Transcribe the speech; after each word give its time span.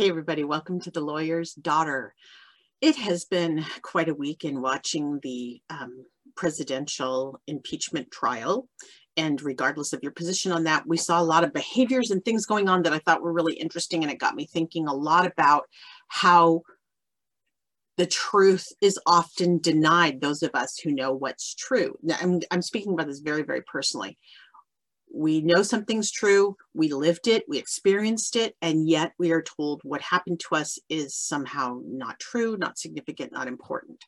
Hey, 0.00 0.08
everybody, 0.08 0.44
welcome 0.44 0.80
to 0.80 0.90
The 0.90 1.02
Lawyer's 1.02 1.52
Daughter. 1.52 2.14
It 2.80 2.96
has 2.96 3.26
been 3.26 3.66
quite 3.82 4.08
a 4.08 4.14
week 4.14 4.46
in 4.46 4.62
watching 4.62 5.20
the 5.22 5.60
um, 5.68 6.06
presidential 6.34 7.38
impeachment 7.46 8.10
trial. 8.10 8.66
And 9.18 9.42
regardless 9.42 9.92
of 9.92 10.02
your 10.02 10.12
position 10.12 10.52
on 10.52 10.64
that, 10.64 10.86
we 10.86 10.96
saw 10.96 11.20
a 11.20 11.22
lot 11.22 11.44
of 11.44 11.52
behaviors 11.52 12.10
and 12.10 12.24
things 12.24 12.46
going 12.46 12.66
on 12.66 12.82
that 12.84 12.94
I 12.94 13.00
thought 13.00 13.20
were 13.20 13.34
really 13.34 13.52
interesting. 13.52 14.02
And 14.02 14.10
it 14.10 14.18
got 14.18 14.34
me 14.34 14.46
thinking 14.46 14.86
a 14.86 14.94
lot 14.94 15.26
about 15.26 15.64
how 16.08 16.62
the 17.98 18.06
truth 18.06 18.68
is 18.80 18.98
often 19.04 19.58
denied 19.58 20.22
those 20.22 20.42
of 20.42 20.52
us 20.54 20.78
who 20.78 20.92
know 20.92 21.12
what's 21.12 21.54
true. 21.54 21.94
Now, 22.02 22.16
I'm, 22.22 22.40
I'm 22.50 22.62
speaking 22.62 22.94
about 22.94 23.06
this 23.06 23.20
very, 23.20 23.42
very 23.42 23.60
personally 23.70 24.16
we 25.12 25.40
know 25.40 25.62
something's 25.62 26.10
true, 26.10 26.56
we 26.74 26.92
lived 26.92 27.26
it, 27.26 27.44
we 27.48 27.58
experienced 27.58 28.36
it, 28.36 28.54
and 28.62 28.88
yet 28.88 29.12
we 29.18 29.32
are 29.32 29.42
told 29.42 29.80
what 29.82 30.00
happened 30.00 30.40
to 30.40 30.54
us 30.54 30.78
is 30.88 31.16
somehow 31.16 31.80
not 31.84 32.20
true, 32.20 32.56
not 32.56 32.78
significant, 32.78 33.32
not 33.32 33.48
important. 33.48 34.04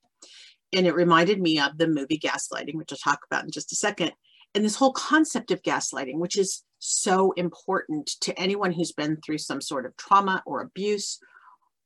And 0.72 0.86
it 0.86 0.94
reminded 0.94 1.40
me 1.40 1.58
of 1.58 1.76
the 1.76 1.88
movie 1.88 2.18
Gaslighting, 2.18 2.74
which 2.74 2.92
I'll 2.92 2.98
talk 2.98 3.20
about 3.30 3.44
in 3.44 3.50
just 3.50 3.72
a 3.72 3.76
second. 3.76 4.12
And 4.54 4.64
this 4.64 4.76
whole 4.76 4.92
concept 4.92 5.50
of 5.50 5.62
gaslighting, 5.62 6.18
which 6.18 6.36
is 6.36 6.62
so 6.78 7.32
important 7.32 8.06
to 8.20 8.38
anyone 8.38 8.72
who's 8.72 8.92
been 8.92 9.18
through 9.24 9.38
some 9.38 9.60
sort 9.60 9.86
of 9.86 9.96
trauma 9.96 10.42
or 10.44 10.60
abuse, 10.60 11.18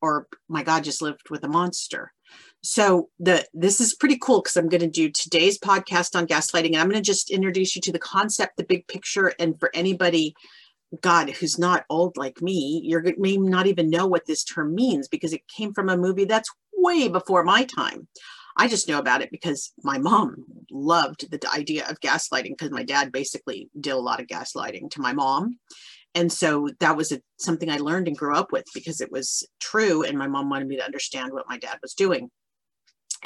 or 0.02 0.26
my 0.48 0.62
God, 0.62 0.84
just 0.84 1.02
lived 1.02 1.30
with 1.30 1.44
a 1.44 1.48
monster. 1.48 2.12
So 2.66 3.10
the 3.20 3.46
this 3.54 3.80
is 3.80 3.94
pretty 3.94 4.18
cool 4.20 4.42
because 4.42 4.56
I'm 4.56 4.68
going 4.68 4.80
to 4.80 4.88
do 4.88 5.08
today's 5.08 5.56
podcast 5.56 6.16
on 6.16 6.26
gaslighting, 6.26 6.72
and 6.72 6.78
I'm 6.78 6.88
going 6.88 7.00
to 7.00 7.00
just 7.00 7.30
introduce 7.30 7.76
you 7.76 7.82
to 7.82 7.92
the 7.92 8.00
concept, 8.00 8.56
the 8.56 8.64
big 8.64 8.88
picture, 8.88 9.32
and 9.38 9.58
for 9.60 9.70
anybody, 9.72 10.34
God, 11.00 11.30
who's 11.30 11.60
not 11.60 11.84
old 11.88 12.16
like 12.16 12.42
me, 12.42 12.80
you're 12.84 13.04
may 13.18 13.36
not 13.36 13.68
even 13.68 13.88
know 13.88 14.08
what 14.08 14.26
this 14.26 14.42
term 14.42 14.74
means 14.74 15.06
because 15.06 15.32
it 15.32 15.42
came 15.46 15.72
from 15.74 15.88
a 15.88 15.96
movie 15.96 16.24
that's 16.24 16.50
way 16.74 17.06
before 17.06 17.44
my 17.44 17.62
time. 17.64 18.08
I 18.56 18.66
just 18.66 18.88
know 18.88 18.98
about 18.98 19.22
it 19.22 19.30
because 19.30 19.72
my 19.84 19.98
mom 19.98 20.44
loved 20.68 21.30
the 21.30 21.38
idea 21.54 21.86
of 21.88 22.00
gaslighting 22.00 22.56
because 22.58 22.72
my 22.72 22.82
dad 22.82 23.12
basically 23.12 23.70
did 23.78 23.92
a 23.92 23.96
lot 23.96 24.20
of 24.20 24.26
gaslighting 24.26 24.90
to 24.90 25.00
my 25.00 25.12
mom. 25.12 25.60
And 26.16 26.32
so 26.32 26.70
that 26.80 26.96
was 26.96 27.12
a, 27.12 27.20
something 27.38 27.70
I 27.70 27.76
learned 27.76 28.08
and 28.08 28.18
grew 28.18 28.34
up 28.34 28.50
with 28.50 28.64
because 28.74 29.00
it 29.00 29.12
was 29.12 29.46
true. 29.60 30.02
And 30.02 30.18
my 30.18 30.26
mom 30.26 30.50
wanted 30.50 30.66
me 30.66 30.78
to 30.78 30.84
understand 30.84 31.32
what 31.32 31.48
my 31.48 31.58
dad 31.58 31.78
was 31.80 31.94
doing 31.94 32.28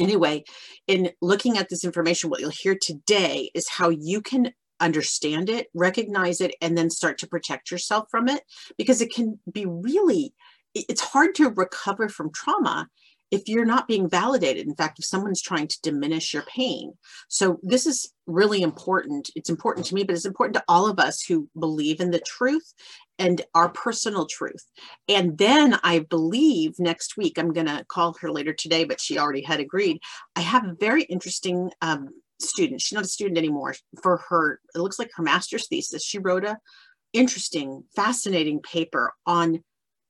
anyway, 0.00 0.44
in 0.86 1.10
looking 1.20 1.58
at 1.58 1.68
this 1.68 1.84
information, 1.84 2.30
what 2.30 2.40
you'll 2.40 2.50
hear 2.50 2.76
today 2.80 3.50
is 3.54 3.68
how 3.68 3.90
you 3.90 4.20
can 4.20 4.52
understand 4.80 5.50
it, 5.50 5.68
recognize 5.74 6.40
it, 6.40 6.54
and 6.60 6.76
then 6.76 6.90
start 6.90 7.18
to 7.18 7.26
protect 7.26 7.70
yourself 7.70 8.06
from 8.10 8.28
it 8.28 8.42
because 8.78 9.00
it 9.00 9.12
can 9.12 9.38
be 9.52 9.66
really, 9.66 10.32
it's 10.74 11.02
hard 11.02 11.34
to 11.34 11.50
recover 11.50 12.08
from 12.08 12.32
trauma 12.32 12.88
if 13.31 13.42
you're 13.47 13.64
not 13.64 13.89
being 13.89 14.09
validated. 14.09 14.67
In 14.67 14.75
fact, 14.75 14.98
if 14.98 15.05
someone's 15.05 15.42
trying 15.42 15.69
to 15.69 15.78
diminish 15.83 16.34
your 16.34 16.42
pain. 16.42 16.95
So 17.28 17.59
this 17.62 17.86
is 17.86 18.12
really 18.27 18.62
important. 18.62 19.31
It's 19.36 19.50
important 19.50 19.86
to 19.86 19.95
me, 19.95 20.05
but 20.05 20.14
it's 20.14 20.25
important 20.25 20.55
to 20.56 20.64
all 20.69 20.89
of 20.89 20.98
us 20.98 21.23
who 21.23 21.48
believe 21.58 22.01
in 22.01 22.11
the 22.11 22.20
truth 22.20 22.73
and 23.19 23.42
our 23.55 23.69
personal 23.69 24.27
truth. 24.27 24.67
And 25.08 25.36
then 25.39 25.78
I 25.83 26.01
believe 26.01 26.78
next 26.78 27.17
week, 27.17 27.39
I'm 27.39 27.53
going 27.53 27.67
to 27.67 27.84
call 27.89 28.17
her 28.20 28.31
later 28.31 28.53
today, 28.53 28.84
but 28.84 29.01
she 29.01 29.19
already 29.19 29.42
had 29.42 29.61
agreed. 29.61 30.01
I 30.34 30.41
have 30.41 30.64
a 30.64 30.77
very 30.78 31.03
interesting 31.03 31.70
um, 31.83 32.08
student. 32.40 32.80
She's 32.80 32.96
not 32.96 33.05
a 33.05 33.08
student 33.08 33.39
anymore. 33.39 33.74
For 34.02 34.23
her, 34.29 34.61
it 34.74 34.79
looks 34.79 34.98
like 34.98 35.11
her 35.14 35.23
master's 35.23 35.69
thesis. 35.69 36.05
She 36.05 36.19
wrote 36.19 36.45
a 36.45 36.58
interesting, 37.13 37.85
fascinating 37.95 38.61
paper 38.61 39.13
on 39.27 39.63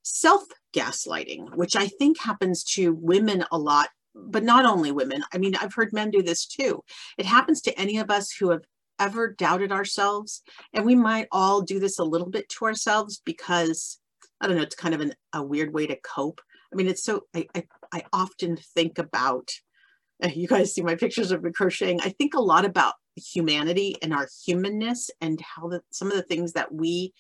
self 0.03 0.45
gaslighting, 0.73 1.55
which 1.57 1.77
I 1.77 1.87
think 1.87 2.21
happens 2.21 2.65
to 2.75 2.93
women 2.93 3.45
a 3.51 3.59
lot, 3.59 3.89
but 4.15 4.45
not 4.45 4.65
only 4.65 4.93
women. 4.93 5.23
I 5.33 5.39
mean, 5.39 5.55
I've 5.57 5.75
heard 5.75 5.93
men 5.93 6.11
do 6.11 6.23
this 6.23 6.47
too. 6.47 6.83
It 7.19 7.27
happens 7.27 7.61
to 7.63 7.79
any 7.79 7.99
of 7.99 8.11
us 8.11 8.33
who 8.33 8.51
have 8.51 8.63
ever 9.01 9.33
doubted 9.33 9.73
ourselves. 9.73 10.43
And 10.73 10.85
we 10.85 10.95
might 10.95 11.27
all 11.33 11.63
do 11.63 11.81
this 11.81 11.99
a 11.99 12.05
little 12.05 12.29
bit 12.29 12.49
to 12.51 12.67
ourselves 12.67 13.21
because, 13.25 13.99
I 14.41 14.47
don't 14.47 14.57
know, 14.57 14.63
it's 14.63 14.77
kind 14.77 14.95
of 14.95 15.01
an, 15.01 15.15
a 15.33 15.43
weird 15.43 15.73
way 15.73 15.87
to 15.87 15.97
cope. 15.97 16.41
I 16.73 16.77
mean, 16.77 16.87
it's 16.87 17.03
so, 17.03 17.23
I, 17.35 17.47
I, 17.55 17.65
I 17.93 18.05
often 18.13 18.57
think 18.75 18.99
about, 18.99 19.49
you 20.35 20.47
guys 20.47 20.75
see 20.75 20.83
my 20.83 20.95
pictures 20.95 21.33
of 21.33 21.43
me 21.43 21.51
crocheting. 21.51 22.01
I 22.03 22.11
think 22.11 22.35
a 22.35 22.41
lot 22.41 22.65
about 22.65 22.95
humanity 23.17 23.97
and 24.03 24.13
our 24.15 24.29
humanness 24.45 25.11
and 25.21 25.41
how 25.41 25.69
the, 25.69 25.81
some 25.91 26.09
of 26.09 26.17
the 26.17 26.23
things 26.23 26.53
that 26.53 26.73
we 26.73 27.13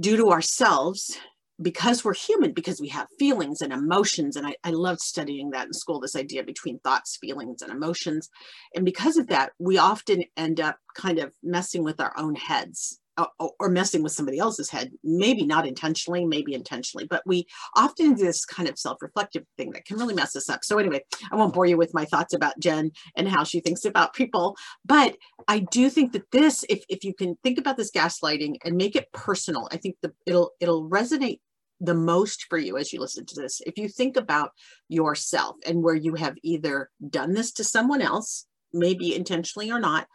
do 0.00 0.16
to 0.16 0.30
ourselves 0.30 1.18
because 1.62 2.04
we're 2.04 2.14
human, 2.14 2.52
because 2.52 2.80
we 2.80 2.88
have 2.88 3.06
feelings 3.18 3.60
and 3.60 3.72
emotions. 3.72 4.36
And 4.36 4.46
I, 4.46 4.54
I 4.64 4.70
loved 4.70 5.00
studying 5.00 5.50
that 5.50 5.66
in 5.66 5.72
school, 5.72 6.00
this 6.00 6.16
idea 6.16 6.42
between 6.42 6.78
thoughts, 6.80 7.18
feelings, 7.20 7.62
and 7.62 7.70
emotions. 7.70 8.28
And 8.74 8.84
because 8.84 9.16
of 9.16 9.28
that, 9.28 9.52
we 9.58 9.78
often 9.78 10.24
end 10.36 10.60
up 10.60 10.76
kind 10.94 11.18
of 11.18 11.32
messing 11.42 11.84
with 11.84 12.00
our 12.00 12.12
own 12.16 12.34
heads 12.34 13.00
or, 13.38 13.52
or 13.58 13.68
messing 13.68 14.02
with 14.02 14.12
somebody 14.12 14.38
else's 14.38 14.70
head, 14.70 14.92
maybe 15.04 15.44
not 15.44 15.66
intentionally, 15.66 16.24
maybe 16.24 16.54
intentionally, 16.54 17.06
but 17.08 17.22
we 17.26 17.46
often 17.76 18.14
do 18.14 18.24
this 18.24 18.44
kind 18.44 18.68
of 18.68 18.78
self-reflective 18.78 19.44
thing 19.56 19.72
that 19.72 19.84
can 19.84 19.98
really 19.98 20.14
mess 20.14 20.34
us 20.36 20.48
up. 20.48 20.64
So 20.64 20.78
anyway, 20.78 21.02
I 21.30 21.36
won't 21.36 21.52
bore 21.52 21.66
you 21.66 21.76
with 21.76 21.92
my 21.92 22.04
thoughts 22.04 22.32
about 22.32 22.58
Jen 22.58 22.92
and 23.16 23.28
how 23.28 23.44
she 23.44 23.60
thinks 23.60 23.84
about 23.84 24.14
people, 24.14 24.56
but 24.84 25.16
I 25.48 25.60
do 25.70 25.90
think 25.90 26.12
that 26.12 26.30
this, 26.30 26.64
if, 26.68 26.82
if 26.88 27.04
you 27.04 27.12
can 27.12 27.36
think 27.42 27.58
about 27.58 27.76
this 27.76 27.90
gaslighting 27.90 28.56
and 28.64 28.76
make 28.76 28.96
it 28.96 29.12
personal, 29.12 29.68
I 29.70 29.76
think 29.76 29.96
the, 30.02 30.12
it'll, 30.24 30.52
it'll 30.60 30.88
resonate 30.88 31.40
the 31.80 31.94
most 31.94 32.46
for 32.48 32.58
you 32.58 32.76
as 32.76 32.92
you 32.92 33.00
listen 33.00 33.24
to 33.26 33.40
this. 33.40 33.60
If 33.64 33.78
you 33.78 33.88
think 33.88 34.16
about 34.16 34.50
yourself 34.88 35.56
and 35.66 35.82
where 35.82 35.94
you 35.94 36.14
have 36.14 36.36
either 36.42 36.90
done 37.08 37.32
this 37.32 37.52
to 37.52 37.64
someone 37.64 38.02
else, 38.02 38.46
maybe 38.72 39.14
intentionally 39.14 39.70
or 39.70 39.80
not, 39.80 40.06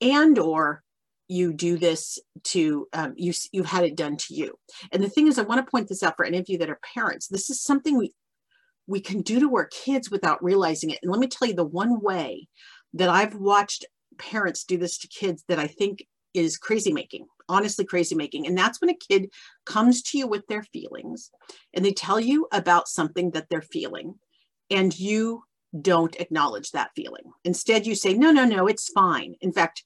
and 0.00 0.38
or 0.38 0.82
you 1.28 1.52
do 1.52 1.78
this 1.78 2.18
to 2.44 2.88
um, 2.92 3.14
you 3.16 3.32
you've 3.52 3.66
had 3.66 3.84
it 3.84 3.96
done 3.96 4.16
to 4.16 4.34
you. 4.34 4.54
And 4.90 5.02
the 5.02 5.08
thing 5.08 5.28
is 5.28 5.38
i 5.38 5.42
want 5.42 5.64
to 5.64 5.70
point 5.70 5.88
this 5.88 6.02
out 6.02 6.16
for 6.16 6.24
any 6.24 6.38
of 6.38 6.48
you 6.48 6.58
that 6.58 6.70
are 6.70 6.80
parents. 6.94 7.28
This 7.28 7.50
is 7.50 7.62
something 7.62 7.96
we 7.96 8.12
we 8.86 9.00
can 9.00 9.22
do 9.22 9.38
to 9.40 9.54
our 9.54 9.66
kids 9.66 10.10
without 10.10 10.42
realizing 10.42 10.90
it. 10.90 10.98
And 11.02 11.10
let 11.10 11.20
me 11.20 11.28
tell 11.28 11.48
you 11.48 11.54
the 11.54 11.64
one 11.64 12.00
way 12.00 12.48
that 12.94 13.08
i've 13.08 13.34
watched 13.34 13.86
parents 14.18 14.64
do 14.64 14.76
this 14.76 14.98
to 14.98 15.08
kids 15.08 15.44
that 15.48 15.58
i 15.58 15.66
think 15.66 16.06
is 16.34 16.56
crazy 16.56 16.92
making 16.92 17.26
honestly 17.52 17.84
crazy 17.84 18.14
making. 18.14 18.46
And 18.46 18.56
that's 18.56 18.80
when 18.80 18.90
a 18.90 18.94
kid 18.94 19.30
comes 19.66 20.02
to 20.02 20.18
you 20.18 20.26
with 20.26 20.46
their 20.46 20.62
feelings 20.62 21.30
and 21.74 21.84
they 21.84 21.92
tell 21.92 22.18
you 22.18 22.48
about 22.52 22.88
something 22.88 23.30
that 23.32 23.48
they're 23.48 23.62
feeling 23.62 24.14
and 24.70 24.98
you 24.98 25.44
don't 25.80 26.16
acknowledge 26.16 26.70
that 26.70 26.90
feeling. 26.96 27.24
Instead, 27.44 27.86
you 27.86 27.94
say, 27.94 28.14
no, 28.14 28.30
no, 28.30 28.44
no, 28.44 28.66
it's 28.66 28.90
fine. 28.90 29.34
In 29.40 29.52
fact, 29.52 29.84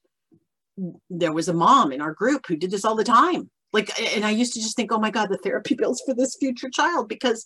there 1.09 1.33
was 1.33 1.49
a 1.49 1.53
mom 1.53 1.91
in 1.91 2.01
our 2.01 2.13
group 2.13 2.45
who 2.47 2.55
did 2.55 2.71
this 2.71 2.85
all 2.85 2.95
the 2.95 3.03
time. 3.03 3.49
Like, 3.73 3.91
and 4.15 4.25
I 4.25 4.31
used 4.31 4.53
to 4.53 4.61
just 4.61 4.75
think, 4.75 4.91
oh 4.91 4.99
my 4.99 5.11
God, 5.11 5.29
the 5.29 5.37
therapy 5.37 5.75
bills 5.77 6.01
for 6.05 6.13
this 6.13 6.37
future 6.39 6.69
child 6.69 7.09
because 7.09 7.45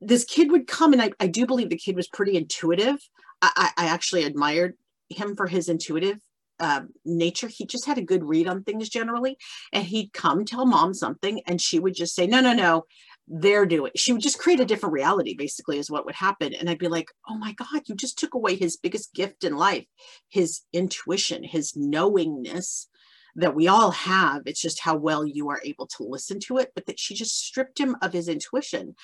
this 0.00 0.24
kid 0.24 0.50
would 0.50 0.66
come 0.66 0.92
and 0.92 1.02
I, 1.02 1.10
I 1.20 1.26
do 1.26 1.46
believe 1.46 1.70
the 1.70 1.76
kid 1.76 1.96
was 1.96 2.08
pretty 2.08 2.36
intuitive. 2.36 2.96
I, 3.40 3.70
I 3.76 3.86
actually 3.86 4.24
admired 4.24 4.74
him 5.10 5.36
for 5.36 5.46
his 5.46 5.68
intuitive 5.68 6.18
uh, 6.60 6.82
nature. 7.04 7.48
He 7.48 7.66
just 7.66 7.86
had 7.86 7.98
a 7.98 8.02
good 8.02 8.24
read 8.24 8.48
on 8.48 8.62
things 8.62 8.88
generally. 8.88 9.36
And 9.72 9.84
he'd 9.84 10.12
come 10.12 10.44
tell 10.44 10.66
mom 10.66 10.94
something 10.94 11.40
and 11.46 11.60
she 11.60 11.78
would 11.78 11.94
just 11.94 12.14
say, 12.14 12.26
no, 12.26 12.40
no, 12.40 12.52
no, 12.52 12.84
they're 13.28 13.66
doing. 13.66 13.92
She 13.96 14.12
would 14.12 14.22
just 14.22 14.38
create 14.38 14.60
a 14.60 14.64
different 14.64 14.92
reality, 14.94 15.34
basically, 15.36 15.78
is 15.78 15.90
what 15.90 16.06
would 16.06 16.14
happen. 16.14 16.54
And 16.54 16.68
I'd 16.68 16.78
be 16.78 16.88
like, 16.88 17.10
oh 17.28 17.36
my 17.36 17.52
God, 17.52 17.82
you 17.86 17.94
just 17.94 18.18
took 18.18 18.34
away 18.34 18.56
his 18.56 18.76
biggest 18.76 19.14
gift 19.14 19.44
in 19.44 19.56
life, 19.56 19.86
his 20.28 20.62
intuition, 20.72 21.44
his 21.44 21.76
knowingness 21.76 22.88
that 23.36 23.54
we 23.54 23.68
all 23.68 23.92
have. 23.92 24.42
It's 24.46 24.60
just 24.60 24.80
how 24.80 24.96
well 24.96 25.24
you 25.24 25.50
are 25.50 25.60
able 25.64 25.86
to 25.98 26.04
listen 26.04 26.40
to 26.40 26.58
it, 26.58 26.72
but 26.74 26.86
that 26.86 26.98
she 26.98 27.14
just 27.14 27.38
stripped 27.38 27.78
him 27.78 27.96
of 28.02 28.12
his 28.12 28.28
intuition 28.28 28.96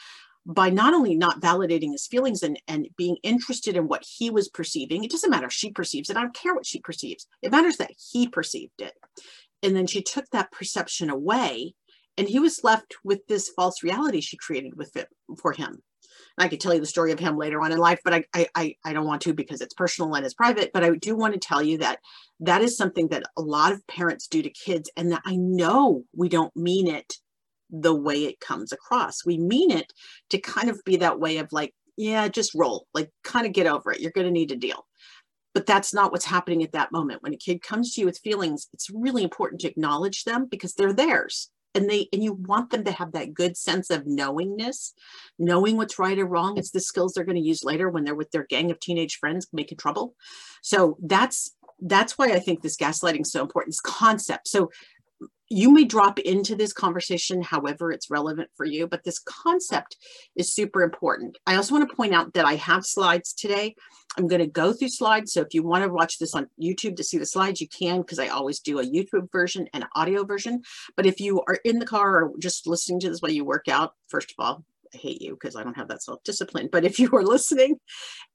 by 0.46 0.70
not 0.70 0.94
only 0.94 1.14
not 1.14 1.40
validating 1.40 1.92
his 1.92 2.06
feelings 2.06 2.42
and, 2.42 2.60
and 2.68 2.88
being 2.96 3.16
interested 3.22 3.76
in 3.76 3.88
what 3.88 4.04
he 4.06 4.30
was 4.30 4.48
perceiving, 4.48 5.02
it 5.02 5.10
doesn't 5.10 5.30
matter 5.30 5.46
if 5.46 5.52
she 5.52 5.70
perceives 5.70 6.10
it. 6.10 6.16
I 6.16 6.20
don't 6.20 6.34
care 6.34 6.54
what 6.54 6.66
she 6.66 6.80
perceives. 6.80 7.26
It 7.42 7.50
matters 7.50 7.78
that 7.78 7.92
he 8.12 8.28
perceived 8.28 8.80
it. 8.80 8.92
And 9.62 9.74
then 9.74 9.86
she 9.86 10.02
took 10.02 10.28
that 10.30 10.52
perception 10.52 11.08
away 11.08 11.74
and 12.18 12.28
he 12.28 12.38
was 12.38 12.62
left 12.62 12.94
with 13.02 13.26
this 13.26 13.48
false 13.48 13.82
reality 13.82 14.20
she 14.20 14.36
created 14.36 14.76
with 14.76 14.94
it 14.96 15.08
for 15.40 15.52
him. 15.52 15.82
And 16.36 16.44
I 16.44 16.48
could 16.48 16.60
tell 16.60 16.74
you 16.74 16.80
the 16.80 16.86
story 16.86 17.12
of 17.12 17.18
him 17.18 17.36
later 17.36 17.60
on 17.60 17.72
in 17.72 17.78
life, 17.78 18.00
but 18.04 18.14
I, 18.34 18.46
I, 18.54 18.76
I 18.84 18.92
don't 18.92 19.06
want 19.06 19.22
to 19.22 19.32
because 19.32 19.60
it's 19.60 19.74
personal 19.74 20.14
and 20.14 20.24
it's 20.24 20.34
private. 20.34 20.70
But 20.72 20.84
I 20.84 20.90
do 20.90 21.16
want 21.16 21.34
to 21.34 21.40
tell 21.40 21.62
you 21.62 21.78
that 21.78 22.00
that 22.40 22.62
is 22.62 22.76
something 22.76 23.08
that 23.08 23.24
a 23.36 23.42
lot 23.42 23.72
of 23.72 23.86
parents 23.86 24.28
do 24.28 24.42
to 24.42 24.50
kids, 24.50 24.90
and 24.96 25.12
that 25.12 25.22
I 25.24 25.36
know 25.36 26.04
we 26.14 26.28
don't 26.28 26.54
mean 26.56 26.88
it 26.88 27.14
the 27.82 27.94
way 27.94 28.24
it 28.24 28.40
comes 28.40 28.72
across. 28.72 29.24
We 29.26 29.38
mean 29.38 29.70
it 29.70 29.92
to 30.30 30.38
kind 30.38 30.70
of 30.70 30.80
be 30.84 30.96
that 30.96 31.20
way 31.20 31.38
of 31.38 31.52
like, 31.52 31.74
yeah, 31.96 32.28
just 32.28 32.54
roll, 32.54 32.86
like 32.94 33.10
kind 33.22 33.46
of 33.46 33.52
get 33.52 33.66
over 33.66 33.92
it. 33.92 34.00
You're 34.00 34.12
going 34.12 34.26
to 34.26 34.32
need 34.32 34.50
to 34.50 34.56
deal. 34.56 34.86
But 35.54 35.66
that's 35.66 35.94
not 35.94 36.10
what's 36.10 36.24
happening 36.24 36.62
at 36.62 36.72
that 36.72 36.92
moment. 36.92 37.22
When 37.22 37.34
a 37.34 37.36
kid 37.36 37.62
comes 37.62 37.94
to 37.94 38.00
you 38.00 38.06
with 38.06 38.18
feelings, 38.18 38.68
it's 38.72 38.90
really 38.90 39.22
important 39.22 39.60
to 39.60 39.68
acknowledge 39.68 40.24
them 40.24 40.46
because 40.50 40.74
they're 40.74 40.92
theirs. 40.92 41.50
and 41.74 41.90
they 41.90 42.08
and 42.12 42.22
you 42.22 42.32
want 42.34 42.70
them 42.70 42.84
to 42.84 42.92
have 42.92 43.12
that 43.12 43.34
good 43.34 43.56
sense 43.56 43.90
of 43.90 44.06
knowingness 44.06 44.94
knowing 45.38 45.76
what's 45.76 45.98
right 45.98 46.18
or 46.18 46.26
wrong 46.26 46.56
it's 46.56 46.70
the 46.70 46.80
skills 46.80 47.12
they're 47.12 47.24
going 47.24 47.36
to 47.36 47.42
use 47.42 47.64
later 47.64 47.88
when 47.90 48.04
they're 48.04 48.14
with 48.14 48.30
their 48.30 48.46
gang 48.46 48.70
of 48.70 48.78
teenage 48.80 49.16
friends 49.18 49.46
making 49.52 49.76
trouble 49.78 50.14
so 50.62 50.96
that's 51.02 51.54
that's 51.80 52.16
why 52.16 52.26
i 52.26 52.38
think 52.38 52.62
this 52.62 52.76
gaslighting 52.76 53.22
is 53.22 53.32
so 53.32 53.42
important 53.42 53.72
this 53.72 53.80
concept 53.80 54.48
so 54.48 54.70
you 55.54 55.70
may 55.70 55.84
drop 55.84 56.18
into 56.18 56.56
this 56.56 56.72
conversation 56.72 57.40
however 57.40 57.92
it's 57.92 58.10
relevant 58.10 58.50
for 58.56 58.66
you, 58.66 58.88
but 58.88 59.04
this 59.04 59.20
concept 59.20 59.96
is 60.34 60.52
super 60.52 60.82
important. 60.82 61.38
I 61.46 61.54
also 61.54 61.74
want 61.74 61.88
to 61.88 61.94
point 61.94 62.12
out 62.12 62.32
that 62.34 62.44
I 62.44 62.56
have 62.56 62.84
slides 62.84 63.32
today. 63.32 63.76
I'm 64.18 64.26
going 64.26 64.40
to 64.40 64.48
go 64.48 64.72
through 64.72 64.88
slides. 64.88 65.32
So 65.32 65.42
if 65.42 65.54
you 65.54 65.62
want 65.62 65.84
to 65.84 65.92
watch 65.92 66.18
this 66.18 66.34
on 66.34 66.48
YouTube 66.60 66.96
to 66.96 67.04
see 67.04 67.18
the 67.18 67.26
slides, 67.26 67.60
you 67.60 67.68
can, 67.68 68.00
because 68.00 68.18
I 68.18 68.28
always 68.28 68.58
do 68.58 68.80
a 68.80 68.84
YouTube 68.84 69.30
version 69.30 69.68
and 69.72 69.86
audio 69.94 70.24
version. 70.24 70.62
But 70.96 71.06
if 71.06 71.20
you 71.20 71.40
are 71.46 71.58
in 71.64 71.78
the 71.78 71.86
car 71.86 72.24
or 72.24 72.32
just 72.40 72.66
listening 72.66 72.98
to 73.00 73.10
this 73.10 73.20
while 73.20 73.30
you 73.30 73.44
work 73.44 73.68
out, 73.68 73.92
first 74.08 74.32
of 74.36 74.44
all, 74.44 74.64
I 74.94 74.98
hate 74.98 75.20
you 75.20 75.32
because 75.32 75.56
I 75.56 75.64
don't 75.64 75.76
have 75.76 75.88
that 75.88 76.02
self-discipline. 76.02 76.68
But 76.70 76.84
if 76.84 76.98
you 76.98 77.10
are 77.12 77.22
listening 77.22 77.76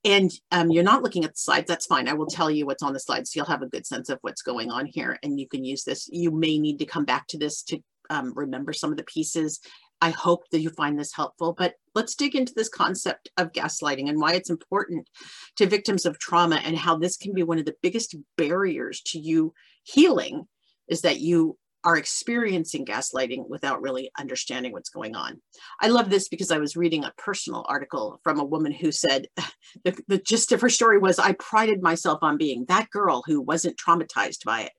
and 0.03 0.31
um, 0.51 0.71
you're 0.71 0.83
not 0.83 1.03
looking 1.03 1.23
at 1.23 1.31
the 1.31 1.37
slides, 1.37 1.67
that's 1.67 1.85
fine. 1.85 2.07
I 2.07 2.13
will 2.13 2.27
tell 2.27 2.51
you 2.51 2.65
what's 2.65 2.83
on 2.83 2.93
the 2.93 2.99
slides. 2.99 3.31
So 3.31 3.39
you'll 3.39 3.47
have 3.47 3.61
a 3.61 3.67
good 3.67 3.85
sense 3.85 4.09
of 4.09 4.19
what's 4.21 4.41
going 4.41 4.71
on 4.71 4.85
here 4.85 5.17
and 5.23 5.39
you 5.39 5.47
can 5.47 5.63
use 5.63 5.83
this. 5.83 6.09
You 6.11 6.31
may 6.31 6.57
need 6.57 6.79
to 6.79 6.85
come 6.85 7.05
back 7.05 7.27
to 7.27 7.37
this 7.37 7.63
to 7.63 7.79
um, 8.09 8.33
remember 8.35 8.73
some 8.73 8.91
of 8.91 8.97
the 8.97 9.03
pieces. 9.03 9.59
I 10.01 10.11
hope 10.11 10.49
that 10.51 10.61
you 10.61 10.69
find 10.69 10.97
this 10.97 11.13
helpful, 11.13 11.53
but 11.57 11.73
let's 11.93 12.15
dig 12.15 12.35
into 12.35 12.53
this 12.55 12.69
concept 12.69 13.29
of 13.37 13.51
gaslighting 13.51 14.07
and 14.07 14.19
why 14.19 14.33
it's 14.33 14.49
important 14.49 15.09
to 15.57 15.65
victims 15.65 16.05
of 16.05 16.19
trauma 16.19 16.61
and 16.63 16.77
how 16.77 16.97
this 16.97 17.17
can 17.17 17.33
be 17.33 17.43
one 17.43 17.59
of 17.59 17.65
the 17.65 17.75
biggest 17.81 18.15
barriers 18.37 19.01
to 19.07 19.19
you 19.19 19.53
healing 19.83 20.47
is 20.87 21.01
that 21.01 21.19
you 21.19 21.57
are 21.83 21.97
experiencing 21.97 22.85
gaslighting 22.85 23.47
without 23.47 23.81
really 23.81 24.11
understanding 24.19 24.71
what's 24.71 24.89
going 24.89 25.15
on. 25.15 25.41
I 25.81 25.87
love 25.87 26.09
this 26.09 26.27
because 26.27 26.51
I 26.51 26.57
was 26.57 26.75
reading 26.75 27.05
a 27.05 27.13
personal 27.17 27.65
article 27.69 28.19
from 28.23 28.39
a 28.39 28.45
woman 28.45 28.71
who 28.71 28.91
said 28.91 29.27
the, 29.85 29.97
the 30.07 30.17
gist 30.17 30.51
of 30.51 30.61
her 30.61 30.69
story 30.69 30.97
was 30.97 31.19
I 31.19 31.33
prided 31.33 31.81
myself 31.81 32.19
on 32.21 32.37
being 32.37 32.65
that 32.67 32.89
girl 32.89 33.23
who 33.25 33.41
wasn't 33.41 33.77
traumatized 33.77 34.43
by 34.45 34.61
it, 34.61 34.71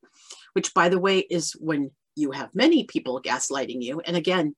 which 0.52 0.74
by 0.74 0.88
the 0.88 0.98
way 0.98 1.20
is 1.20 1.52
when 1.58 1.90
you 2.16 2.32
have 2.32 2.54
many 2.54 2.84
people 2.84 3.22
gaslighting 3.22 3.82
you. 3.82 4.00
And 4.04 4.16
again, 4.16 4.54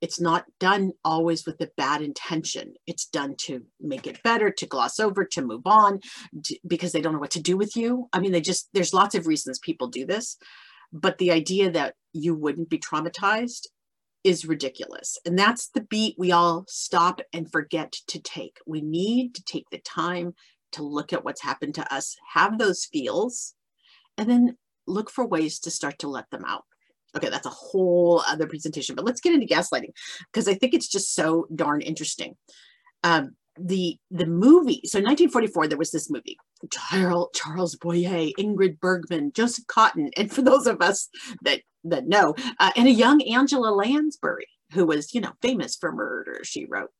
it's 0.00 0.20
not 0.20 0.44
done 0.58 0.90
always 1.04 1.46
with 1.46 1.60
a 1.60 1.70
bad 1.76 2.02
intention. 2.02 2.74
It's 2.88 3.06
done 3.06 3.36
to 3.42 3.62
make 3.80 4.08
it 4.08 4.20
better, 4.24 4.50
to 4.50 4.66
gloss 4.66 4.98
over, 4.98 5.24
to 5.26 5.42
move 5.42 5.62
on, 5.64 6.00
to, 6.44 6.58
because 6.66 6.90
they 6.90 7.00
don't 7.00 7.12
know 7.12 7.20
what 7.20 7.30
to 7.32 7.40
do 7.40 7.56
with 7.56 7.76
you. 7.76 8.08
I 8.12 8.18
mean, 8.18 8.32
they 8.32 8.40
just, 8.40 8.68
there's 8.74 8.92
lots 8.92 9.14
of 9.14 9.28
reasons 9.28 9.60
people 9.60 9.86
do 9.86 10.04
this. 10.04 10.36
But 10.92 11.18
the 11.18 11.30
idea 11.30 11.70
that 11.70 11.94
you 12.12 12.34
wouldn't 12.34 12.68
be 12.68 12.78
traumatized 12.78 13.66
is 14.24 14.44
ridiculous. 14.44 15.18
And 15.26 15.38
that's 15.38 15.68
the 15.68 15.80
beat 15.80 16.14
we 16.18 16.30
all 16.32 16.64
stop 16.68 17.20
and 17.32 17.50
forget 17.50 17.92
to 18.08 18.20
take. 18.20 18.58
We 18.66 18.80
need 18.80 19.34
to 19.34 19.44
take 19.44 19.68
the 19.70 19.78
time 19.78 20.34
to 20.72 20.82
look 20.82 21.12
at 21.12 21.24
what's 21.24 21.42
happened 21.42 21.74
to 21.76 21.94
us, 21.94 22.16
have 22.34 22.58
those 22.58 22.84
feels, 22.84 23.54
and 24.16 24.28
then 24.28 24.56
look 24.86 25.10
for 25.10 25.26
ways 25.26 25.58
to 25.60 25.70
start 25.70 25.98
to 26.00 26.08
let 26.08 26.30
them 26.30 26.44
out. 26.46 26.64
Okay, 27.14 27.28
that's 27.28 27.46
a 27.46 27.50
whole 27.50 28.22
other 28.26 28.46
presentation, 28.46 28.94
but 28.94 29.04
let's 29.04 29.20
get 29.20 29.34
into 29.34 29.46
gaslighting 29.46 29.92
because 30.32 30.48
I 30.48 30.54
think 30.54 30.72
it's 30.72 30.88
just 30.88 31.14
so 31.14 31.46
darn 31.54 31.82
interesting. 31.82 32.36
Um, 33.04 33.36
the 33.58 33.98
the 34.10 34.24
movie 34.24 34.80
so 34.84 34.98
1944 34.98 35.68
there 35.68 35.76
was 35.76 35.90
this 35.90 36.08
movie 36.08 36.38
charles 36.70 37.28
charles 37.34 37.76
boyer 37.76 38.30
ingrid 38.38 38.78
bergman 38.80 39.32
joseph 39.32 39.66
Cotten, 39.66 40.10
and 40.16 40.32
for 40.32 40.42
those 40.42 40.66
of 40.66 40.80
us 40.80 41.08
that 41.42 41.62
that 41.84 42.06
know 42.06 42.34
uh, 42.60 42.70
and 42.76 42.88
a 42.88 42.92
young 42.92 43.22
angela 43.22 43.70
lansbury 43.70 44.46
who 44.72 44.86
was, 44.86 45.14
you 45.14 45.20
know, 45.20 45.32
famous 45.40 45.76
for 45.76 45.92
murder, 45.92 46.40
she 46.42 46.66
wrote. 46.66 46.90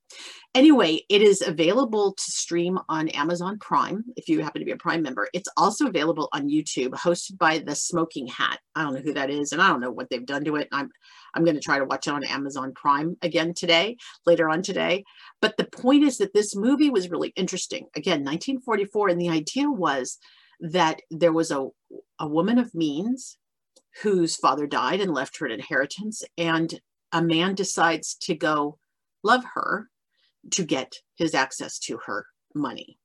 Anyway, 0.55 1.01
it 1.09 1.23
is 1.23 1.41
available 1.41 2.13
to 2.13 2.23
stream 2.31 2.79
on 2.89 3.09
Amazon 3.11 3.59
Prime 3.59 4.05
if 4.17 4.29
you 4.29 4.41
happen 4.41 4.61
to 4.61 4.67
be 4.67 4.73
a 4.73 4.77
Prime 4.77 5.03
member. 5.03 5.29
It's 5.33 5.49
also 5.57 5.87
available 5.87 6.29
on 6.33 6.51
YouTube, 6.51 6.91
hosted 6.91 7.39
by 7.39 7.59
the 7.59 7.75
Smoking 7.75 8.27
Hat. 8.27 8.59
I 8.75 8.83
don't 8.83 8.95
know 8.95 9.01
who 9.01 9.15
that 9.15 9.31
is, 9.31 9.53
and 9.53 9.63
I 9.63 9.69
don't 9.69 9.81
know 9.81 9.91
what 9.91 10.11
they've 10.11 10.27
done 10.27 10.45
to 10.45 10.57
it. 10.57 10.69
I'm 10.73 10.91
I'm 11.35 11.45
going 11.45 11.55
to 11.55 11.63
try 11.63 11.79
to 11.79 11.87
watch 11.87 12.07
it 12.07 12.13
on 12.13 12.25
Amazon 12.25 12.73
Prime 12.75 13.17
again 13.23 13.55
today, 13.55 13.97
later 14.27 14.51
on 14.51 14.63
today. 14.63 15.05
But 15.41 15.57
the 15.57 15.65
point 15.65 16.05
is 16.05 16.19
that 16.19 16.35
this 16.35 16.55
movie 16.55 16.91
was 16.91 17.11
really 17.11 17.33
interesting. 17.37 17.87
Again, 17.97 18.21
1944, 18.25 19.09
and 19.09 19.21
the 19.21 19.31
idea 19.31 19.71
was 19.71 20.19
that 20.61 21.01
there 21.11 21.33
was 21.33 21.51
a, 21.51 21.69
a 22.19 22.29
woman 22.29 22.59
of 22.59 22.75
means 22.75 23.39
whose 24.03 24.37
father 24.37 24.67
died 24.67 25.01
and 25.01 25.13
left 25.13 25.39
her 25.39 25.47
an 25.47 25.53
inheritance 25.53 26.23
and 26.39 26.81
a 27.13 27.23
man 27.23 27.55
decides 27.55 28.15
to 28.15 28.35
go 28.35 28.79
love 29.23 29.45
her 29.55 29.89
to 30.51 30.65
get 30.65 30.97
his 31.17 31.35
access 31.35 31.79
to 31.79 31.99
her 32.07 32.27
money. 32.55 32.99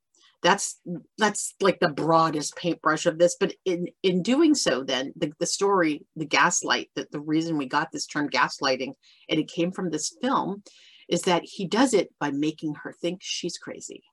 That's 0.43 0.79
that's 1.17 1.55
like 1.61 1.79
the 1.79 1.89
broadest 1.89 2.55
paintbrush 2.55 3.07
of 3.07 3.17
this 3.17 3.35
but 3.39 3.53
in 3.65 3.87
in 4.03 4.21
doing 4.21 4.53
so 4.53 4.83
then 4.83 5.11
the, 5.15 5.33
the 5.39 5.47
story 5.47 6.05
the 6.15 6.25
gaslight 6.25 6.91
that 6.95 7.11
the 7.11 7.19
reason 7.19 7.57
we 7.57 7.65
got 7.65 7.91
this 7.91 8.05
term 8.05 8.29
gaslighting 8.29 8.93
and 9.29 9.39
it 9.39 9.47
came 9.47 9.71
from 9.71 9.89
this 9.89 10.15
film 10.21 10.61
is 11.09 11.23
that 11.23 11.41
he 11.43 11.65
does 11.65 11.93
it 11.95 12.13
by 12.19 12.29
making 12.29 12.75
her 12.75 12.93
think 12.93 13.19
she's 13.23 13.57
crazy. 13.57 14.03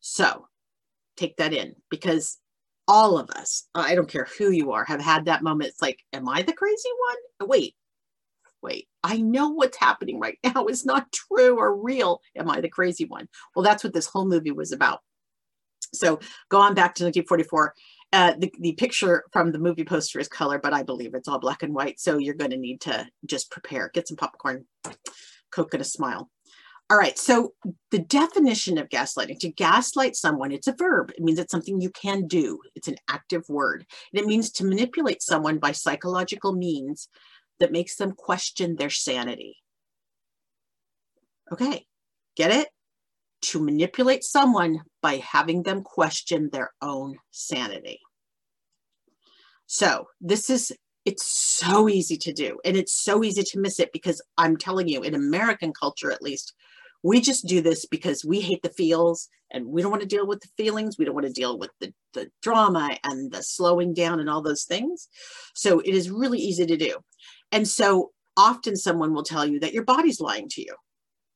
So 0.00 0.48
take 1.18 1.36
that 1.36 1.52
in 1.52 1.74
because 1.90 2.38
all 2.86 3.18
of 3.18 3.28
us 3.30 3.68
i 3.74 3.94
don't 3.94 4.08
care 4.08 4.26
who 4.38 4.50
you 4.50 4.72
are 4.72 4.84
have 4.86 5.00
had 5.00 5.26
that 5.26 5.42
moment. 5.42 5.68
It's 5.68 5.82
like 5.82 5.98
am 6.14 6.26
i 6.26 6.40
the 6.40 6.54
crazy 6.54 6.88
one? 7.38 7.48
Wait 7.48 7.74
wait, 8.62 8.88
I 9.02 9.18
know 9.18 9.50
what's 9.50 9.76
happening 9.76 10.20
right 10.20 10.38
now 10.44 10.66
is 10.66 10.84
not 10.84 11.12
true 11.12 11.58
or 11.58 11.76
real. 11.76 12.20
Am 12.36 12.50
I 12.50 12.60
the 12.60 12.68
crazy 12.68 13.04
one? 13.04 13.28
Well, 13.54 13.64
that's 13.64 13.84
what 13.84 13.92
this 13.92 14.06
whole 14.06 14.26
movie 14.26 14.52
was 14.52 14.72
about. 14.72 15.00
So 15.94 16.20
go 16.50 16.58
on 16.58 16.74
back 16.74 16.94
to 16.96 17.04
1944. 17.04 17.74
Uh, 18.12 18.34
the, 18.38 18.52
the 18.60 18.72
picture 18.72 19.24
from 19.32 19.52
the 19.52 19.58
movie 19.58 19.84
poster 19.84 20.18
is 20.18 20.28
color, 20.28 20.58
but 20.58 20.72
I 20.72 20.82
believe 20.82 21.14
it's 21.14 21.28
all 21.28 21.38
black 21.38 21.62
and 21.62 21.74
white. 21.74 22.00
So 22.00 22.18
you're 22.18 22.34
going 22.34 22.50
to 22.50 22.56
need 22.56 22.80
to 22.82 23.06
just 23.26 23.50
prepare, 23.50 23.90
get 23.92 24.08
some 24.08 24.16
popcorn, 24.16 24.64
Coke 25.50 25.74
and 25.74 25.82
a 25.82 25.84
smile. 25.84 26.30
All 26.90 26.96
right, 26.96 27.18
so 27.18 27.52
the 27.90 27.98
definition 27.98 28.78
of 28.78 28.88
gaslighting, 28.88 29.40
to 29.40 29.50
gaslight 29.50 30.16
someone, 30.16 30.52
it's 30.52 30.68
a 30.68 30.74
verb. 30.74 31.10
It 31.10 31.22
means 31.22 31.38
it's 31.38 31.50
something 31.50 31.82
you 31.82 31.90
can 31.90 32.26
do. 32.26 32.60
It's 32.74 32.88
an 32.88 32.96
active 33.10 33.46
word. 33.46 33.84
And 34.10 34.22
it 34.22 34.26
means 34.26 34.50
to 34.52 34.64
manipulate 34.64 35.20
someone 35.20 35.58
by 35.58 35.72
psychological 35.72 36.54
means 36.54 37.10
that 37.60 37.72
makes 37.72 37.96
them 37.96 38.12
question 38.12 38.76
their 38.76 38.90
sanity. 38.90 39.56
Okay, 41.52 41.86
get 42.36 42.50
it? 42.50 42.68
To 43.42 43.62
manipulate 43.62 44.24
someone 44.24 44.80
by 45.00 45.16
having 45.16 45.62
them 45.62 45.82
question 45.82 46.50
their 46.52 46.72
own 46.82 47.16
sanity. 47.30 48.00
So 49.66 50.08
this 50.20 50.50
is, 50.50 50.72
it's 51.04 51.26
so 51.26 51.88
easy 51.88 52.16
to 52.18 52.32
do 52.32 52.58
and 52.64 52.76
it's 52.76 52.92
so 52.92 53.22
easy 53.22 53.42
to 53.42 53.60
miss 53.60 53.78
it 53.80 53.92
because 53.92 54.20
I'm 54.36 54.56
telling 54.56 54.88
you, 54.88 55.02
in 55.02 55.14
American 55.14 55.72
culture 55.72 56.10
at 56.10 56.22
least, 56.22 56.54
we 57.02 57.20
just 57.20 57.46
do 57.46 57.60
this 57.60 57.86
because 57.86 58.24
we 58.24 58.40
hate 58.40 58.62
the 58.62 58.70
feels 58.70 59.28
and 59.50 59.66
we 59.66 59.82
don't 59.82 59.90
want 59.90 60.02
to 60.02 60.08
deal 60.08 60.26
with 60.26 60.40
the 60.40 60.48
feelings. 60.56 60.98
We 60.98 61.04
don't 61.04 61.14
want 61.14 61.26
to 61.26 61.32
deal 61.32 61.58
with 61.58 61.70
the, 61.80 61.92
the 62.12 62.30
drama 62.42 62.96
and 63.04 63.30
the 63.30 63.42
slowing 63.42 63.94
down 63.94 64.20
and 64.20 64.28
all 64.28 64.42
those 64.42 64.64
things. 64.64 65.08
So 65.54 65.80
it 65.80 65.94
is 65.94 66.10
really 66.10 66.38
easy 66.38 66.66
to 66.66 66.76
do. 66.76 66.96
And 67.52 67.66
so 67.66 68.12
often 68.36 68.76
someone 68.76 69.14
will 69.14 69.22
tell 69.22 69.46
you 69.46 69.60
that 69.60 69.72
your 69.72 69.84
body's 69.84 70.20
lying 70.20 70.48
to 70.50 70.60
you. 70.60 70.74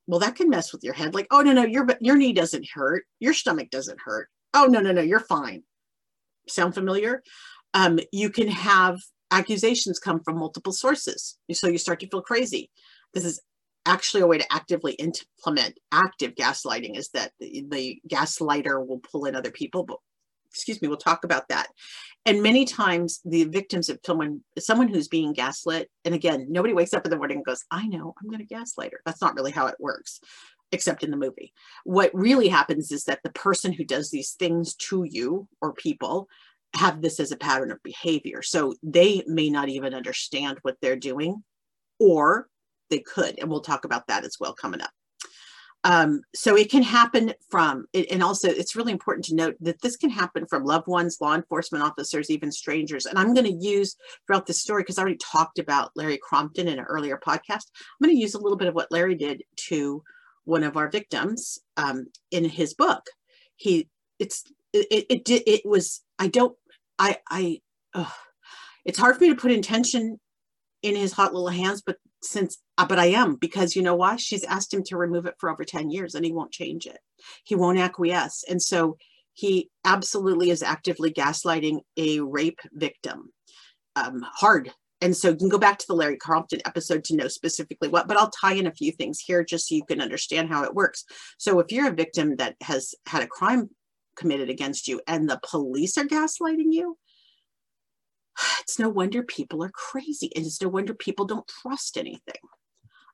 Well, 0.06 0.20
that 0.20 0.36
can 0.36 0.50
mess 0.50 0.72
with 0.72 0.82
your 0.84 0.94
head. 0.94 1.14
Like, 1.14 1.26
oh, 1.30 1.42
no, 1.42 1.52
no, 1.52 1.64
your, 1.64 1.86
your 2.00 2.16
knee 2.16 2.32
doesn't 2.32 2.68
hurt. 2.74 3.04
Your 3.20 3.34
stomach 3.34 3.70
doesn't 3.70 4.00
hurt. 4.04 4.28
Oh, 4.54 4.66
no, 4.66 4.80
no, 4.80 4.92
no, 4.92 5.00
you're 5.00 5.20
fine. 5.20 5.62
Sound 6.48 6.74
familiar? 6.74 7.22
Um, 7.74 7.98
you 8.12 8.28
can 8.30 8.48
have 8.48 9.00
accusations 9.30 9.98
come 9.98 10.20
from 10.24 10.38
multiple 10.38 10.72
sources. 10.72 11.38
So 11.52 11.68
you 11.68 11.78
start 11.78 12.00
to 12.00 12.08
feel 12.08 12.20
crazy. 12.20 12.70
This 13.14 13.24
is 13.24 13.40
actually 13.86 14.22
a 14.22 14.26
way 14.26 14.38
to 14.38 14.52
actively 14.52 14.92
implement 14.94 15.78
active 15.90 16.34
gaslighting 16.34 16.96
is 16.96 17.08
that 17.14 17.32
the, 17.40 17.64
the 17.70 17.98
gaslighter 18.08 18.86
will 18.86 19.00
pull 19.00 19.24
in 19.24 19.34
other 19.34 19.50
people, 19.50 19.84
but 19.84 19.96
excuse 20.52 20.80
me, 20.82 20.88
we'll 20.88 20.96
talk 20.96 21.24
about 21.24 21.48
that. 21.48 21.68
And 22.24 22.42
many 22.42 22.64
times 22.64 23.20
the 23.24 23.44
victims 23.44 23.88
of 23.88 23.98
someone, 24.06 24.42
someone 24.58 24.88
who's 24.88 25.08
being 25.08 25.32
gaslit, 25.32 25.90
and 26.04 26.14
again, 26.14 26.46
nobody 26.50 26.74
wakes 26.74 26.94
up 26.94 27.04
in 27.04 27.10
the 27.10 27.16
morning 27.16 27.38
and 27.38 27.46
goes, 27.46 27.64
I 27.70 27.86
know, 27.86 28.14
I'm 28.20 28.28
going 28.28 28.40
to 28.40 28.54
gaslight 28.54 28.92
her. 28.92 29.00
That's 29.04 29.20
not 29.20 29.34
really 29.34 29.50
how 29.50 29.66
it 29.66 29.76
works, 29.80 30.20
except 30.70 31.02
in 31.02 31.10
the 31.10 31.16
movie. 31.16 31.52
What 31.84 32.10
really 32.14 32.48
happens 32.48 32.92
is 32.92 33.04
that 33.04 33.20
the 33.24 33.32
person 33.32 33.72
who 33.72 33.84
does 33.84 34.10
these 34.10 34.32
things 34.32 34.74
to 34.74 35.04
you 35.04 35.48
or 35.60 35.72
people 35.72 36.28
have 36.74 37.02
this 37.02 37.20
as 37.20 37.32
a 37.32 37.36
pattern 37.36 37.70
of 37.70 37.82
behavior. 37.82 38.42
So 38.42 38.74
they 38.82 39.22
may 39.26 39.50
not 39.50 39.68
even 39.68 39.92
understand 39.92 40.58
what 40.62 40.76
they're 40.80 40.96
doing, 40.96 41.42
or 41.98 42.48
they 42.88 43.00
could. 43.00 43.38
And 43.38 43.50
we'll 43.50 43.60
talk 43.60 43.84
about 43.84 44.06
that 44.06 44.24
as 44.24 44.36
well 44.38 44.54
coming 44.54 44.80
up. 44.80 44.90
Um, 45.84 46.22
so 46.32 46.56
it 46.56 46.70
can 46.70 46.84
happen 46.84 47.34
from, 47.50 47.86
and 47.92 48.22
also 48.22 48.48
it's 48.48 48.76
really 48.76 48.92
important 48.92 49.24
to 49.26 49.34
note 49.34 49.56
that 49.60 49.82
this 49.82 49.96
can 49.96 50.10
happen 50.10 50.46
from 50.46 50.64
loved 50.64 50.86
ones, 50.86 51.18
law 51.20 51.34
enforcement 51.34 51.82
officers, 51.82 52.30
even 52.30 52.52
strangers. 52.52 53.04
And 53.04 53.18
I'm 53.18 53.34
going 53.34 53.46
to 53.46 53.66
use 53.66 53.96
throughout 54.24 54.46
this 54.46 54.60
story, 54.60 54.82
because 54.82 54.96
I 54.96 55.02
already 55.02 55.18
talked 55.18 55.58
about 55.58 55.90
Larry 55.96 56.18
Crompton 56.22 56.68
in 56.68 56.78
an 56.78 56.84
earlier 56.84 57.18
podcast, 57.18 57.66
I'm 57.74 58.04
going 58.04 58.14
to 58.14 58.20
use 58.20 58.34
a 58.34 58.40
little 58.40 58.56
bit 58.56 58.68
of 58.68 58.76
what 58.76 58.92
Larry 58.92 59.16
did 59.16 59.42
to 59.68 60.04
one 60.44 60.62
of 60.62 60.76
our 60.76 60.88
victims 60.88 61.58
um, 61.76 62.06
in 62.30 62.44
his 62.44 62.74
book. 62.74 63.02
He, 63.56 63.88
it's, 64.20 64.44
it, 64.72 65.06
it 65.10 65.24
did, 65.24 65.42
it 65.46 65.62
was, 65.64 66.02
I 66.18 66.28
don't, 66.28 66.56
I, 66.98 67.18
I, 67.28 67.60
ugh, 67.94 68.12
it's 68.84 68.98
hard 68.98 69.16
for 69.16 69.22
me 69.22 69.30
to 69.30 69.36
put 69.36 69.50
intention 69.50 70.20
in 70.82 70.94
his 70.94 71.12
hot 71.12 71.32
little 71.34 71.48
hands, 71.48 71.82
but 71.84 71.96
since 72.22 72.58
uh, 72.78 72.86
but 72.86 72.98
I 72.98 73.06
am 73.06 73.36
because 73.36 73.76
you 73.76 73.82
know 73.82 73.94
why? 73.94 74.16
She's 74.16 74.44
asked 74.44 74.72
him 74.72 74.82
to 74.84 74.96
remove 74.96 75.26
it 75.26 75.34
for 75.38 75.50
over 75.50 75.64
10 75.64 75.90
years 75.90 76.14
and 76.14 76.24
he 76.24 76.32
won't 76.32 76.52
change 76.52 76.86
it. 76.86 76.98
He 77.44 77.54
won't 77.54 77.78
acquiesce. 77.78 78.44
And 78.48 78.62
so 78.62 78.96
he 79.34 79.70
absolutely 79.84 80.50
is 80.50 80.62
actively 80.62 81.12
gaslighting 81.12 81.80
a 81.96 82.20
rape 82.20 82.60
victim. 82.72 83.32
Um, 83.96 84.24
hard. 84.34 84.72
And 85.00 85.16
so 85.16 85.30
you 85.30 85.36
can 85.36 85.48
go 85.48 85.58
back 85.58 85.78
to 85.78 85.86
the 85.86 85.94
Larry 85.94 86.16
Crompton 86.16 86.60
episode 86.64 87.02
to 87.04 87.16
know 87.16 87.26
specifically 87.26 87.88
what, 87.88 88.06
but 88.06 88.16
I'll 88.16 88.30
tie 88.30 88.54
in 88.54 88.68
a 88.68 88.74
few 88.74 88.92
things 88.92 89.18
here 89.18 89.42
just 89.42 89.68
so 89.68 89.74
you 89.74 89.84
can 89.84 90.00
understand 90.00 90.48
how 90.48 90.62
it 90.62 90.74
works. 90.74 91.04
So 91.38 91.58
if 91.58 91.72
you're 91.72 91.88
a 91.88 91.94
victim 91.94 92.36
that 92.36 92.54
has 92.62 92.94
had 93.06 93.22
a 93.22 93.26
crime 93.26 93.68
committed 94.16 94.48
against 94.48 94.86
you 94.86 95.00
and 95.08 95.28
the 95.28 95.40
police 95.42 95.98
are 95.98 96.04
gaslighting 96.04 96.70
you, 96.70 96.96
it's 98.60 98.78
no 98.78 98.88
wonder 98.88 99.22
people 99.22 99.62
are 99.62 99.70
crazy. 99.70 100.30
And 100.34 100.46
it's 100.46 100.62
no 100.62 100.68
wonder 100.68 100.94
people 100.94 101.24
don't 101.24 101.46
trust 101.46 101.96
anything. 101.96 102.40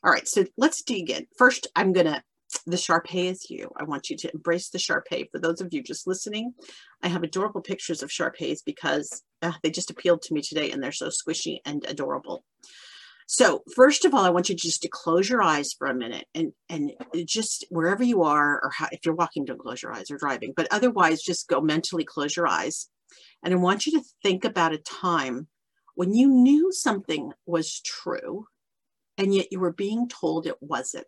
All 0.05 0.13
right, 0.13 0.29
so 0.29 0.45
let's 0.57 0.83
dig 0.83 1.11
in. 1.11 1.27
First, 1.37 1.67
I'm 1.75 1.93
going 1.93 2.07
to, 2.07 2.23
the 2.67 2.77
Shar 2.77 3.03
Pei 3.03 3.29
is 3.29 3.51
you. 3.51 3.71
I 3.77 3.85
want 3.85 4.11
you 4.11 4.17
to 4.17 4.33
embrace 4.33 4.71
the 4.71 4.79
Shar 4.79 5.03
Pei. 5.03 5.29
For 5.33 5.39
those 5.39 5.61
of 5.61 5.69
you 5.73 5.83
just 5.83 6.07
listening, 6.07 6.55
I 7.03 7.09
have 7.09 7.23
adorable 7.23 7.61
pictures 7.61 8.03
of 8.03 8.13
Shar 8.13 8.31
Peis 8.31 8.63
because 8.63 9.23
uh, 9.43 9.53
they 9.63 9.71
just 9.71 9.91
appealed 9.91 10.23
to 10.23 10.35
me 10.35 10.41
today 10.41 10.71
and 10.71 10.83
they're 10.83 10.93
so 10.93 11.09
squishy 11.09 11.59
and 11.65 11.85
adorable. 11.89 12.45
So 13.27 13.63
first 13.75 14.07
of 14.07 14.15
all, 14.15 14.25
I 14.25 14.31
want 14.31 14.49
you 14.49 14.55
just 14.55 14.81
to 14.83 14.89
close 14.89 15.29
your 15.29 15.43
eyes 15.43 15.75
for 15.75 15.89
a 15.89 15.95
minute 15.95 16.25
and, 16.35 16.53
and 16.71 16.93
just 17.27 17.67
wherever 17.69 18.03
you 18.03 18.23
are, 18.23 18.59
or 18.63 18.71
how, 18.71 18.89
if 18.91 19.01
you're 19.05 19.15
walking, 19.15 19.45
don't 19.45 19.61
close 19.61 19.83
your 19.83 19.93
eyes 19.93 20.11
or 20.11 20.17
driving, 20.17 20.55
but 20.57 20.69
otherwise 20.71 21.21
just 21.21 21.49
go 21.49 21.61
mentally 21.61 22.05
close 22.05 22.35
your 22.35 22.49
eyes 22.49 22.89
and 23.43 23.55
I 23.55 23.57
want 23.57 23.87
you 23.87 23.93
to 23.93 24.05
think 24.23 24.45
about 24.45 24.73
a 24.73 24.79
time 24.79 25.49
when 25.95 26.15
you 26.15 26.29
knew 26.29 26.73
something 26.73 27.33
was 27.47 27.81
true 27.81 28.47
and 29.17 29.35
yet 29.35 29.49
you 29.50 29.61
were 29.61 29.73
being 29.73 30.09
told 30.09 30.47
it 30.47 30.57
wasn't. 30.61 31.07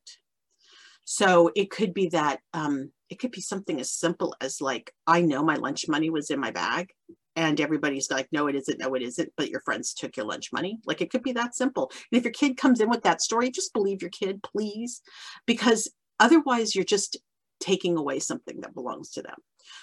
So 1.04 1.50
it 1.56 1.70
could 1.70 1.94
be 1.94 2.08
that, 2.08 2.40
um, 2.54 2.92
it 3.08 3.18
could 3.18 3.30
be 3.30 3.40
something 3.40 3.80
as 3.80 3.90
simple 3.90 4.34
as 4.40 4.60
like, 4.60 4.92
I 5.06 5.22
know 5.22 5.42
my 5.42 5.56
lunch 5.56 5.88
money 5.88 6.10
was 6.10 6.30
in 6.30 6.38
my 6.38 6.50
bag 6.50 6.90
and 7.36 7.60
everybody's 7.60 8.10
like, 8.10 8.28
no, 8.32 8.48
it 8.48 8.54
isn't, 8.54 8.78
no, 8.80 8.94
it 8.94 9.02
isn't, 9.02 9.32
but 9.36 9.48
your 9.48 9.60
friends 9.60 9.94
took 9.94 10.16
your 10.16 10.26
lunch 10.26 10.52
money. 10.52 10.78
Like 10.84 11.00
it 11.00 11.10
could 11.10 11.22
be 11.22 11.32
that 11.32 11.54
simple. 11.54 11.90
And 12.10 12.18
if 12.18 12.24
your 12.24 12.32
kid 12.32 12.56
comes 12.56 12.80
in 12.80 12.90
with 12.90 13.02
that 13.02 13.22
story, 13.22 13.50
just 13.50 13.72
believe 13.72 14.02
your 14.02 14.10
kid, 14.10 14.42
please, 14.42 15.02
because 15.46 15.88
otherwise 16.18 16.74
you're 16.74 16.84
just 16.84 17.16
taking 17.60 17.96
away 17.96 18.18
something 18.18 18.60
that 18.60 18.74
belongs 18.74 19.10
to 19.10 19.22
them. 19.22 19.36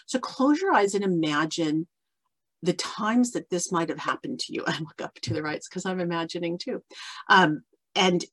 So 0.05 0.19
close 0.19 0.61
your 0.61 0.73
eyes 0.73 0.95
and 0.95 1.03
imagine 1.03 1.87
the 2.63 2.73
times 2.73 3.31
that 3.31 3.49
this 3.49 3.71
might 3.71 3.89
have 3.89 3.99
happened 3.99 4.39
to 4.39 4.53
you. 4.53 4.63
I 4.67 4.79
look 4.79 5.01
up 5.01 5.15
to 5.21 5.33
the 5.33 5.43
rights 5.43 5.67
because 5.67 5.85
I'm 5.85 5.99
imagining 5.99 6.57
too. 6.57 6.81
Um, 7.29 7.61
and 7.95 8.23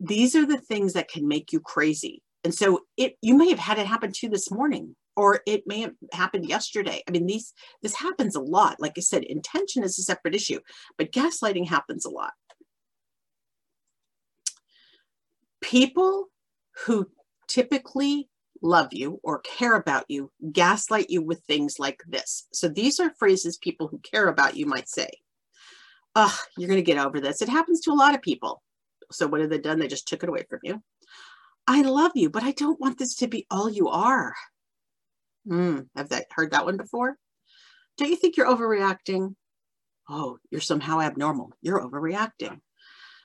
these 0.00 0.36
are 0.36 0.46
the 0.46 0.58
things 0.58 0.92
that 0.94 1.08
can 1.08 1.26
make 1.26 1.52
you 1.52 1.60
crazy. 1.60 2.22
And 2.44 2.54
so 2.54 2.80
it 2.96 3.16
you 3.22 3.36
may 3.36 3.48
have 3.50 3.58
had 3.58 3.78
it 3.78 3.86
happen 3.86 4.10
to 4.12 4.26
you 4.26 4.30
this 4.30 4.50
morning, 4.50 4.96
or 5.16 5.40
it 5.46 5.62
may 5.66 5.80
have 5.80 5.94
happened 6.12 6.48
yesterday. 6.48 7.02
I 7.08 7.12
mean, 7.12 7.26
these 7.26 7.52
this 7.82 7.94
happens 7.94 8.34
a 8.34 8.40
lot. 8.40 8.80
Like 8.80 8.94
I 8.96 9.00
said, 9.00 9.22
intention 9.24 9.84
is 9.84 9.98
a 9.98 10.02
separate 10.02 10.34
issue, 10.34 10.58
but 10.98 11.12
gaslighting 11.12 11.68
happens 11.68 12.04
a 12.04 12.10
lot. 12.10 12.32
People 15.60 16.26
who 16.84 17.08
typically 17.46 18.28
love 18.62 18.88
you 18.92 19.20
or 19.22 19.40
care 19.40 19.74
about 19.74 20.04
you 20.08 20.30
gaslight 20.52 21.10
you 21.10 21.22
with 21.22 21.42
things 21.44 21.78
like 21.78 22.02
this. 22.06 22.46
So 22.52 22.68
these 22.68 23.00
are 23.00 23.12
phrases 23.18 23.58
people 23.58 23.88
who 23.88 23.98
care 23.98 24.28
about 24.28 24.56
you 24.56 24.66
might 24.66 24.88
say. 24.88 25.10
Oh, 26.14 26.36
you're 26.56 26.68
going 26.68 26.78
to 26.78 26.82
get 26.82 27.04
over 27.04 27.20
this. 27.20 27.42
It 27.42 27.48
happens 27.48 27.80
to 27.80 27.90
a 27.90 27.94
lot 27.94 28.14
of 28.14 28.22
people. 28.22 28.62
So 29.10 29.26
what 29.26 29.40
have 29.40 29.50
they 29.50 29.58
done? 29.58 29.78
They 29.78 29.88
just 29.88 30.08
took 30.08 30.22
it 30.22 30.28
away 30.28 30.44
from 30.48 30.60
you. 30.62 30.82
I 31.66 31.82
love 31.82 32.12
you, 32.14 32.28
but 32.28 32.42
I 32.42 32.52
don't 32.52 32.80
want 32.80 32.98
this 32.98 33.14
to 33.16 33.28
be 33.28 33.46
all 33.50 33.70
you 33.70 33.88
are. 33.88 34.34
Hmm, 35.46 35.80
have 35.96 36.10
that 36.10 36.26
heard 36.30 36.52
that 36.52 36.64
one 36.64 36.76
before? 36.76 37.16
Don't 37.98 38.10
you 38.10 38.16
think 38.16 38.36
you're 38.36 38.46
overreacting? 38.46 39.34
Oh, 40.08 40.38
you're 40.50 40.60
somehow 40.60 41.00
abnormal. 41.00 41.52
You're 41.62 41.80
overreacting. 41.80 42.60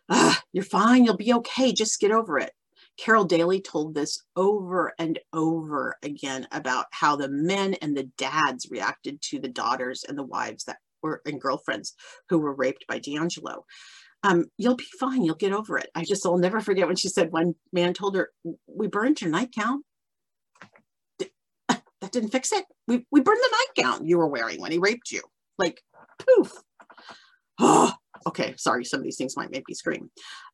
Ah, 0.10 0.42
you're 0.54 0.64
fine. 0.64 1.04
You'll 1.04 1.18
be 1.18 1.34
okay. 1.34 1.74
Just 1.74 2.00
get 2.00 2.12
over 2.12 2.40
it. 2.40 2.52
Carol 2.98 3.26
Daly 3.26 3.62
told 3.62 3.94
this 3.94 4.24
over 4.36 4.94
and 4.98 5.20
over 5.34 5.96
again 6.04 6.48
about 6.52 6.88
how 6.92 7.16
the 7.16 7.30
men 7.30 7.76
and 7.76 7.96
the 7.96 8.10
dads 8.18 8.68
reacted 8.70 9.22
to 9.22 9.40
the 9.40 9.48
daughters 9.48 10.04
and 10.08 10.18
the 10.18 10.24
wives 10.24 10.64
that 10.66 10.78
were 11.02 11.22
and 11.26 11.40
girlfriends 11.40 11.94
who 12.30 12.40
were 12.40 12.54
raped 12.54 12.86
by 12.88 13.00
DeAngelo. 13.00 13.62
Um, 14.24 14.46
you'll 14.58 14.76
be 14.76 14.88
fine. 15.00 15.24
You'll 15.24 15.36
get 15.36 15.54
over 15.54 15.78
it. 15.78 15.90
I 15.96 16.04
just, 16.04 16.26
I'll 16.26 16.38
never 16.38 16.60
forget 16.60 16.88
when 16.88 16.96
she 16.96 17.08
said 17.08 17.32
one 17.32 17.56
man 17.72 17.94
told 17.94 18.16
her, 18.16 18.32
we 18.68 18.88
burned 18.88 19.22
your 19.22 19.32
nightgown. 19.32 19.84
That 22.00 22.12
didn't 22.12 22.30
fix 22.30 22.52
it. 22.52 22.64
We, 22.88 23.08
we 23.12 23.22
burned 23.22 23.40
the 23.42 23.58
nightgown 23.58 24.06
you 24.06 24.20
were 24.20 24.28
wearing 24.28 24.62
when 24.62 24.72
he 24.72 24.78
raped 24.78 25.12
you. 25.12 25.22
Like, 25.58 25.82
poof. 26.20 26.52
Oh, 27.60 27.92
okay, 28.26 28.56
sorry, 28.58 28.86
some 28.86 29.00
of 29.00 29.04
these 29.04 29.18
things 29.18 29.38
might 29.38 29.52
make 29.52 29.68
me 29.68 29.74
scream. 29.74 30.10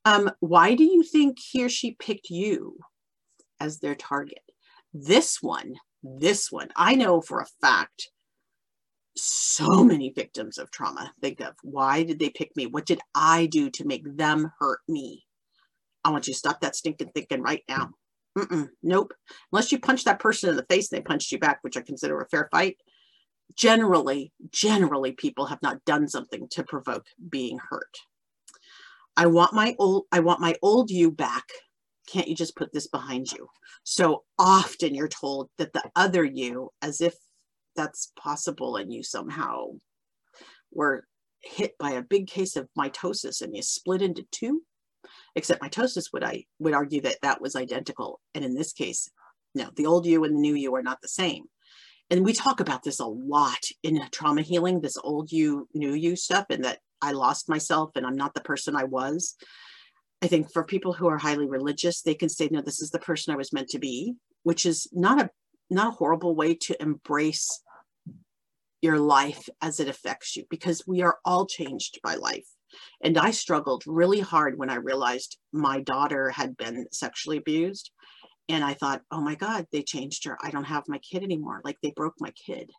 Um, 0.05 0.31
why 0.39 0.75
do 0.75 0.83
you 0.83 1.03
think 1.03 1.37
he 1.39 1.63
or 1.63 1.69
she 1.69 1.95
picked 1.99 2.29
you 2.29 2.77
as 3.59 3.79
their 3.79 3.95
target? 3.95 4.43
This 4.93 5.41
one, 5.41 5.75
this 6.03 6.51
one, 6.51 6.69
I 6.75 6.95
know 6.95 7.21
for 7.21 7.39
a 7.39 7.47
fact 7.61 8.09
so 9.15 9.83
many 9.83 10.09
victims 10.09 10.57
of 10.57 10.71
trauma 10.71 11.13
think 11.21 11.39
of 11.39 11.53
why 11.61 12.03
did 12.03 12.19
they 12.19 12.29
pick 12.29 12.55
me? 12.55 12.65
What 12.65 12.85
did 12.85 12.99
I 13.13 13.45
do 13.45 13.69
to 13.71 13.85
make 13.85 14.03
them 14.17 14.51
hurt 14.59 14.79
me? 14.87 15.23
I 16.03 16.09
want 16.09 16.27
you 16.27 16.33
to 16.33 16.39
stop 16.39 16.61
that 16.61 16.75
stinking 16.75 17.11
thinking 17.13 17.41
right 17.41 17.63
now. 17.69 17.91
Mm 18.37 18.47
-mm, 18.47 18.69
nope. 18.81 19.13
Unless 19.51 19.71
you 19.71 19.79
punch 19.79 20.03
that 20.03 20.19
person 20.19 20.49
in 20.49 20.55
the 20.55 20.65
face 20.69 20.91
and 20.91 20.97
they 20.97 21.03
punched 21.03 21.31
you 21.31 21.39
back, 21.39 21.59
which 21.61 21.77
I 21.77 21.81
consider 21.81 22.19
a 22.19 22.29
fair 22.29 22.49
fight, 22.51 22.77
generally, 23.55 24.31
generally 24.51 25.11
people 25.11 25.45
have 25.45 25.61
not 25.61 25.83
done 25.85 26.07
something 26.07 26.47
to 26.51 26.63
provoke 26.63 27.05
being 27.29 27.59
hurt. 27.69 27.97
I 29.15 29.27
want 29.27 29.53
my 29.53 29.75
old, 29.77 30.05
I 30.11 30.19
want 30.21 30.39
my 30.39 30.55
old 30.61 30.89
you 30.89 31.11
back. 31.11 31.45
Can't 32.07 32.27
you 32.27 32.35
just 32.35 32.55
put 32.55 32.73
this 32.73 32.87
behind 32.87 33.31
you? 33.31 33.47
So 33.83 34.23
often 34.39 34.95
you're 34.95 35.07
told 35.07 35.49
that 35.57 35.73
the 35.73 35.83
other 35.95 36.23
you, 36.23 36.71
as 36.81 36.99
if 36.99 37.15
that's 37.75 38.11
possible 38.17 38.75
and 38.77 38.91
you 38.91 39.03
somehow 39.03 39.67
were 40.71 41.05
hit 41.41 41.77
by 41.77 41.91
a 41.91 42.01
big 42.01 42.27
case 42.27 42.55
of 42.55 42.69
mitosis 42.77 43.41
and 43.41 43.55
you 43.55 43.61
split 43.61 44.01
into 44.01 44.25
two, 44.31 44.63
except 45.35 45.61
mitosis 45.61 46.11
would 46.13 46.23
I 46.23 46.45
would 46.59 46.73
argue 46.73 47.01
that 47.01 47.21
that 47.21 47.41
was 47.41 47.55
identical. 47.55 48.19
And 48.33 48.43
in 48.43 48.55
this 48.55 48.73
case, 48.73 49.09
no, 49.55 49.69
the 49.75 49.85
old 49.85 50.05
you 50.05 50.23
and 50.23 50.35
the 50.35 50.39
new 50.39 50.55
you 50.55 50.73
are 50.75 50.83
not 50.83 51.01
the 51.01 51.07
same 51.07 51.45
and 52.13 52.23
we 52.23 52.31
talk 52.31 52.59
about 52.59 52.83
this 52.83 52.99
a 52.99 53.07
lot 53.07 53.65
in 53.81 53.99
trauma 54.11 54.43
healing, 54.43 54.81
this 54.81 54.99
old 55.03 55.31
you, 55.31 55.67
new 55.73 55.95
you 55.95 56.15
stuff, 56.15 56.45
and 56.51 56.63
that 56.63 56.77
I 57.01 57.11
lost 57.11 57.49
myself 57.49 57.89
and 57.95 58.05
I'm 58.05 58.15
not 58.15 58.35
the 58.35 58.41
person 58.41 58.75
I 58.75 58.83
was. 58.83 59.35
I 60.21 60.27
think 60.27 60.53
for 60.53 60.63
people 60.63 60.93
who 60.93 61.07
are 61.07 61.17
highly 61.17 61.47
religious, 61.47 62.03
they 62.03 62.13
can 62.13 62.29
say, 62.29 62.49
no, 62.51 62.61
this 62.61 62.83
is 62.83 62.91
the 62.91 62.99
person 62.99 63.33
I 63.33 63.37
was 63.37 63.51
meant 63.51 63.69
to 63.69 63.79
be, 63.79 64.13
which 64.43 64.67
is 64.67 64.87
not 64.93 65.21
a 65.21 65.31
not 65.71 65.87
a 65.87 65.95
horrible 65.97 66.35
way 66.35 66.53
to 66.53 66.79
embrace 66.79 67.63
your 68.83 68.99
life 68.99 69.49
as 69.59 69.79
it 69.79 69.87
affects 69.87 70.35
you 70.35 70.45
because 70.51 70.83
we 70.85 71.01
are 71.01 71.17
all 71.25 71.47
changed 71.47 71.99
by 72.03 72.13
life. 72.13 72.45
And 73.01 73.17
I 73.17 73.31
struggled 73.31 73.85
really 73.87 74.19
hard 74.19 74.59
when 74.59 74.69
I 74.69 74.75
realized 74.75 75.39
my 75.51 75.79
daughter 75.79 76.29
had 76.29 76.57
been 76.57 76.85
sexually 76.91 77.37
abused 77.37 77.89
and 78.49 78.63
I 78.63 78.73
thought, 78.73 79.01
oh 79.11 79.21
my 79.21 79.35
God, 79.35 79.67
they 79.71 79.83
changed 79.83 80.25
her. 80.25 80.37
I 80.41 80.49
don't 80.49 80.65
have 80.65 80.87
my 80.87 80.99
kid 80.99 81.23
anymore. 81.23 81.61
Like 81.63 81.77
they 81.81 81.91
broke 81.91 82.15
my 82.19 82.31
kid. 82.31 82.71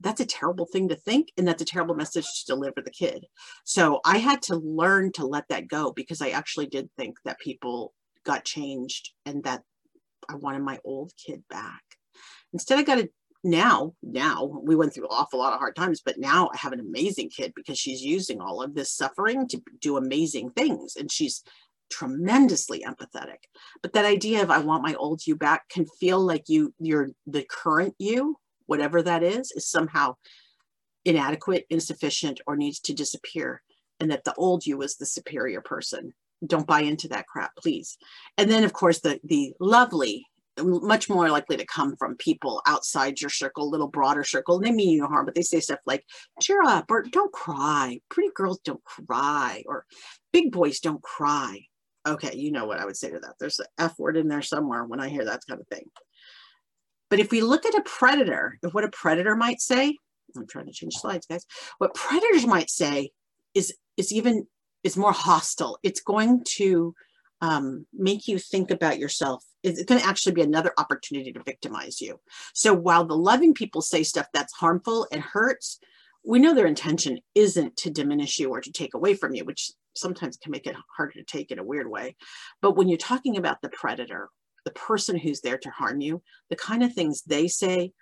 That's 0.00 0.20
a 0.20 0.26
terrible 0.26 0.66
thing 0.66 0.88
to 0.88 0.96
think. 0.96 1.32
And 1.36 1.46
that's 1.46 1.62
a 1.62 1.66
terrible 1.66 1.94
message 1.94 2.26
to 2.26 2.46
deliver 2.46 2.82
the 2.82 2.90
kid. 2.90 3.26
So 3.64 4.00
I 4.04 4.18
had 4.18 4.42
to 4.42 4.56
learn 4.56 5.12
to 5.12 5.26
let 5.26 5.48
that 5.48 5.68
go 5.68 5.92
because 5.92 6.20
I 6.20 6.30
actually 6.30 6.66
did 6.66 6.90
think 6.96 7.16
that 7.24 7.38
people 7.38 7.94
got 8.24 8.44
changed 8.44 9.12
and 9.24 9.44
that 9.44 9.62
I 10.28 10.34
wanted 10.34 10.62
my 10.62 10.78
old 10.84 11.12
kid 11.24 11.42
back. 11.48 11.82
Instead, 12.52 12.78
I 12.78 12.82
got 12.82 12.98
a 12.98 13.08
now, 13.46 13.94
now 14.02 14.60
we 14.64 14.74
went 14.74 14.92
through 14.92 15.04
an 15.04 15.12
awful 15.12 15.38
lot 15.38 15.52
of 15.52 15.60
hard 15.60 15.76
times, 15.76 16.02
but 16.04 16.18
now 16.18 16.50
I 16.52 16.56
have 16.56 16.72
an 16.72 16.80
amazing 16.80 17.30
kid 17.30 17.52
because 17.54 17.78
she's 17.78 18.02
using 18.02 18.40
all 18.40 18.60
of 18.60 18.74
this 18.74 18.92
suffering 18.92 19.46
to 19.48 19.62
do 19.80 19.96
amazing 19.96 20.50
things. 20.50 20.96
And 20.96 21.10
she's 21.10 21.44
tremendously 21.90 22.84
empathetic. 22.86 23.38
But 23.82 23.92
that 23.94 24.04
idea 24.04 24.42
of 24.42 24.50
I 24.50 24.58
want 24.58 24.82
my 24.82 24.94
old 24.94 25.26
you 25.26 25.36
back 25.36 25.68
can 25.68 25.86
feel 26.00 26.20
like 26.20 26.48
you, 26.48 26.74
you're 26.78 27.08
the 27.26 27.44
current 27.44 27.94
you, 27.98 28.36
whatever 28.66 29.02
that 29.02 29.22
is, 29.22 29.52
is 29.52 29.68
somehow 29.68 30.16
inadequate, 31.04 31.66
insufficient, 31.70 32.40
or 32.46 32.56
needs 32.56 32.80
to 32.80 32.94
disappear. 32.94 33.62
And 34.00 34.10
that 34.10 34.24
the 34.24 34.34
old 34.34 34.66
you 34.66 34.82
is 34.82 34.96
the 34.96 35.06
superior 35.06 35.60
person. 35.60 36.12
Don't 36.46 36.66
buy 36.66 36.82
into 36.82 37.08
that 37.08 37.26
crap, 37.26 37.56
please. 37.56 37.96
And 38.36 38.50
then, 38.50 38.64
of 38.64 38.72
course, 38.74 39.00
the 39.00 39.18
the 39.24 39.54
lovely 39.58 40.26
much 40.62 41.08
more 41.08 41.28
likely 41.28 41.56
to 41.56 41.66
come 41.66 41.96
from 41.96 42.16
people 42.16 42.62
outside 42.66 43.20
your 43.20 43.30
circle, 43.30 43.70
little 43.70 43.88
broader 43.88 44.24
circle. 44.24 44.58
They 44.58 44.72
mean 44.72 44.90
you 44.90 45.02
no 45.02 45.08
harm, 45.08 45.26
but 45.26 45.34
they 45.34 45.42
say 45.42 45.60
stuff 45.60 45.80
like, 45.86 46.04
cheer 46.40 46.62
up, 46.62 46.86
or 46.90 47.02
don't 47.02 47.32
cry. 47.32 48.00
Pretty 48.08 48.30
girls 48.34 48.60
don't 48.64 48.82
cry, 48.84 49.64
or 49.66 49.84
big 50.32 50.52
boys 50.52 50.80
don't 50.80 51.02
cry. 51.02 51.60
Okay, 52.06 52.36
you 52.36 52.52
know 52.52 52.66
what 52.66 52.78
I 52.78 52.84
would 52.84 52.96
say 52.96 53.10
to 53.10 53.18
that. 53.18 53.34
There's 53.40 53.58
an 53.58 53.66
F 53.78 53.98
word 53.98 54.16
in 54.16 54.28
there 54.28 54.42
somewhere 54.42 54.84
when 54.84 55.00
I 55.00 55.08
hear 55.08 55.24
that 55.24 55.42
kind 55.48 55.60
of 55.60 55.66
thing. 55.68 55.90
But 57.10 57.20
if 57.20 57.30
we 57.30 57.40
look 57.40 57.66
at 57.66 57.74
a 57.74 57.82
predator, 57.82 58.58
if 58.62 58.74
what 58.74 58.84
a 58.84 58.90
predator 58.90 59.34
might 59.36 59.60
say, 59.60 59.96
I'm 60.36 60.46
trying 60.46 60.66
to 60.66 60.72
change 60.72 60.94
slides, 60.94 61.26
guys. 61.26 61.46
What 61.78 61.94
predators 61.94 62.46
might 62.46 62.70
say 62.70 63.10
is 63.54 63.74
is 63.96 64.12
even 64.12 64.46
is 64.84 64.96
more 64.96 65.12
hostile. 65.12 65.78
It's 65.82 66.00
going 66.00 66.44
to 66.56 66.94
um, 67.40 67.86
make 67.92 68.28
you 68.28 68.38
think 68.38 68.70
about 68.70 68.98
yourself. 68.98 69.44
It's 69.62 69.82
going 69.84 70.00
to 70.00 70.06
actually 70.06 70.32
be 70.32 70.42
another 70.42 70.72
opportunity 70.78 71.32
to 71.32 71.42
victimize 71.42 72.00
you. 72.00 72.20
So 72.54 72.72
while 72.72 73.04
the 73.04 73.16
loving 73.16 73.52
people 73.52 73.82
say 73.82 74.02
stuff 74.04 74.26
that's 74.32 74.52
harmful 74.54 75.06
and 75.10 75.22
hurts, 75.22 75.78
we 76.24 76.38
know 76.38 76.54
their 76.54 76.66
intention 76.66 77.18
isn't 77.34 77.76
to 77.78 77.90
diminish 77.90 78.38
you 78.38 78.50
or 78.50 78.60
to 78.60 78.72
take 78.72 78.94
away 78.94 79.14
from 79.14 79.34
you, 79.34 79.44
which 79.44 79.72
sometimes 79.96 80.36
can 80.36 80.52
make 80.52 80.66
it 80.66 80.76
harder 80.96 81.14
to 81.14 81.24
take 81.24 81.50
in 81.50 81.58
a 81.58 81.64
weird 81.64 81.90
way. 81.90 82.16
But 82.62 82.76
when 82.76 82.88
you're 82.88 82.98
talking 82.98 83.36
about 83.36 83.60
the 83.62 83.70
predator, 83.70 84.28
the 84.64 84.70
person 84.72 85.16
who's 85.16 85.40
there 85.40 85.58
to 85.58 85.70
harm 85.70 86.00
you, 86.00 86.22
the 86.50 86.56
kind 86.56 86.82
of 86.82 86.92
things 86.92 87.22
they 87.22 87.48
say 87.48 87.92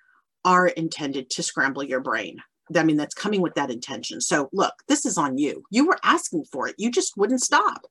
are 0.45 0.69
intended 0.69 1.31
to 1.31 1.43
scramble 1.43 1.83
your 1.83 2.01
brain. 2.01 2.39
I 2.75 2.83
mean, 2.83 2.97
that's 2.97 3.15
coming 3.15 3.41
with 3.41 3.55
that 3.55 3.71
intention. 3.71 4.21
So 4.21 4.49
look, 4.53 4.75
this 4.89 5.05
is 5.05 5.19
on 5.19 5.39
you. 5.39 5.65
You 5.71 5.87
were 5.87 5.99
asking 6.03 6.45
for 6.51 6.69
it. 6.69 6.75
You 6.79 6.91
just 6.91 7.17
wouldn't 7.17 7.43
stop. 7.43 7.87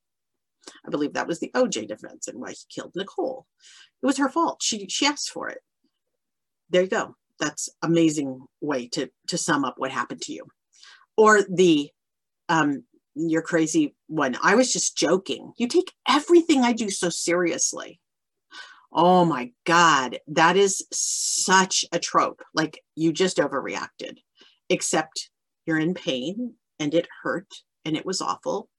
I 0.85 0.89
believe 0.89 1.13
that 1.13 1.27
was 1.27 1.39
the 1.39 1.51
OJ 1.55 1.87
defense 1.87 2.27
and 2.27 2.39
why 2.39 2.51
he 2.51 2.57
killed 2.73 2.93
Nicole. 2.95 3.45
It 4.01 4.05
was 4.05 4.17
her 4.17 4.29
fault. 4.29 4.61
She 4.63 4.87
she 4.87 5.05
asked 5.05 5.29
for 5.29 5.49
it. 5.49 5.59
There 6.69 6.83
you 6.83 6.89
go. 6.89 7.15
That's 7.39 7.69
amazing 7.81 8.45
way 8.61 8.87
to 8.89 9.09
to 9.27 9.37
sum 9.37 9.65
up 9.65 9.75
what 9.77 9.91
happened 9.91 10.21
to 10.23 10.33
you. 10.33 10.45
Or 11.17 11.41
the 11.43 11.89
um 12.49 12.83
you're 13.15 13.41
crazy 13.41 13.95
one. 14.07 14.37
I 14.41 14.55
was 14.55 14.71
just 14.71 14.97
joking. 14.97 15.53
You 15.57 15.67
take 15.67 15.91
everything 16.07 16.61
I 16.61 16.73
do 16.73 16.89
so 16.89 17.09
seriously. 17.09 17.99
Oh 18.91 19.25
my 19.25 19.51
God, 19.65 20.19
that 20.27 20.55
is 20.55 20.85
such 20.91 21.85
a 21.91 21.99
trope. 21.99 22.41
Like 22.53 22.79
you 22.95 23.11
just 23.11 23.37
overreacted, 23.37 24.17
except 24.69 25.29
you're 25.65 25.79
in 25.79 25.93
pain 25.93 26.53
and 26.79 26.93
it 26.93 27.07
hurt 27.23 27.47
and 27.85 27.97
it 27.97 28.05
was 28.05 28.21
awful 28.21 28.69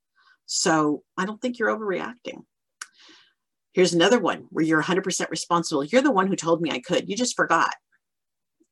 so 0.46 1.02
I 1.16 1.24
don't 1.24 1.40
think 1.40 1.58
you're 1.58 1.76
overreacting. 1.76 2.44
Here's 3.72 3.94
another 3.94 4.20
one 4.20 4.46
where 4.50 4.64
you're 4.64 4.82
100% 4.82 5.30
responsible. 5.30 5.84
You're 5.84 6.02
the 6.02 6.12
one 6.12 6.28
who 6.28 6.36
told 6.36 6.60
me 6.60 6.70
I 6.70 6.80
could. 6.80 7.08
You 7.08 7.16
just 7.16 7.36
forgot. 7.36 7.74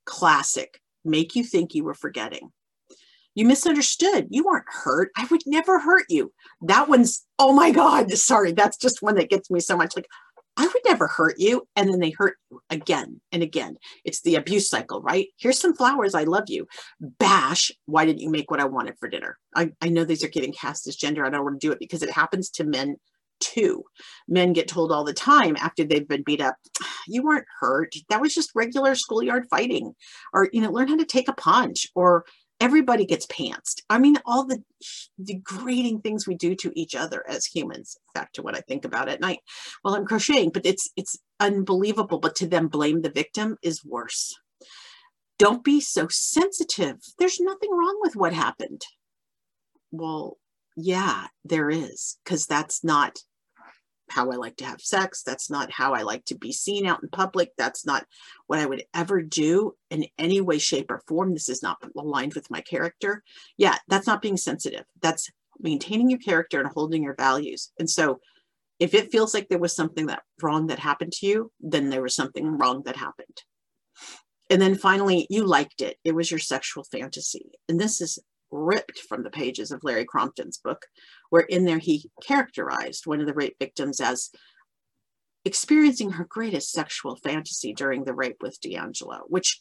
Classic. 0.04 0.81
Make 1.04 1.35
you 1.35 1.42
think 1.42 1.75
you 1.75 1.83
were 1.83 1.95
forgetting. 1.95 2.52
You 3.35 3.47
misunderstood. 3.47 4.27
You 4.31 4.45
weren't 4.45 4.67
hurt. 4.69 5.11
I 5.17 5.27
would 5.31 5.43
never 5.47 5.79
hurt 5.79 6.05
you. 6.09 6.33
That 6.62 6.89
one's, 6.89 7.25
oh 7.39 7.53
my 7.53 7.71
God, 7.71 8.12
sorry. 8.12 8.53
That's 8.53 8.77
just 8.77 9.03
one 9.03 9.15
that 9.17 9.31
gets 9.31 9.51
me 9.51 9.61
so 9.61 9.77
much. 9.77 9.97
Like, 9.97 10.07
I 10.57 10.67
would 10.67 10.83
never 10.85 11.07
hurt 11.07 11.37
you. 11.39 11.67
And 11.77 11.89
then 11.89 11.99
they 11.99 12.11
hurt 12.11 12.37
you 12.51 12.61
again 12.69 13.21
and 13.33 13.42
again. 13.42 13.77
It's 14.05 14.21
the 14.21 14.35
abuse 14.35 14.68
cycle, 14.68 15.01
right? 15.01 15.29
Here's 15.38 15.59
some 15.59 15.75
flowers. 15.75 16.14
I 16.14 16.25
love 16.25 16.45
you. 16.49 16.66
Bash. 17.01 17.73
Why 17.87 18.05
didn't 18.05 18.21
you 18.21 18.31
make 18.31 18.51
what 18.51 18.61
I 18.61 18.66
wanted 18.66 18.99
for 18.99 19.09
dinner? 19.09 19.38
I, 19.57 19.73
I 19.81 19.88
know 19.88 20.05
these 20.05 20.23
are 20.23 20.29
getting 20.29 20.53
cast 20.53 20.87
as 20.87 20.97
gender. 20.97 21.25
I 21.25 21.31
don't 21.31 21.45
want 21.45 21.61
to 21.61 21.66
do 21.66 21.73
it 21.73 21.79
because 21.79 22.03
it 22.03 22.11
happens 22.11 22.51
to 22.51 22.64
men 22.64 22.97
too. 23.40 23.83
Men 24.29 24.53
get 24.53 24.68
told 24.68 24.92
all 24.92 25.05
the 25.05 25.12
time 25.12 25.57
after 25.57 25.85
they've 25.85 26.07
been 26.07 26.23
beat 26.23 26.40
up, 26.40 26.57
you 27.09 27.23
weren't 27.23 27.47
hurt. 27.61 27.95
That 28.09 28.21
was 28.21 28.35
just 28.35 28.53
regular 28.55 28.95
schoolyard 28.95 29.47
fighting. 29.51 29.95
Or, 30.33 30.49
you 30.53 30.61
know, 30.61 30.71
learn 30.71 30.88
how 30.88 30.97
to 30.97 31.05
take 31.05 31.29
a 31.29 31.35
punch 31.35 31.88
or 31.95 32.25
everybody 32.62 33.05
gets 33.05 33.27
pantsed. 33.27 33.83
I 33.90 33.98
mean, 33.98 34.16
all 34.25 34.46
the 34.46 34.62
degrading 35.20 36.01
things 36.01 36.29
we 36.29 36.37
do 36.37 36.55
to 36.55 36.72
each 36.79 36.94
other 36.94 37.25
as 37.29 37.44
humans, 37.44 37.96
back 38.14 38.33
to 38.35 38.42
what 38.42 38.57
I 38.57 38.61
think 38.61 38.85
about 38.85 39.09
at 39.09 39.20
night 39.20 39.40
while 39.83 39.94
I'm 39.94 40.07
crocheting, 40.07 40.51
but 40.51 40.64
it's, 40.64 40.88
it's 40.96 41.18
unbelievable. 41.40 42.20
But 42.20 42.37
to 42.37 42.46
them 42.46 42.68
blame 42.68 43.03
the 43.03 43.11
victim 43.11 43.57
is 43.62 43.85
worse. 43.85 44.33
Don't 45.40 45.64
be 45.64 45.81
so 45.81 46.07
sensitive. 46.09 46.98
There's 47.18 47.40
nothing 47.40 47.72
wrong 47.72 47.98
with 48.01 48.14
what 48.14 48.33
happened. 48.33 48.83
Well, 49.90 50.38
yeah, 50.77 51.27
there 51.44 51.68
is, 51.68 52.16
because 52.25 52.46
that's 52.46 52.85
not 52.85 53.18
how 54.12 54.31
I 54.31 54.37
like 54.37 54.57
to 54.59 54.64
have 54.64 54.81
sex. 54.81 55.22
That's 55.22 55.51
not 55.51 55.70
how 55.70 55.94
I 55.94 56.03
like 56.03 56.25
to 56.27 56.35
be 56.35 56.53
seen 56.53 56.87
out 56.87 57.03
in 57.03 57.09
public. 57.09 57.51
That's 57.57 57.87
not 57.87 58.07
what 58.46 58.59
I 58.59 58.66
would 58.66 58.85
ever 58.94 59.22
do 59.22 59.75
in 59.90 60.07
any 60.18 60.40
way, 60.40 60.59
shape, 60.59 60.90
or 60.90 61.03
form. 61.09 61.33
This 61.33 61.48
is 61.48 61.62
not 61.62 61.79
aligned 61.96 62.35
with 62.35 62.51
my 62.51 62.61
character. 62.61 63.22
Yeah, 63.57 63.77
that's 63.88 64.07
not 64.07 64.22
being 64.22 64.37
sensitive. 64.37 64.85
That's 65.01 65.31
maintaining 65.59 66.11
your 66.11 66.18
character 66.18 66.61
and 66.61 66.68
holding 66.68 67.03
your 67.03 67.14
values. 67.14 67.72
And 67.79 67.88
so 67.88 68.20
if 68.79 68.94
it 68.94 69.12
feels 69.12 69.33
like 69.33 69.48
there 69.48 69.59
was 69.59 69.75
something 69.75 70.07
that 70.07 70.22
wrong 70.42 70.66
that 70.66 70.79
happened 70.79 71.12
to 71.12 71.27
you, 71.27 71.53
then 71.61 71.88
there 71.88 72.03
was 72.03 72.14
something 72.14 72.59
wrong 72.59 72.83
that 72.85 72.96
happened. 72.96 73.42
And 74.51 74.61
then 74.61 74.75
finally, 74.75 75.27
you 75.31 75.46
liked 75.46 75.81
it. 75.81 75.96
It 76.05 76.14
was 76.14 76.31
your 76.31 76.40
sexual 76.40 76.85
fantasy. 76.85 77.53
And 77.68 77.81
this 77.81 78.01
is 78.01 78.18
ripped 78.53 79.01
from 79.09 79.23
the 79.25 79.31
pages 79.31 79.73
of 79.73 79.83
Larry 79.83 80.05
Crompton's 80.05 80.59
book, 80.59 80.87
where 81.31 81.43
in 81.43 81.65
there 81.65 81.79
he 81.79 82.11
characterized 82.23 83.07
one 83.07 83.21
of 83.21 83.27
the 83.27 83.35
rape 83.35 83.57
victims 83.59 84.01
as 84.01 84.31
experiencing 85.45 86.11
her 86.11 86.25
greatest 86.25 86.71
sexual 86.71 87.17
fantasy 87.17 87.73
during 87.73 88.05
the 88.05 88.15
rape 88.15 88.37
with 88.41 88.61
DeAngelo, 88.61 89.23
which 89.27 89.61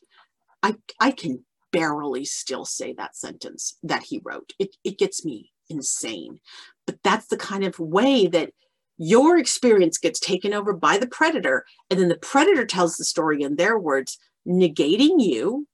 I, 0.62 0.76
I 1.00 1.12
can 1.12 1.44
barely 1.72 2.26
still 2.26 2.66
say 2.66 2.94
that 2.94 3.16
sentence 3.16 3.78
that 3.82 4.04
he 4.04 4.22
wrote. 4.24 4.54
It, 4.60 4.76
it 4.84 5.00
gets 5.00 5.26
me 5.26 5.52
insane. 5.70 6.40
But 6.86 6.98
that's 7.04 7.28
the 7.28 7.38
kind 7.38 7.64
of 7.64 7.80
way 7.80 8.28
that 8.28 8.52
your 8.98 9.38
experience 9.38 9.98
gets 9.98 10.20
taken 10.20 10.54
over 10.54 10.74
by 10.74 10.98
the 10.98 11.08
predator. 11.08 11.66
And 11.90 12.00
then 12.00 12.10
the 12.10 12.18
predator 12.18 12.66
tells 12.66 12.98
the 12.98 13.06
story 13.06 13.42
in 13.42 13.56
their 13.56 13.80
words, 13.80 14.20
negating 14.48 15.20
you, 15.20 15.68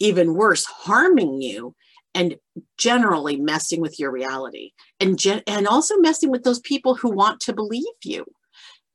even 0.00 0.34
worse, 0.34 0.64
harming 0.64 1.40
you, 1.42 1.76
and 2.14 2.36
generally 2.78 3.36
messing 3.36 3.80
with 3.80 3.98
your 3.98 4.10
reality 4.10 4.72
and 5.00 5.18
gen- 5.18 5.42
and 5.46 5.66
also 5.66 5.96
messing 5.98 6.30
with 6.30 6.44
those 6.44 6.60
people 6.60 6.94
who 6.94 7.10
want 7.10 7.40
to 7.40 7.52
believe 7.52 7.84
you. 8.02 8.24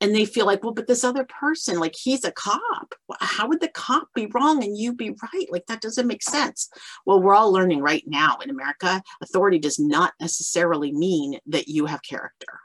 And 0.02 0.14
they 0.14 0.24
feel 0.24 0.46
like 0.46 0.64
well 0.64 0.72
but 0.72 0.86
this 0.86 1.04
other 1.04 1.24
person 1.24 1.78
like 1.78 1.94
he's 1.94 2.24
a 2.24 2.32
cop. 2.32 2.94
How 3.20 3.46
would 3.48 3.60
the 3.60 3.68
cop 3.68 4.08
be 4.14 4.30
wrong 4.32 4.64
and 4.64 4.76
you 4.76 4.94
be 4.94 5.10
right? 5.10 5.46
Like 5.50 5.66
that 5.66 5.82
doesn't 5.82 6.06
make 6.06 6.22
sense. 6.22 6.70
Well 7.04 7.20
we're 7.20 7.34
all 7.34 7.52
learning 7.52 7.80
right 7.80 8.04
now 8.06 8.38
in 8.42 8.48
america 8.48 9.02
authority 9.22 9.58
does 9.58 9.78
not 9.78 10.14
necessarily 10.20 10.92
mean 10.92 11.38
that 11.46 11.68
you 11.68 11.86
have 11.86 12.02
character. 12.02 12.60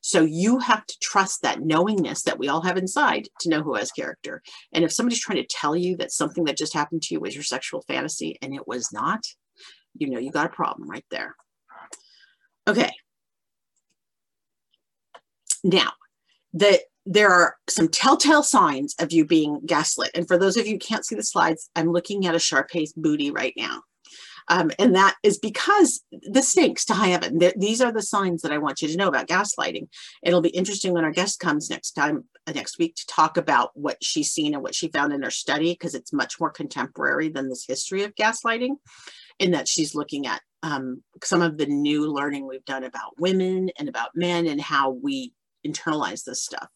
So 0.00 0.22
you 0.22 0.58
have 0.58 0.86
to 0.86 0.98
trust 1.00 1.42
that 1.42 1.62
knowingness 1.62 2.22
that 2.22 2.38
we 2.38 2.48
all 2.48 2.62
have 2.62 2.76
inside 2.76 3.28
to 3.40 3.48
know 3.48 3.62
who 3.62 3.74
has 3.74 3.90
character. 3.92 4.42
And 4.72 4.84
if 4.84 4.92
somebody's 4.92 5.20
trying 5.20 5.42
to 5.42 5.46
tell 5.46 5.76
you 5.76 5.96
that 5.98 6.12
something 6.12 6.44
that 6.44 6.56
just 6.56 6.74
happened 6.74 7.02
to 7.02 7.14
you 7.14 7.20
was 7.20 7.34
your 7.34 7.44
sexual 7.44 7.82
fantasy 7.82 8.38
and 8.42 8.54
it 8.54 8.66
was 8.66 8.92
not 8.92 9.24
you 9.96 10.10
know 10.10 10.18
you 10.18 10.30
got 10.30 10.46
a 10.46 10.50
problem 10.50 10.88
right 10.88 11.04
there. 11.10 11.34
Okay. 12.66 12.92
Now, 15.62 15.92
the, 16.52 16.80
there 17.06 17.30
are 17.30 17.56
some 17.68 17.88
telltale 17.88 18.42
signs 18.42 18.94
of 18.98 19.12
you 19.12 19.24
being 19.24 19.60
gaslit. 19.66 20.10
And 20.14 20.26
for 20.26 20.38
those 20.38 20.56
of 20.56 20.66
you 20.66 20.74
who 20.74 20.78
can't 20.78 21.04
see 21.04 21.14
the 21.14 21.22
slides, 21.22 21.70
I'm 21.76 21.92
looking 21.92 22.26
at 22.26 22.34
a 22.34 22.38
Shar 22.38 22.64
Pei's 22.64 22.92
booty 22.92 23.30
right 23.30 23.54
now. 23.56 23.82
Um, 24.48 24.70
and 24.78 24.94
that 24.94 25.16
is 25.22 25.38
because 25.38 26.02
this 26.30 26.50
stinks 26.50 26.84
to 26.86 26.94
high 26.94 27.08
heaven. 27.08 27.40
these 27.56 27.80
are 27.80 27.92
the 27.92 28.02
signs 28.02 28.42
that 28.42 28.52
I 28.52 28.58
want 28.58 28.82
you 28.82 28.88
to 28.88 28.96
know 28.96 29.08
about 29.08 29.26
gaslighting. 29.26 29.88
It'll 30.22 30.42
be 30.42 30.50
interesting 30.50 30.92
when 30.92 31.04
our 31.04 31.10
guest 31.10 31.40
comes 31.40 31.70
next 31.70 31.92
time, 31.92 32.24
uh, 32.46 32.52
next 32.52 32.78
week, 32.78 32.94
to 32.96 33.06
talk 33.06 33.38
about 33.38 33.70
what 33.72 33.96
she's 34.04 34.32
seen 34.32 34.52
and 34.52 34.62
what 34.62 34.74
she 34.74 34.88
found 34.88 35.14
in 35.14 35.22
her 35.22 35.30
study, 35.30 35.72
because 35.72 35.94
it's 35.94 36.12
much 36.12 36.38
more 36.38 36.50
contemporary 36.50 37.30
than 37.30 37.48
this 37.48 37.64
history 37.66 38.02
of 38.02 38.14
gaslighting 38.16 38.76
in 39.38 39.52
that 39.52 39.68
she's 39.68 39.94
looking 39.94 40.26
at 40.26 40.40
um, 40.62 41.02
some 41.22 41.42
of 41.42 41.58
the 41.58 41.66
new 41.66 42.10
learning 42.10 42.46
we've 42.46 42.64
done 42.64 42.84
about 42.84 43.18
women 43.18 43.70
and 43.78 43.88
about 43.88 44.10
men 44.14 44.46
and 44.46 44.60
how 44.60 44.90
we 44.90 45.32
internalize 45.66 46.24
this 46.24 46.42
stuff. 46.42 46.68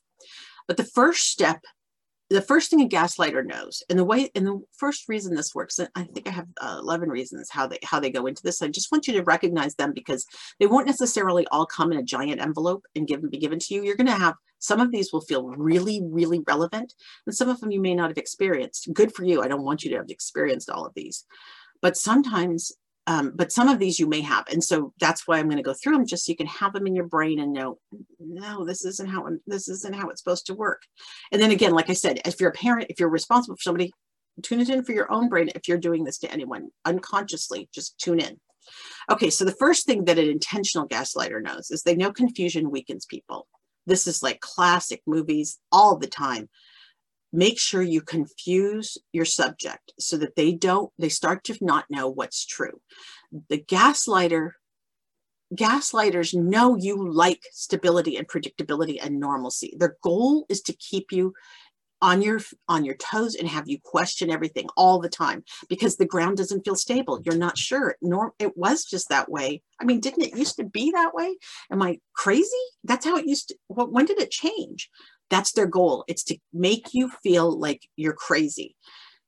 But 0.66 0.76
the 0.76 0.84
first 0.84 1.28
step 1.30 1.60
the 2.30 2.42
first 2.42 2.68
thing 2.68 2.82
a 2.82 2.88
gaslighter 2.88 3.44
knows 3.44 3.82
and 3.88 3.98
the 3.98 4.04
way 4.04 4.30
and 4.34 4.46
the 4.46 4.60
first 4.76 5.08
reason 5.08 5.34
this 5.34 5.54
works 5.54 5.80
i 5.94 6.02
think 6.02 6.28
i 6.28 6.30
have 6.30 6.46
uh, 6.60 6.76
11 6.80 7.08
reasons 7.08 7.48
how 7.50 7.66
they 7.66 7.78
how 7.82 7.98
they 7.98 8.10
go 8.10 8.26
into 8.26 8.42
this. 8.42 8.60
I 8.60 8.68
just 8.68 8.92
want 8.92 9.06
you 9.06 9.14
to 9.14 9.22
recognize 9.22 9.74
them 9.74 9.92
because 9.92 10.26
they 10.60 10.66
won't 10.66 10.86
necessarily 10.86 11.46
all 11.50 11.66
come 11.66 11.92
in 11.92 11.98
a 11.98 12.02
giant 12.02 12.40
envelope 12.40 12.84
and 12.94 13.06
give, 13.06 13.28
be 13.30 13.38
given 13.38 13.58
to 13.60 13.74
you. 13.74 13.82
You're 13.82 13.96
going 13.96 14.06
to 14.06 14.12
have 14.12 14.34
some 14.58 14.80
of 14.80 14.90
these 14.90 15.12
will 15.12 15.20
feel 15.20 15.48
really 15.48 16.02
really 16.04 16.42
relevant 16.46 16.94
and 17.26 17.34
some 17.34 17.48
of 17.48 17.60
them 17.60 17.70
you 17.70 17.80
may 17.80 17.94
not 17.94 18.10
have 18.10 18.18
experienced. 18.18 18.92
Good 18.92 19.14
for 19.14 19.24
you. 19.24 19.42
I 19.42 19.48
don't 19.48 19.64
want 19.64 19.84
you 19.84 19.90
to 19.90 19.96
have 19.96 20.10
experienced 20.10 20.70
all 20.70 20.84
of 20.84 20.94
these 20.94 21.24
but 21.82 21.96
sometimes 21.96 22.72
um, 23.08 23.32
but 23.34 23.50
some 23.50 23.68
of 23.68 23.78
these 23.78 23.98
you 23.98 24.06
may 24.06 24.20
have. 24.20 24.44
And 24.48 24.62
so 24.62 24.92
that's 25.00 25.26
why 25.26 25.38
I'm 25.38 25.46
going 25.46 25.56
to 25.56 25.62
go 25.62 25.72
through 25.72 25.94
them 25.94 26.06
just 26.06 26.26
so 26.26 26.30
you 26.30 26.36
can 26.36 26.46
have 26.46 26.74
them 26.74 26.86
in 26.86 26.94
your 26.94 27.06
brain 27.06 27.38
and 27.38 27.54
know, 27.54 27.78
no, 28.20 28.66
this 28.66 28.84
isn't 28.84 29.08
how, 29.08 29.26
this 29.46 29.66
isn't 29.66 29.94
how 29.94 30.10
it's 30.10 30.20
supposed 30.20 30.44
to 30.46 30.54
work. 30.54 30.82
And 31.32 31.40
then 31.40 31.50
again, 31.50 31.72
like 31.72 31.88
I 31.88 31.94
said, 31.94 32.20
if 32.26 32.38
you're 32.38 32.50
a 32.50 32.52
parent, 32.52 32.90
if 32.90 33.00
you're 33.00 33.08
responsible 33.08 33.56
for 33.56 33.62
somebody, 33.62 33.94
tune 34.42 34.60
it 34.60 34.68
in 34.68 34.84
for 34.84 34.92
your 34.92 35.10
own 35.10 35.30
brain. 35.30 35.48
If 35.54 35.68
you're 35.68 35.78
doing 35.78 36.04
this 36.04 36.18
to 36.18 36.30
anyone 36.30 36.68
unconsciously, 36.84 37.70
just 37.72 37.98
tune 37.98 38.20
in. 38.20 38.38
Okay, 39.10 39.30
so 39.30 39.46
the 39.46 39.52
first 39.52 39.86
thing 39.86 40.04
that 40.04 40.18
an 40.18 40.28
intentional 40.28 40.86
gaslighter 40.86 41.42
knows 41.42 41.70
is 41.70 41.82
they 41.82 41.96
know 41.96 42.12
confusion 42.12 42.70
weakens 42.70 43.06
people. 43.06 43.48
This 43.86 44.06
is 44.06 44.22
like 44.22 44.40
classic 44.40 45.00
movies 45.06 45.58
all 45.72 45.96
the 45.96 46.08
time 46.08 46.50
make 47.32 47.58
sure 47.58 47.82
you 47.82 48.00
confuse 48.00 48.96
your 49.12 49.24
subject 49.24 49.92
so 49.98 50.16
that 50.16 50.36
they 50.36 50.52
don't 50.52 50.90
they 50.98 51.08
start 51.08 51.44
to 51.44 51.56
not 51.60 51.84
know 51.90 52.08
what's 52.08 52.46
true. 52.46 52.80
The 53.48 53.58
gaslighter 53.58 54.52
gaslighters 55.54 56.34
know 56.34 56.76
you 56.76 57.10
like 57.10 57.42
stability 57.52 58.16
and 58.16 58.28
predictability 58.28 58.98
and 59.02 59.18
normalcy. 59.18 59.74
Their 59.76 59.96
goal 60.02 60.44
is 60.48 60.60
to 60.62 60.74
keep 60.74 61.12
you 61.12 61.34
on 62.00 62.22
your 62.22 62.40
on 62.68 62.84
your 62.84 62.94
toes 62.94 63.34
and 63.34 63.48
have 63.48 63.68
you 63.68 63.78
question 63.82 64.30
everything 64.30 64.68
all 64.76 65.00
the 65.00 65.08
time 65.08 65.42
because 65.68 65.96
the 65.96 66.06
ground 66.06 66.36
doesn't 66.36 66.64
feel 66.64 66.76
stable. 66.76 67.20
You're 67.24 67.36
not 67.36 67.58
sure. 67.58 67.96
Nor 68.00 68.34
it 68.38 68.56
was 68.56 68.84
just 68.84 69.08
that 69.08 69.30
way. 69.30 69.62
I 69.80 69.84
mean 69.84 70.00
didn't 70.00 70.22
it 70.22 70.36
used 70.36 70.56
to 70.56 70.64
be 70.64 70.92
that 70.92 71.14
way? 71.14 71.36
Am 71.70 71.82
i 71.82 71.98
crazy? 72.14 72.50
That's 72.84 73.04
how 73.04 73.16
it 73.16 73.26
used 73.26 73.48
to 73.48 73.56
when 73.68 74.04
did 74.04 74.20
it 74.20 74.30
change 74.30 74.90
that's 75.30 75.52
their 75.52 75.66
goal. 75.66 76.04
It's 76.08 76.24
to 76.24 76.38
make 76.52 76.94
you 76.94 77.10
feel 77.22 77.58
like 77.58 77.88
you're 77.96 78.14
crazy. 78.14 78.76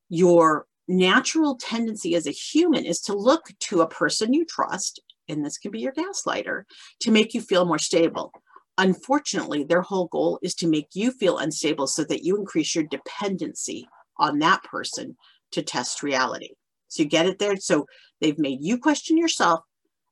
Your 0.09 0.67
natural 0.89 1.57
tendency 1.57 2.15
as 2.15 2.27
a 2.27 2.33
human 2.33 2.85
is 2.85 3.01
to 3.03 3.15
look 3.15 3.51
to 3.61 3.81
a 3.81 3.89
person 3.89 4.33
you 4.33 4.45
trust, 4.45 5.01
and 5.29 5.45
this 5.45 5.59
can 5.59 5.71
be 5.71 5.81
your 5.81 5.93
gaslighter, 5.93 6.65
to 7.01 7.11
make 7.11 7.35
you 7.35 7.41
feel 7.41 7.65
more 7.65 7.79
stable. 7.79 8.33
Unfortunately, 8.79 9.63
their 9.63 9.83
whole 9.83 10.07
goal 10.07 10.39
is 10.43 10.55
to 10.57 10.67
make 10.67 10.89
you 10.95 11.13
feel 11.13 11.39
unstable 11.39 11.87
so 11.87 12.03
that 12.05 12.25
you 12.25 12.37
increase 12.37 12.75
your 12.75 12.85
dependency 12.85 13.87
on 14.19 14.39
that 14.39 14.63
person 14.65 15.17
to 15.53 15.63
test 15.63 16.03
reality. 16.03 16.51
So 16.89 17.03
you 17.03 17.09
get 17.09 17.27
it 17.27 17.39
there. 17.39 17.57
So 17.57 17.87
they've 18.21 18.39
made 18.39 18.63
you 18.63 18.79
question 18.79 19.17
yourself. 19.17 19.61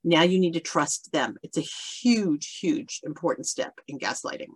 Now 0.05 0.22
you 0.22 0.38
need 0.38 0.55
to 0.55 0.61
trust 0.61 1.11
them. 1.12 1.37
It's 1.42 1.59
a 1.59 1.62
huge, 1.62 2.59
huge 2.61 3.01
important 3.05 3.46
step 3.46 3.72
in 3.88 3.98
gaslighting 3.98 4.48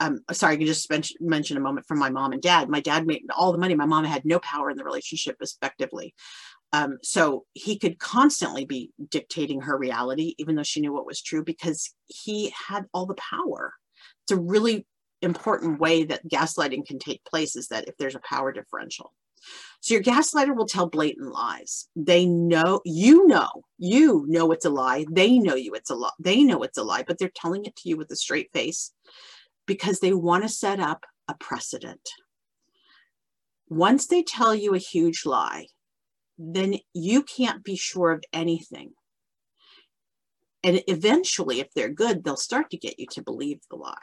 um, 0.00 0.20
sorry, 0.32 0.54
I 0.54 0.56
can 0.56 0.66
just 0.66 0.90
mention, 1.20 1.56
a 1.56 1.60
moment 1.60 1.86
from 1.86 1.98
my 1.98 2.10
mom 2.10 2.32
and 2.32 2.42
dad. 2.42 2.68
My 2.68 2.80
dad 2.80 3.06
made 3.06 3.22
all 3.36 3.52
the 3.52 3.58
money. 3.58 3.74
My 3.74 3.86
mom 3.86 4.04
had 4.04 4.24
no 4.24 4.38
power 4.40 4.70
in 4.70 4.76
the 4.76 4.84
relationship, 4.84 5.36
respectively. 5.40 6.14
Um, 6.72 6.98
so 7.02 7.44
he 7.54 7.78
could 7.78 7.98
constantly 7.98 8.66
be 8.66 8.90
dictating 9.10 9.62
her 9.62 9.78
reality, 9.78 10.34
even 10.38 10.56
though 10.56 10.62
she 10.62 10.80
knew 10.80 10.92
what 10.92 11.06
was 11.06 11.22
true, 11.22 11.42
because 11.42 11.94
he 12.06 12.52
had 12.68 12.84
all 12.92 13.06
the 13.06 13.14
power. 13.14 13.72
It's 14.24 14.32
a 14.32 14.40
really 14.40 14.86
important 15.22 15.80
way 15.80 16.04
that 16.04 16.28
gaslighting 16.28 16.86
can 16.86 16.98
take 16.98 17.24
place 17.24 17.56
is 17.56 17.68
that 17.68 17.88
if 17.88 17.96
there's 17.96 18.16
a 18.16 18.20
power 18.20 18.52
differential. 18.52 19.14
So 19.80 19.94
your 19.94 20.02
gaslighter 20.02 20.54
will 20.54 20.66
tell 20.66 20.88
blatant 20.88 21.32
lies. 21.32 21.88
They 21.94 22.26
know, 22.26 22.80
you 22.84 23.26
know, 23.26 23.48
you 23.78 24.24
know 24.28 24.50
it's 24.52 24.64
a 24.64 24.70
lie. 24.70 25.06
They 25.10 25.38
know 25.38 25.54
you 25.54 25.72
it's 25.74 25.90
a 25.90 25.94
lie. 25.94 26.10
They 26.18 26.42
know 26.42 26.62
it's 26.62 26.78
a 26.78 26.82
lie, 26.82 27.04
but 27.06 27.18
they're 27.18 27.30
telling 27.34 27.64
it 27.64 27.76
to 27.76 27.88
you 27.88 27.96
with 27.96 28.10
a 28.10 28.16
straight 28.16 28.50
face 28.52 28.92
because 29.66 30.00
they 30.00 30.12
want 30.12 30.44
to 30.44 30.48
set 30.48 30.80
up 30.80 31.04
a 31.28 31.34
precedent. 31.34 32.08
Once 33.68 34.06
they 34.06 34.22
tell 34.22 34.54
you 34.54 34.74
a 34.74 34.78
huge 34.78 35.26
lie, 35.26 35.66
then 36.38 36.76
you 36.92 37.22
can't 37.22 37.64
be 37.64 37.76
sure 37.76 38.12
of 38.12 38.22
anything. 38.32 38.92
And 40.62 40.82
eventually, 40.86 41.60
if 41.60 41.68
they're 41.74 41.92
good, 41.92 42.24
they'll 42.24 42.36
start 42.36 42.70
to 42.70 42.76
get 42.76 42.98
you 42.98 43.06
to 43.12 43.22
believe 43.22 43.60
the 43.70 43.76
lie. 43.76 43.94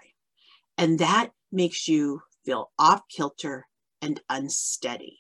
And 0.78 1.00
that 1.00 1.30
makes 1.52 1.88
you 1.88 2.22
feel 2.46 2.72
off 2.78 3.02
kilter 3.10 3.68
and 4.02 4.20
unsteady. 4.30 5.20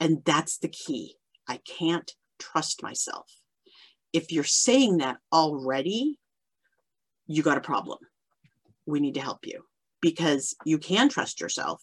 And 0.00 0.22
that's 0.24 0.58
the 0.58 0.68
key. 0.68 1.16
I 1.48 1.58
can't 1.58 2.10
trust 2.38 2.82
myself. 2.82 3.26
If 4.12 4.32
you're 4.32 4.44
saying 4.44 4.98
that 4.98 5.18
already, 5.32 6.18
you 7.26 7.42
got 7.42 7.58
a 7.58 7.62
problem 7.62 7.98
we 8.86 9.00
need 9.00 9.14
to 9.14 9.20
help 9.20 9.46
you 9.46 9.62
because 10.00 10.54
you 10.64 10.78
can 10.78 11.08
trust 11.08 11.40
yourself. 11.40 11.82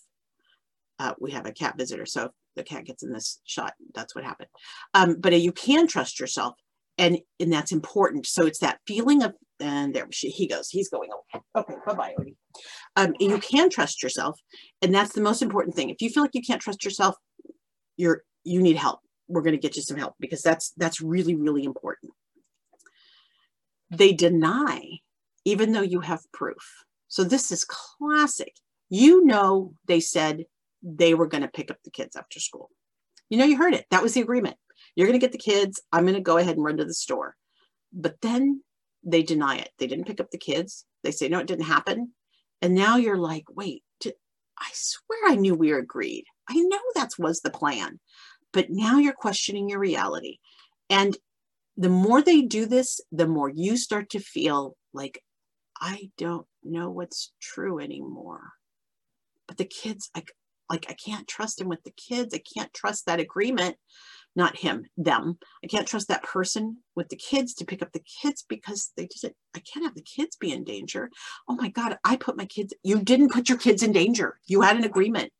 Uh, 1.00 1.14
we 1.20 1.32
have 1.32 1.46
a 1.46 1.52
cat 1.52 1.78
visitor, 1.78 2.06
so 2.06 2.26
if 2.26 2.32
the 2.56 2.64
cat 2.64 2.86
gets 2.86 3.04
in 3.04 3.12
this 3.12 3.42
shot, 3.46 3.74
that's 3.94 4.16
what 4.16 4.24
happened. 4.24 4.50
Um, 4.94 5.18
but 5.20 5.40
you 5.40 5.52
can 5.52 5.88
trust 5.88 6.20
yourself, 6.20 6.56
and 6.98 7.20
and 7.40 7.52
that's 7.52 7.72
important. 7.72 8.26
So 8.28 8.46
it's 8.46 8.60
that 8.60 8.80
feeling 8.88 9.24
of, 9.24 9.34
and 9.60 9.94
there 9.94 10.08
she, 10.12 10.30
he 10.30 10.48
goes, 10.48 10.70
he's 10.70 10.90
going 10.90 11.10
away. 11.12 11.44
Okay, 11.56 11.76
bye 11.86 11.94
bye, 11.94 12.14
Odie. 12.20 12.36
Um, 12.96 13.16
you 13.20 13.40
can 13.40 13.70
trust 13.70 14.04
yourself, 14.04 14.40
and 14.82 14.94
that's 14.94 15.14
the 15.14 15.22
most 15.22 15.42
important 15.42 15.76
thing. 15.76 15.90
If 15.90 16.02
you 16.02 16.10
feel 16.10 16.24
like 16.24 16.36
you 16.36 16.42
can't 16.42 16.62
trust 16.62 16.86
yourself, 16.86 17.16
you're 17.98 18.24
you 18.44 18.62
need 18.62 18.78
help. 18.78 19.00
We're 19.28 19.42
going 19.42 19.56
to 19.56 19.62
get 19.62 19.76
you 19.76 19.82
some 19.82 19.98
help 19.98 20.14
because 20.20 20.42
that's 20.42 20.74
that's 20.78 21.02
really 21.02 21.36
really 21.36 21.64
important. 21.64 22.14
They 23.90 24.14
deny, 24.14 25.00
even 25.46 25.72
though 25.72 25.82
you 25.82 26.02
have 26.02 26.22
proof. 26.32 26.86
So 27.14 27.24
this 27.24 27.52
is 27.52 27.64
classic. 27.64 28.56
You 28.90 29.24
know, 29.24 29.76
they 29.86 30.00
said 30.00 30.46
they 30.82 31.14
were 31.14 31.28
going 31.28 31.44
to 31.44 31.48
pick 31.48 31.70
up 31.70 31.78
the 31.84 31.92
kids 31.92 32.16
after 32.16 32.40
school. 32.40 32.72
You 33.30 33.38
know, 33.38 33.46
you 33.46 33.56
heard 33.56 33.76
it. 33.76 33.86
That 33.92 34.02
was 34.02 34.16
the 34.16 34.22
agreement. 34.22 34.58
You're 34.96 35.06
going 35.06 35.20
to 35.20 35.24
get 35.24 35.32
the 35.32 35.38
kids. 35.38 35.80
I'm 35.92 36.06
going 36.06 36.16
to 36.16 36.22
go 36.22 36.38
ahead 36.38 36.56
and 36.56 36.66
run 36.66 36.78
to 36.78 36.86
the 36.86 36.94
store. 36.96 37.36
But 37.94 38.20
then 38.22 38.64
they 39.04 39.22
deny 39.22 39.58
it. 39.58 39.70
They 39.78 39.86
didn't 39.86 40.08
pick 40.08 40.20
up 40.20 40.32
the 40.32 40.40
kids. 40.40 40.86
They 41.04 41.12
say, 41.12 41.30
no, 41.30 41.38
it 41.38 41.46
didn't 41.46 41.66
happen. 41.66 42.14
And 42.64 42.74
now 42.74 42.98
you're 42.98 43.20
like, 43.20 43.44
wait, 43.48 43.84
I 44.04 44.70
swear 44.74 45.20
I 45.28 45.36
knew 45.36 45.54
we 45.54 45.72
agreed. 45.72 46.26
I 46.50 46.56
know 46.56 46.82
that 46.96 47.12
was 47.20 47.42
the 47.42 47.52
plan. 47.52 48.00
But 48.54 48.72
now 48.72 48.98
you're 48.98 49.14
questioning 49.14 49.70
your 49.70 49.80
reality. 49.80 50.40
And 50.90 51.16
the 51.78 51.90
more 51.90 52.24
they 52.24 52.42
do 52.42 52.66
this, 52.66 53.02
the 53.12 53.28
more 53.28 53.50
you 53.50 53.78
start 53.78 54.10
to 54.10 54.20
feel 54.20 54.76
like 54.94 55.22
I 55.80 56.10
don't 56.18 56.48
know 56.66 56.90
what's 56.90 57.32
true 57.42 57.80
anymore. 57.80 58.52
But 59.48 59.58
the 59.58 59.66
kids, 59.66 60.10
I, 60.16 60.24
like, 60.70 60.86
I 60.90 60.94
can't 60.94 61.28
trust 61.28 61.60
him 61.60 61.68
with 61.68 61.84
the 61.84 61.92
kids. 61.92 62.34
I 62.34 62.42
can't 62.58 62.74
trust 62.74 63.06
that 63.06 63.20
agreement, 63.20 63.76
not 64.36 64.58
him, 64.58 64.86
them. 64.98 65.38
I 65.64 65.68
can't 65.68 65.88
trust 65.88 66.08
that 66.08 66.24
person 66.24 66.78
with 66.96 67.10
the 67.10 67.16
kids 67.16 67.54
to 67.56 67.66
pick 67.66 67.82
up 67.82 67.92
the 67.92 68.04
kids 68.22 68.46
because 68.48 68.92
they 68.96 69.08
didn't, 69.08 69.36
I 69.56 69.60
can't 69.60 69.86
have 69.86 69.96
the 69.96 70.02
kids 70.02 70.36
be 70.38 70.52
in 70.52 70.64
danger. 70.64 71.10
Oh 71.48 71.56
my 71.56 71.70
God, 71.70 71.98
I 72.04 72.16
put 72.16 72.38
my 72.38 72.46
kids, 72.46 72.74
you 72.84 73.00
didn't 73.00 73.34
put 73.34 73.50
your 73.50 73.58
kids 73.58 73.84
in 73.84 73.92
danger. 73.92 74.40
You 74.48 74.62
had 74.62 74.78
an 74.78 74.86
agreement 74.86 75.32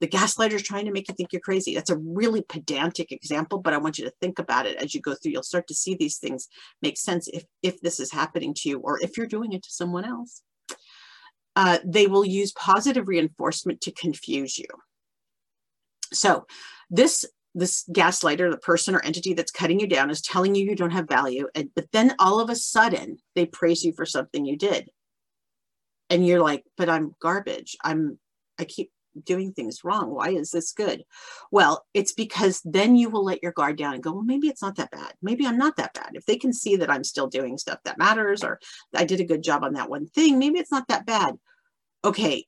the 0.00 0.08
gaslighter 0.08 0.54
is 0.54 0.62
trying 0.62 0.84
to 0.84 0.92
make 0.92 1.08
you 1.08 1.14
think 1.14 1.32
you're 1.32 1.40
crazy. 1.40 1.74
That's 1.74 1.90
a 1.90 1.96
really 1.96 2.42
pedantic 2.42 3.10
example, 3.10 3.58
but 3.58 3.72
I 3.72 3.78
want 3.78 3.98
you 3.98 4.04
to 4.04 4.12
think 4.20 4.38
about 4.38 4.66
it 4.66 4.76
as 4.76 4.94
you 4.94 5.00
go 5.00 5.14
through. 5.14 5.32
You'll 5.32 5.42
start 5.42 5.66
to 5.68 5.74
see 5.74 5.94
these 5.94 6.18
things 6.18 6.48
make 6.82 6.96
sense 6.96 7.28
if, 7.28 7.44
if 7.62 7.80
this 7.80 7.98
is 7.98 8.12
happening 8.12 8.54
to 8.58 8.68
you 8.68 8.78
or 8.78 9.00
if 9.02 9.16
you're 9.16 9.26
doing 9.26 9.52
it 9.52 9.62
to 9.64 9.70
someone 9.70 10.04
else. 10.04 10.42
Uh, 11.58 11.78
they 11.84 12.06
will 12.06 12.24
use 12.24 12.52
positive 12.52 13.08
reinforcement 13.08 13.80
to 13.80 13.90
confuse 13.90 14.56
you. 14.56 14.68
So 16.12 16.46
this 16.88 17.24
this 17.52 17.84
gaslighter, 17.92 18.48
the 18.48 18.58
person 18.58 18.94
or 18.94 19.04
entity 19.04 19.34
that's 19.34 19.50
cutting 19.50 19.80
you 19.80 19.88
down 19.88 20.08
is 20.08 20.22
telling 20.22 20.54
you 20.54 20.64
you 20.64 20.76
don't 20.76 20.92
have 20.92 21.08
value. 21.08 21.48
And, 21.56 21.70
but 21.74 21.90
then 21.90 22.14
all 22.20 22.38
of 22.38 22.48
a 22.48 22.54
sudden 22.54 23.18
they 23.34 23.44
praise 23.44 23.82
you 23.82 23.92
for 23.92 24.06
something 24.06 24.44
you 24.44 24.56
did. 24.56 24.88
And 26.10 26.24
you're 26.24 26.42
like, 26.42 26.62
but 26.76 26.88
I'm 26.88 27.16
garbage. 27.20 27.76
I'm, 27.82 28.20
I 28.60 28.64
keep 28.64 28.92
doing 29.24 29.52
things 29.52 29.82
wrong. 29.82 30.14
Why 30.14 30.28
is 30.28 30.52
this 30.52 30.72
good? 30.72 31.02
Well, 31.50 31.84
it's 31.92 32.12
because 32.12 32.60
then 32.64 32.94
you 32.94 33.10
will 33.10 33.24
let 33.24 33.42
your 33.42 33.52
guard 33.52 33.76
down 33.76 33.94
and 33.94 34.02
go, 34.02 34.12
well, 34.12 34.22
maybe 34.22 34.46
it's 34.46 34.62
not 34.62 34.76
that 34.76 34.92
bad. 34.92 35.14
Maybe 35.22 35.44
I'm 35.44 35.58
not 35.58 35.74
that 35.76 35.94
bad. 35.94 36.10
If 36.14 36.26
they 36.26 36.36
can 36.36 36.52
see 36.52 36.76
that 36.76 36.90
I'm 36.90 37.02
still 37.02 37.26
doing 37.26 37.58
stuff 37.58 37.80
that 37.84 37.98
matters 37.98 38.44
or 38.44 38.60
I 38.94 39.04
did 39.04 39.20
a 39.20 39.24
good 39.24 39.42
job 39.42 39.64
on 39.64 39.72
that 39.72 39.90
one 39.90 40.06
thing, 40.06 40.38
maybe 40.38 40.60
it's 40.60 40.70
not 40.70 40.86
that 40.86 41.06
bad. 41.06 41.34
Okay, 42.04 42.46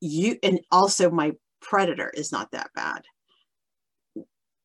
you 0.00 0.36
and 0.42 0.60
also 0.70 1.10
my 1.10 1.32
predator 1.60 2.10
is 2.10 2.32
not 2.32 2.50
that 2.52 2.70
bad. 2.74 3.02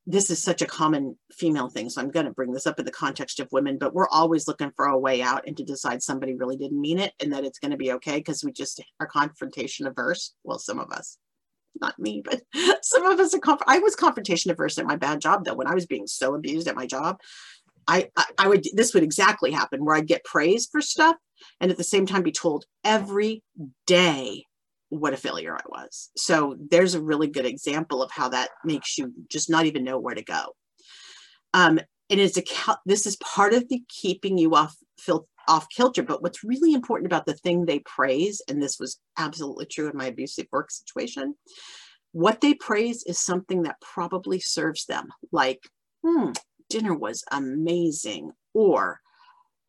This 0.07 0.29
is 0.29 0.41
such 0.41 0.61
a 0.61 0.67
common 0.67 1.17
female 1.31 1.67
thing. 1.67 1.89
So 1.89 1.99
I'm 1.99 2.11
going 2.11 2.27
to 2.27 2.31
bring 2.31 2.51
this 2.51 2.67
up 2.67 2.77
in 2.77 2.85
the 2.85 2.91
context 2.91 3.39
of 3.39 3.51
women, 3.51 3.79
but 3.79 3.93
we're 3.93 4.09
always 4.09 4.47
looking 4.47 4.71
for 4.75 4.85
a 4.85 4.97
way 4.97 5.23
out 5.23 5.47
and 5.47 5.57
to 5.57 5.63
decide 5.63 6.03
somebody 6.03 6.35
really 6.35 6.57
didn't 6.57 6.79
mean 6.79 6.99
it 6.99 7.13
and 7.19 7.33
that 7.33 7.43
it's 7.43 7.57
going 7.57 7.71
to 7.71 7.77
be 7.77 7.93
okay 7.93 8.17
because 8.17 8.43
we 8.43 8.51
just 8.51 8.83
are 8.99 9.07
confrontation 9.07 9.87
averse. 9.87 10.35
Well, 10.43 10.59
some 10.59 10.79
of 10.79 10.91
us 10.91 11.17
not 11.81 11.97
me, 11.99 12.21
but 12.23 12.41
some 12.83 13.05
of 13.05 13.19
us 13.19 13.33
are. 13.33 13.39
Conf- 13.39 13.61
I 13.67 13.79
was 13.79 13.95
confrontation 13.95 14.51
averse 14.51 14.77
at 14.77 14.85
my 14.85 14.95
bad 14.95 15.21
job 15.21 15.45
though. 15.45 15.55
When 15.55 15.67
I 15.67 15.73
was 15.73 15.85
being 15.85 16.07
so 16.07 16.35
abused 16.35 16.67
at 16.67 16.75
my 16.75 16.85
job, 16.85 17.19
I, 17.87 18.09
I, 18.15 18.25
I 18.37 18.47
would. 18.47 18.65
This 18.73 18.93
would 18.93 19.03
exactly 19.03 19.51
happen 19.51 19.83
where 19.83 19.95
I'd 19.95 20.07
get 20.07 20.23
praised 20.23 20.69
for 20.71 20.81
stuff, 20.81 21.15
and 21.59 21.71
at 21.71 21.77
the 21.77 21.83
same 21.83 22.05
time 22.05 22.23
be 22.23 22.31
told 22.31 22.65
every 22.83 23.43
day 23.85 24.43
what 24.89 25.13
a 25.13 25.17
failure 25.17 25.55
I 25.55 25.63
was. 25.67 26.09
So 26.15 26.55
there's 26.69 26.93
a 26.93 27.01
really 27.01 27.27
good 27.27 27.45
example 27.45 28.01
of 28.01 28.11
how 28.11 28.29
that 28.29 28.49
makes 28.63 28.97
you 28.97 29.13
just 29.29 29.49
not 29.49 29.65
even 29.65 29.83
know 29.83 29.99
where 29.99 30.15
to 30.15 30.23
go. 30.23 30.55
Um, 31.53 31.79
and 32.09 32.19
it's 32.19 32.37
a 32.37 32.43
this 32.85 33.05
is 33.05 33.15
part 33.17 33.53
of 33.53 33.67
the 33.67 33.81
keeping 33.89 34.37
you 34.37 34.55
off 34.55 34.75
fil- 34.99 35.27
off 35.47 35.67
kilter. 35.69 36.03
But 36.03 36.21
what's 36.21 36.43
really 36.43 36.73
important 36.73 37.07
about 37.07 37.25
the 37.25 37.33
thing 37.33 37.65
they 37.65 37.79
praise, 37.79 38.41
and 38.47 38.61
this 38.61 38.79
was 38.79 38.99
absolutely 39.17 39.65
true 39.65 39.89
in 39.89 39.97
my 39.97 40.07
abusive 40.07 40.47
work 40.51 40.71
situation, 40.71 41.35
what 42.11 42.41
they 42.41 42.53
praise 42.53 43.03
is 43.03 43.19
something 43.19 43.63
that 43.63 43.81
probably 43.81 44.39
serves 44.39 44.85
them, 44.85 45.09
like, 45.31 45.61
hmm, 46.05 46.31
dinner 46.69 46.95
was 46.95 47.23
amazing, 47.31 48.31
or 48.53 48.99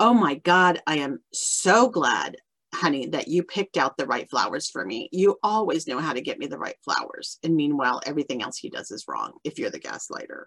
oh 0.01 0.15
my 0.15 0.35
God, 0.35 0.81
I 0.87 0.99
am 0.99 1.21
so 1.33 1.89
glad, 1.89 2.37
honey, 2.75 3.07
that 3.09 3.29
you 3.29 3.43
picked 3.43 3.77
out 3.77 3.97
the 3.97 4.07
right 4.07 4.29
flowers 4.31 4.69
for 4.69 4.85
me. 4.85 5.09
You 5.13 5.39
always 5.43 5.87
know 5.87 5.99
how 5.99 6.13
to 6.13 6.21
get 6.21 6.39
me 6.39 6.47
the 6.47 6.59
right 6.59 6.77
flowers. 6.85 7.39
And 7.43 7.57
meanwhile, 7.57 8.01
everything 8.05 8.43
else 8.43 8.59
he 8.59 8.69
does 8.69 8.91
is 8.91 9.07
wrong 9.09 9.33
if 9.45 9.59
you're 9.59 9.71
the 9.71 9.81
gaslighter 9.81 10.45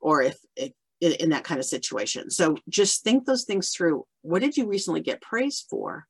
or 0.00 0.22
if, 0.22 0.36
if 0.56 0.72
in, 1.00 1.30
that 1.30 1.44
kind 1.44 1.58
of 1.58 1.66
situation. 1.66 2.30
So 2.30 2.56
just 2.68 3.02
think 3.02 3.26
those 3.26 3.44
things 3.44 3.70
through. 3.70 4.06
What 4.22 4.40
did 4.40 4.56
you 4.56 4.66
recently 4.66 5.00
get 5.00 5.20
praised 5.20 5.66
for? 5.68 6.06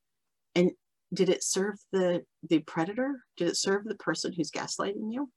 And 0.54 0.72
did 1.12 1.28
it 1.28 1.42
serve 1.42 1.76
the 1.92 2.24
the 2.48 2.60
predator? 2.60 3.24
Did 3.36 3.48
it 3.48 3.56
serve 3.56 3.84
the 3.84 3.94
person 3.94 4.32
who's 4.32 4.50
gaslighting 4.50 5.12
you? 5.12 5.30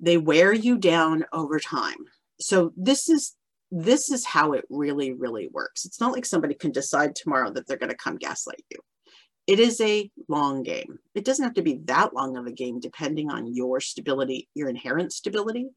They 0.00 0.18
wear 0.18 0.52
you 0.52 0.78
down 0.78 1.24
over 1.32 1.58
time. 1.58 1.96
So 2.40 2.72
this 2.76 3.08
is 3.08 3.34
this 3.76 4.10
is 4.10 4.24
how 4.24 4.52
it 4.52 4.64
really 4.70 5.12
really 5.12 5.48
works. 5.48 5.84
It's 5.84 6.00
not 6.00 6.12
like 6.12 6.24
somebody 6.24 6.54
can 6.54 6.70
decide 6.70 7.14
tomorrow 7.14 7.50
that 7.50 7.66
they're 7.66 7.76
going 7.76 7.90
to 7.90 7.96
come 7.96 8.16
gaslight 8.16 8.64
you. 8.70 8.78
It 9.46 9.58
is 9.58 9.80
a 9.80 10.10
long 10.28 10.62
game. 10.62 10.98
It 11.14 11.24
doesn't 11.24 11.44
have 11.44 11.54
to 11.54 11.62
be 11.62 11.80
that 11.84 12.14
long 12.14 12.36
of 12.36 12.46
a 12.46 12.52
game 12.52 12.80
depending 12.80 13.30
on 13.30 13.52
your 13.52 13.80
stability, 13.80 14.48
your 14.54 14.68
inherent 14.68 15.12
stability, 15.12 15.68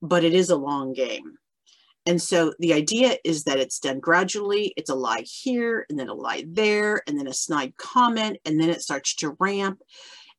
but 0.00 0.24
it 0.24 0.32
is 0.32 0.50
a 0.50 0.56
long 0.56 0.92
game. 0.92 1.34
And 2.06 2.20
so 2.20 2.52
the 2.58 2.72
idea 2.72 3.16
is 3.24 3.44
that 3.44 3.58
it's 3.58 3.78
done 3.78 3.98
gradually. 3.98 4.72
It's 4.76 4.90
a 4.90 4.94
lie 4.94 5.24
here 5.24 5.86
and 5.88 5.98
then 5.98 6.08
a 6.08 6.14
lie 6.14 6.44
there 6.46 7.02
and 7.06 7.18
then 7.18 7.26
a 7.26 7.32
snide 7.32 7.76
comment 7.76 8.38
and 8.44 8.60
then 8.60 8.70
it 8.70 8.82
starts 8.82 9.14
to 9.16 9.36
ramp 9.40 9.80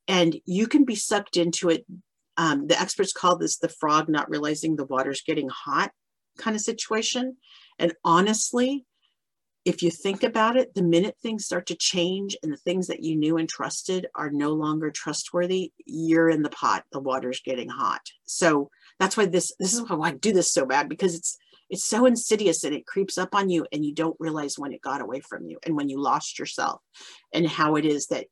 and 0.07 0.35
you 0.45 0.67
can 0.67 0.85
be 0.85 0.95
sucked 0.95 1.35
into 1.37 1.69
it. 1.69 1.85
Um, 2.37 2.67
the 2.67 2.79
experts 2.79 3.13
call 3.13 3.37
this 3.37 3.57
the 3.57 3.69
frog 3.69 4.09
not 4.09 4.29
realizing 4.29 4.75
the 4.75 4.85
water's 4.85 5.21
getting 5.21 5.49
hot 5.49 5.91
kind 6.37 6.55
of 6.55 6.61
situation. 6.61 7.37
And 7.79 7.93
honestly, 8.03 8.85
if 9.65 9.81
you 9.81 9.89
think 9.89 10.23
about 10.23 10.57
it, 10.57 10.75
the 10.75 10.83
minute 10.83 11.15
things 11.21 11.45
start 11.45 11.65
to 11.67 11.75
change 11.75 12.37
and 12.43 12.53
the 12.53 12.57
things 12.57 12.87
that 12.87 13.03
you 13.03 13.15
knew 13.15 13.37
and 13.37 13.49
trusted 13.49 14.05
are 14.15 14.29
no 14.29 14.51
longer 14.53 14.91
trustworthy, 14.91 15.71
you're 15.85 16.29
in 16.29 16.43
the 16.43 16.51
pot. 16.51 16.83
The 16.91 16.99
water's 16.99 17.41
getting 17.43 17.69
hot. 17.69 18.01
So 18.25 18.69
that's 18.99 19.17
why 19.17 19.25
this 19.25 19.53
this 19.59 19.73
is 19.73 19.81
mm-hmm. 19.81 19.97
why 19.97 20.09
I 20.09 20.11
do 20.11 20.31
this 20.31 20.53
so 20.53 20.65
bad 20.65 20.87
because 20.87 21.15
it's 21.15 21.37
it's 21.69 21.83
so 21.83 22.05
insidious 22.05 22.63
and 22.63 22.75
it 22.75 22.85
creeps 22.85 23.17
up 23.17 23.33
on 23.33 23.49
you 23.49 23.65
and 23.71 23.83
you 23.83 23.93
don't 23.93 24.15
realize 24.19 24.59
when 24.59 24.71
it 24.71 24.81
got 24.81 25.01
away 25.01 25.19
from 25.19 25.45
you 25.47 25.57
and 25.65 25.75
when 25.75 25.89
you 25.89 25.99
lost 25.99 26.37
yourself 26.37 26.79
and 27.33 27.47
how 27.47 27.75
it 27.75 27.85
is 27.85 28.07
that 28.07 28.27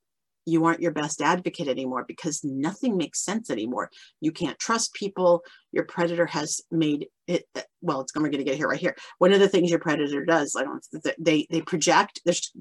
you 0.45 0.65
aren't 0.65 0.81
your 0.81 0.91
best 0.91 1.21
advocate 1.21 1.67
anymore 1.67 2.05
because 2.07 2.43
nothing 2.43 2.97
makes 2.97 3.23
sense 3.23 3.49
anymore. 3.49 3.89
You 4.21 4.31
can't 4.31 4.59
trust 4.59 4.93
people. 4.93 5.43
Your 5.71 5.85
predator 5.85 6.25
has 6.25 6.61
made 6.71 7.07
it. 7.27 7.45
Uh, 7.55 7.61
well, 7.81 8.01
it's 8.01 8.11
going 8.11 8.31
to 8.31 8.43
get 8.43 8.55
here 8.55 8.67
right 8.67 8.79
here. 8.79 8.95
One 9.19 9.33
of 9.33 9.39
the 9.39 9.49
things 9.49 9.69
your 9.69 9.79
predator 9.79 10.25
does, 10.25 10.55
I 10.57 10.63
don't. 10.63 10.85
They 11.19 11.47
they 11.49 11.61
project. 11.61 12.21
There's 12.25 12.51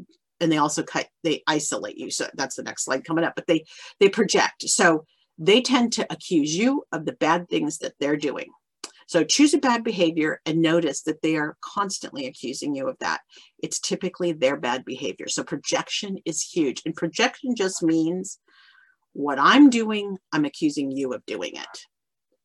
and 0.40 0.50
they 0.50 0.58
also 0.58 0.82
cut. 0.82 1.06
They 1.22 1.42
isolate 1.46 1.98
you. 1.98 2.10
So 2.10 2.28
that's 2.34 2.56
the 2.56 2.62
next 2.62 2.84
slide 2.84 3.04
coming 3.04 3.24
up. 3.24 3.34
But 3.34 3.46
they 3.46 3.64
they 4.00 4.08
project. 4.08 4.62
So 4.68 5.04
they 5.38 5.60
tend 5.60 5.92
to 5.94 6.06
accuse 6.10 6.56
you 6.56 6.84
of 6.92 7.04
the 7.04 7.12
bad 7.12 7.48
things 7.48 7.78
that 7.78 7.94
they're 7.98 8.16
doing. 8.16 8.50
So 9.06 9.24
choose 9.24 9.54
a 9.54 9.58
bad 9.58 9.84
behavior 9.84 10.40
and 10.46 10.60
notice 10.60 11.02
that 11.02 11.22
they 11.22 11.36
are 11.36 11.56
constantly 11.60 12.26
accusing 12.26 12.74
you 12.74 12.88
of 12.88 12.98
that. 13.00 13.20
It's 13.62 13.78
typically 13.78 14.32
their 14.32 14.56
bad 14.56 14.84
behavior. 14.84 15.28
So 15.28 15.44
projection 15.44 16.18
is 16.24 16.42
huge. 16.42 16.82
And 16.84 16.94
projection 16.94 17.54
just 17.54 17.82
means 17.82 18.38
what 19.12 19.38
I'm 19.38 19.70
doing, 19.70 20.18
I'm 20.32 20.44
accusing 20.44 20.90
you 20.90 21.12
of 21.12 21.24
doing 21.26 21.56
it. 21.56 21.86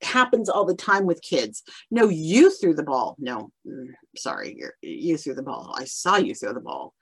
it 0.02 0.08
happens 0.08 0.50
all 0.50 0.66
the 0.66 0.76
time 0.76 1.06
with 1.06 1.22
kids. 1.22 1.64
No, 1.90 2.10
you 2.10 2.52
threw 2.52 2.74
the 2.74 2.84
ball. 2.84 3.16
No, 3.20 3.52
mm, 3.66 3.88
sorry, 4.18 4.56
you 4.58 4.70
you 4.82 5.18
threw 5.18 5.34
the 5.34 5.44
ball. 5.44 5.74
I 5.78 5.86
saw 5.86 6.18
you 6.18 6.36
throw 6.36 6.54
the 6.54 6.60
ball. 6.60 6.94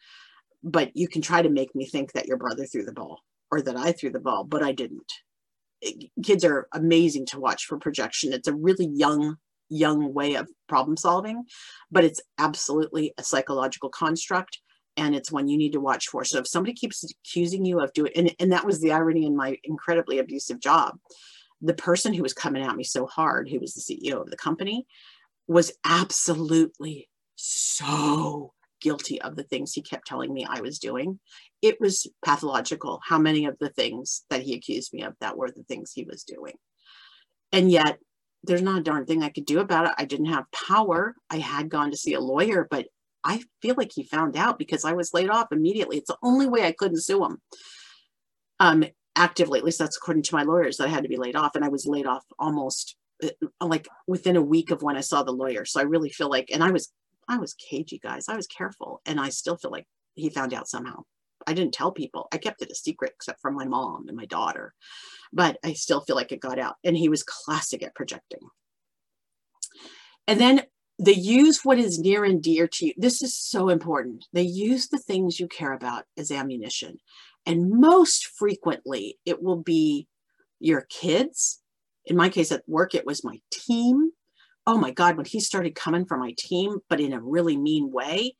But 0.63 0.95
you 0.95 1.07
can 1.07 1.21
try 1.21 1.41
to 1.41 1.49
make 1.49 1.75
me 1.75 1.85
think 1.85 2.13
that 2.13 2.27
your 2.27 2.37
brother 2.37 2.65
threw 2.65 2.85
the 2.85 2.93
ball 2.93 3.21
or 3.51 3.61
that 3.61 3.77
I 3.77 3.91
threw 3.91 4.09
the 4.11 4.19
ball, 4.19 4.43
but 4.43 4.63
I 4.63 4.71
didn't 4.71 5.11
kids 6.23 6.43
are 6.43 6.67
amazing 6.71 7.25
to 7.27 7.39
watch 7.39 7.65
for 7.65 7.77
projection. 7.77 8.33
It's 8.33 8.47
a 8.47 8.53
really 8.53 8.87
young, 8.87 9.37
young 9.69 10.13
way 10.13 10.35
of 10.35 10.49
problem 10.67 10.97
solving, 10.97 11.43
but 11.91 12.03
it's 12.03 12.21
absolutely 12.37 13.13
a 13.17 13.23
psychological 13.23 13.89
construct 13.89 14.59
and 14.97 15.15
it's 15.15 15.31
one 15.31 15.47
you 15.47 15.57
need 15.57 15.73
to 15.73 15.81
watch 15.81 16.07
for. 16.07 16.23
So 16.23 16.39
if 16.39 16.47
somebody 16.47 16.73
keeps 16.73 17.03
accusing 17.03 17.65
you 17.65 17.81
of 17.81 17.91
doing, 17.93 18.11
and, 18.15 18.33
and 18.39 18.51
that 18.51 18.65
was 18.65 18.79
the 18.79 18.91
irony 18.91 19.25
in 19.25 19.35
my 19.35 19.57
incredibly 19.63 20.19
abusive 20.19 20.59
job, 20.59 20.97
the 21.61 21.73
person 21.73 22.13
who 22.13 22.23
was 22.23 22.33
coming 22.33 22.63
at 22.63 22.75
me 22.75 22.83
so 22.83 23.05
hard, 23.05 23.49
who 23.49 23.59
was 23.59 23.73
the 23.73 23.81
CEO 23.81 24.21
of 24.21 24.29
the 24.29 24.37
company, 24.37 24.85
was 25.47 25.73
absolutely 25.83 27.09
so 27.35 28.53
guilty 28.81 29.21
of 29.21 29.35
the 29.35 29.43
things 29.43 29.73
he 29.73 29.81
kept 29.81 30.07
telling 30.07 30.33
me 30.33 30.45
I 30.47 30.61
was 30.61 30.79
doing. 30.79 31.19
It 31.61 31.79
was 31.81 32.07
pathological 32.23 33.01
how 33.03 33.17
many 33.17 33.45
of 33.45 33.57
the 33.59 33.69
things 33.69 34.23
that 34.29 34.41
he 34.41 34.53
accused 34.53 34.93
me 34.93 35.03
of 35.03 35.13
that 35.21 35.37
were 35.37 35.49
the 35.49 35.63
things 35.63 35.91
he 35.91 36.05
was 36.05 36.23
doing. 36.23 36.53
And 37.51 37.71
yet, 37.71 37.99
there's 38.45 38.61
not 38.61 38.79
a 38.79 38.83
darn 38.83 39.05
thing 39.05 39.23
I 39.23 39.29
could 39.29 39.45
do 39.45 39.59
about 39.59 39.87
it. 39.87 39.93
I 39.97 40.05
didn't 40.05 40.27
have 40.27 40.51
power. 40.51 41.15
I 41.29 41.37
had 41.37 41.69
gone 41.69 41.91
to 41.91 41.97
see 41.97 42.13
a 42.13 42.19
lawyer, 42.19 42.67
but 42.69 42.87
I 43.23 43.41
feel 43.61 43.75
like 43.77 43.91
he 43.93 44.03
found 44.03 44.37
out 44.37 44.59
because 44.59 44.85
I 44.85 44.93
was 44.93 45.13
laid 45.13 45.29
off 45.29 45.51
immediately. 45.51 45.97
It's 45.97 46.09
the 46.09 46.17
only 46.21 46.47
way 46.47 46.63
I 46.63 46.71
couldn't 46.71 47.03
sue 47.03 47.25
him. 47.25 47.41
Um, 48.59 48.85
actively, 49.15 49.59
at 49.59 49.65
least 49.65 49.79
that's 49.79 49.97
according 49.97 50.23
to 50.23 50.35
my 50.35 50.43
lawyers, 50.43 50.77
that 50.77 50.87
I 50.87 50.91
had 50.91 51.03
to 51.03 51.09
be 51.09 51.17
laid 51.17 51.35
off. 51.35 51.55
And 51.55 51.65
I 51.65 51.69
was 51.69 51.87
laid 51.87 52.05
off 52.05 52.23
almost 52.37 52.95
uh, 53.23 53.29
like 53.61 53.87
within 54.07 54.35
a 54.35 54.41
week 54.41 54.71
of 54.71 54.83
when 54.83 54.97
I 54.97 55.01
saw 55.01 55.23
the 55.23 55.31
lawyer. 55.31 55.65
So 55.65 55.79
I 55.79 55.83
really 55.83 56.09
feel 56.09 56.29
like, 56.29 56.49
and 56.53 56.63
I 56.63 56.71
was 56.71 56.91
I 57.27 57.37
was 57.37 57.55
cagey, 57.55 57.97
guys. 57.97 58.29
I 58.29 58.35
was 58.35 58.47
careful. 58.47 59.01
And 59.05 59.19
I 59.19 59.29
still 59.29 59.57
feel 59.57 59.71
like 59.71 59.87
he 60.13 60.29
found 60.29 60.53
out 60.53 60.67
somehow. 60.67 61.03
I 61.47 61.53
didn't 61.53 61.73
tell 61.73 61.91
people. 61.91 62.27
I 62.31 62.37
kept 62.37 62.61
it 62.61 62.71
a 62.71 62.75
secret 62.75 63.13
except 63.15 63.41
from 63.41 63.55
my 63.55 63.65
mom 63.65 64.07
and 64.07 64.17
my 64.17 64.25
daughter. 64.25 64.73
But 65.33 65.57
I 65.63 65.73
still 65.73 66.01
feel 66.01 66.15
like 66.15 66.31
it 66.31 66.39
got 66.39 66.59
out. 66.59 66.75
And 66.83 66.95
he 66.95 67.09
was 67.09 67.23
classic 67.23 67.83
at 67.83 67.95
projecting. 67.95 68.39
And 70.27 70.39
then 70.39 70.63
they 70.97 71.13
use 71.13 71.61
what 71.63 71.77
is 71.77 71.99
near 71.99 72.23
and 72.23 72.41
dear 72.41 72.67
to 72.67 72.85
you. 72.87 72.93
This 72.97 73.21
is 73.21 73.37
so 73.37 73.69
important. 73.69 74.25
They 74.33 74.43
use 74.43 74.87
the 74.87 74.97
things 74.97 75.39
you 75.39 75.47
care 75.47 75.73
about 75.73 76.05
as 76.17 76.31
ammunition. 76.31 76.97
And 77.45 77.69
most 77.69 78.27
frequently, 78.27 79.19
it 79.25 79.43
will 79.43 79.61
be 79.61 80.07
your 80.59 80.81
kids. 80.89 81.61
In 82.05 82.15
my 82.15 82.29
case 82.29 82.51
at 82.51 82.63
work, 82.67 82.95
it 82.95 83.05
was 83.05 83.23
my 83.23 83.39
team 83.51 84.11
oh 84.67 84.77
my 84.77 84.91
God, 84.91 85.15
when 85.15 85.25
he 85.25 85.39
started 85.39 85.75
coming 85.75 86.05
for 86.05 86.17
my 86.17 86.33
team, 86.37 86.79
but 86.89 86.99
in 86.99 87.13
a 87.13 87.21
really 87.21 87.57
mean 87.57 87.91
way, 87.91 88.35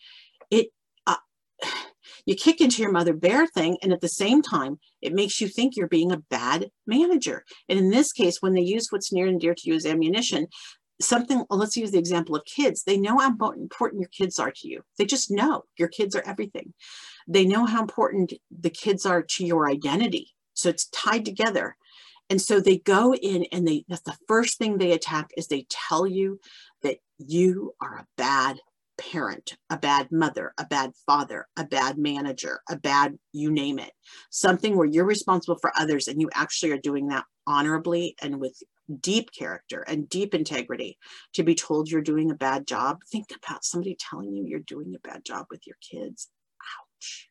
it, 0.49 0.67
you 2.25 2.35
kick 2.35 2.61
into 2.61 2.81
your 2.81 2.91
mother 2.91 3.13
bear 3.13 3.47
thing. 3.47 3.77
And 3.81 3.93
at 3.93 4.01
the 4.01 4.09
same 4.09 4.41
time, 4.41 4.79
it 5.01 5.13
makes 5.13 5.39
you 5.39 5.47
think 5.47 5.75
you're 5.75 5.87
being 5.87 6.11
a 6.11 6.23
bad 6.29 6.69
manager. 6.87 7.43
And 7.69 7.77
in 7.77 7.89
this 7.89 8.11
case, 8.11 8.41
when 8.41 8.53
they 8.53 8.61
use 8.61 8.87
what's 8.89 9.13
near 9.13 9.27
and 9.27 9.39
dear 9.39 9.53
to 9.53 9.61
you 9.69 9.75
as 9.75 9.85
ammunition, 9.85 10.47
something, 11.01 11.43
let's 11.49 11.77
use 11.77 11.91
the 11.91 11.99
example 11.99 12.35
of 12.35 12.45
kids. 12.45 12.83
They 12.83 12.97
know 12.97 13.17
how 13.19 13.27
important 13.53 14.01
your 14.01 14.09
kids 14.09 14.39
are 14.39 14.51
to 14.51 14.67
you. 14.67 14.81
They 14.97 15.05
just 15.05 15.29
know 15.29 15.63
your 15.77 15.89
kids 15.89 16.15
are 16.15 16.23
everything. 16.25 16.73
They 17.27 17.45
know 17.45 17.65
how 17.65 17.81
important 17.81 18.33
the 18.49 18.69
kids 18.69 19.05
are 19.05 19.21
to 19.21 19.45
your 19.45 19.69
identity. 19.69 20.29
So 20.53 20.69
it's 20.69 20.87
tied 20.87 21.25
together. 21.25 21.75
And 22.29 22.41
so 22.41 22.59
they 22.59 22.77
go 22.77 23.13
in 23.13 23.45
and 23.51 23.67
they, 23.67 23.85
that's 23.87 24.01
the 24.01 24.17
first 24.27 24.57
thing 24.57 24.77
they 24.77 24.93
attack 24.93 25.29
is 25.37 25.47
they 25.47 25.67
tell 25.69 26.07
you 26.07 26.39
that 26.81 26.97
you 27.19 27.73
are 27.81 27.97
a 27.97 28.07
bad 28.17 28.59
parent, 28.97 29.57
a 29.69 29.77
bad 29.77 30.11
mother, 30.11 30.53
a 30.57 30.65
bad 30.65 30.91
father, 31.05 31.47
a 31.57 31.65
bad 31.65 31.97
manager, 31.97 32.61
a 32.69 32.77
bad, 32.77 33.17
you 33.33 33.51
name 33.51 33.79
it, 33.79 33.91
something 34.29 34.77
where 34.77 34.87
you're 34.87 35.05
responsible 35.05 35.57
for 35.59 35.71
others 35.77 36.07
and 36.07 36.21
you 36.21 36.29
actually 36.33 36.71
are 36.71 36.77
doing 36.77 37.07
that 37.07 37.25
honorably 37.47 38.15
and 38.21 38.39
with 38.39 38.61
deep 39.01 39.31
character 39.37 39.81
and 39.87 40.09
deep 40.09 40.33
integrity 40.33 40.97
to 41.33 41.43
be 41.43 41.55
told 41.55 41.89
you're 41.89 42.01
doing 42.01 42.31
a 42.31 42.35
bad 42.35 42.67
job. 42.67 42.99
Think 43.11 43.27
about 43.35 43.65
somebody 43.65 43.97
telling 43.99 44.35
you 44.35 44.45
you're 44.45 44.59
doing 44.59 44.95
a 44.95 45.07
bad 45.07 45.25
job 45.25 45.47
with 45.49 45.65
your 45.67 45.77
kids. 45.81 46.29
Ouch. 46.61 47.29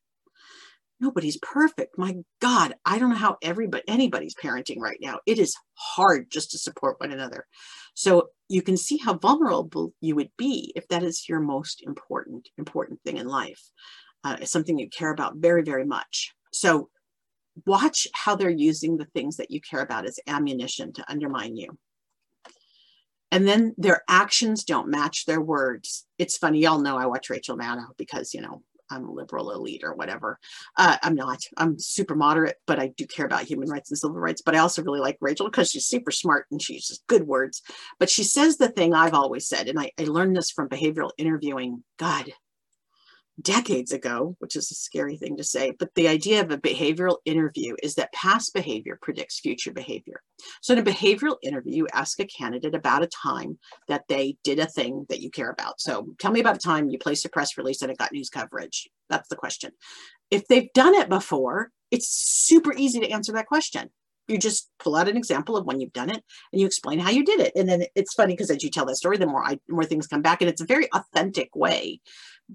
nobody's 1.01 1.39
perfect. 1.39 1.99
My 1.99 2.17
God, 2.41 2.75
I 2.85 2.99
don't 2.99 3.11
know 3.11 3.17
how 3.17 3.37
everybody 3.43 3.85
anybody's 3.89 4.35
parenting 4.35 4.79
right 4.79 4.99
now. 5.01 5.21
It 5.27 5.39
is 5.39 5.55
hard 5.75 6.31
just 6.31 6.51
to 6.53 6.59
support 6.59 7.01
one 7.01 7.13
another. 7.13 7.47
So 7.95 8.29
you 8.49 8.63
can 8.63 8.77
see 8.77 8.99
how 8.99 9.15
vulnerable 9.15 9.95
you 10.01 10.15
would 10.17 10.31
be 10.37 10.73
if 10.77 10.87
that 10.89 11.03
is 11.03 11.29
your 11.29 11.41
most 11.41 11.83
important 11.83 12.49
important 12.59 13.01
thing 13.03 13.17
in 13.17 13.27
life. 13.27 13.63
Uh, 14.23 14.37
it's 14.41 14.51
something 14.51 14.79
you 14.79 14.89
care 14.89 15.13
about 15.13 15.37
very 15.37 15.63
very 15.63 15.85
much. 15.85 16.35
So 16.53 16.91
watch 17.67 18.07
how 18.13 18.35
they're 18.37 18.51
using 18.51 18.97
the 18.97 19.07
things 19.07 19.37
that 19.37 19.51
you 19.51 19.61
care 19.61 19.81
about 19.81 20.07
as 20.07 20.19
ammunition 20.27 20.93
to 20.95 21.11
undermine 21.11 21.57
you. 21.57 21.79
And 23.31 23.49
then 23.49 23.75
their 23.77 24.03
actions 24.09 24.65
don't 24.65 24.91
match 24.91 25.27
their 25.27 25.41
words. 25.41 26.07
It's 26.19 26.37
funny, 26.37 26.61
y'all 26.61 26.81
know 26.81 26.97
I 26.97 27.07
watch 27.07 27.31
Rachel 27.31 27.57
Maddow 27.57 27.89
because, 27.97 28.33
you 28.33 28.41
know, 28.41 28.63
I'm 28.91 29.07
a 29.07 29.13
liberal 29.13 29.51
elite 29.51 29.83
or 29.85 29.95
whatever. 29.95 30.39
Uh, 30.77 30.97
I'm 31.03 31.15
not. 31.15 31.43
I'm 31.57 31.79
super 31.79 32.15
moderate, 32.15 32.57
but 32.67 32.79
I 32.79 32.89
do 32.89 33.07
care 33.07 33.27
about 33.27 33.43
human 33.43 33.69
rights 33.69 33.91
and 33.91 33.99
civil 33.99 34.17
rights. 34.17 34.43
But 34.43 34.55
I 34.55 34.59
also 34.59 34.83
really 34.83 35.01
like 35.01 35.19
Rachel 35.21 35.47
because 35.47 35.71
she's 35.71 35.87
super 35.87 36.11
smart 36.11 36.47
and 36.51 36.61
she 36.61 36.75
uses 36.75 37.03
good 37.09 37.27
words. 37.27 37.63
But 37.99 38.11
she 38.11 38.25
says 38.25 38.57
the 38.57 38.69
thing 38.69 38.95
I've 38.95 39.15
always 39.15 39.49
said, 39.49 39.69
and 39.69 39.79
I, 39.79 39.91
I 39.99 40.05
learned 40.05 40.37
this 40.37 40.51
from 40.51 40.69
behavioral 40.69 41.11
interviewing. 41.19 41.83
God, 41.99 42.33
decades 43.41 43.93
ago, 43.93 44.37
which 44.39 44.57
is 44.57 44.71
a 44.71 44.75
scary 44.75 45.17
thing 45.17 45.37
to 45.37 45.45
say, 45.45 45.73
but 45.79 45.95
the 45.95 46.09
idea 46.09 46.41
of 46.41 46.51
a 46.51 46.59
behavioral 46.59 47.19
interview 47.25 47.75
is 47.83 47.95
that 47.97 48.13
past 48.13 48.55
behavior 48.55 48.99
predicts 49.03 49.41
future 49.41 49.73
behavior. 49.73 50.21
So 50.63 50.73
in 50.73 50.79
a 50.79 50.83
behavioral 50.83 51.37
interview, 51.43 51.75
you 51.75 51.89
ask 51.93 52.21
a 52.21 52.27
candidate 52.27 52.75
about 52.75 53.03
a 53.03 53.09
time 53.09 53.59
that 53.89 54.05
they 54.09 54.37
did 54.45 54.59
a 54.59 54.67
thing 54.67 55.07
that 55.09 55.21
you 55.21 55.31
care 55.31 55.51
about. 55.51 55.81
So 55.81 56.09
tell 56.19 56.31
me 56.31 56.41
about 56.41 56.57
a 56.57 56.61
time 56.61 56.89
you 56.89 56.99
placed 56.99 57.25
a 57.25 57.29
press 57.29 57.59
release 57.59 57.83
and 57.83 57.91
it 57.91 57.99
got 57.99 58.13
news 58.13 58.31
coverage. 58.31 58.89
That's 59.11 59.29
the 59.29 59.37
question. 59.37 59.73
If 60.31 60.47
they've 60.47 60.73
done 60.73 60.95
it 60.95 61.09
before, 61.09 61.71
it's 61.91 62.09
super 62.09 62.73
easy 62.77 63.01
to 63.01 63.11
answer 63.11 63.33
that 63.33 63.47
question. 63.47 63.91
You 64.27 64.39
just 64.39 64.71
pull 64.79 64.97
out 64.97 65.09
an 65.09 65.19
example 65.19 65.55
of 65.55 65.67
when 65.67 65.81
you've 65.81 65.93
done 65.93 66.09
it 66.09 66.23
and 66.51 66.61
you 66.61 66.67
explain 66.67 66.99
how 66.99 67.11
you 67.11 67.25
did 67.25 67.41
it. 67.41 67.53
And 67.55 67.69
then 67.69 67.85
it's 67.95 68.15
funny 68.15 68.33
because 68.33 68.51
as 68.51 68.63
you 68.63 68.71
tell 68.71 68.87
that 68.87 68.97
story, 68.97 69.19
the 69.19 69.27
more 69.27 69.45
I, 69.45 69.59
more 69.69 69.85
things 69.85 70.07
come 70.07 70.23
back 70.23 70.41
and 70.41 70.49
it's 70.49 70.63
a 70.63 70.67
very 70.67 70.89
authentic 70.93 71.55
way 71.55 72.01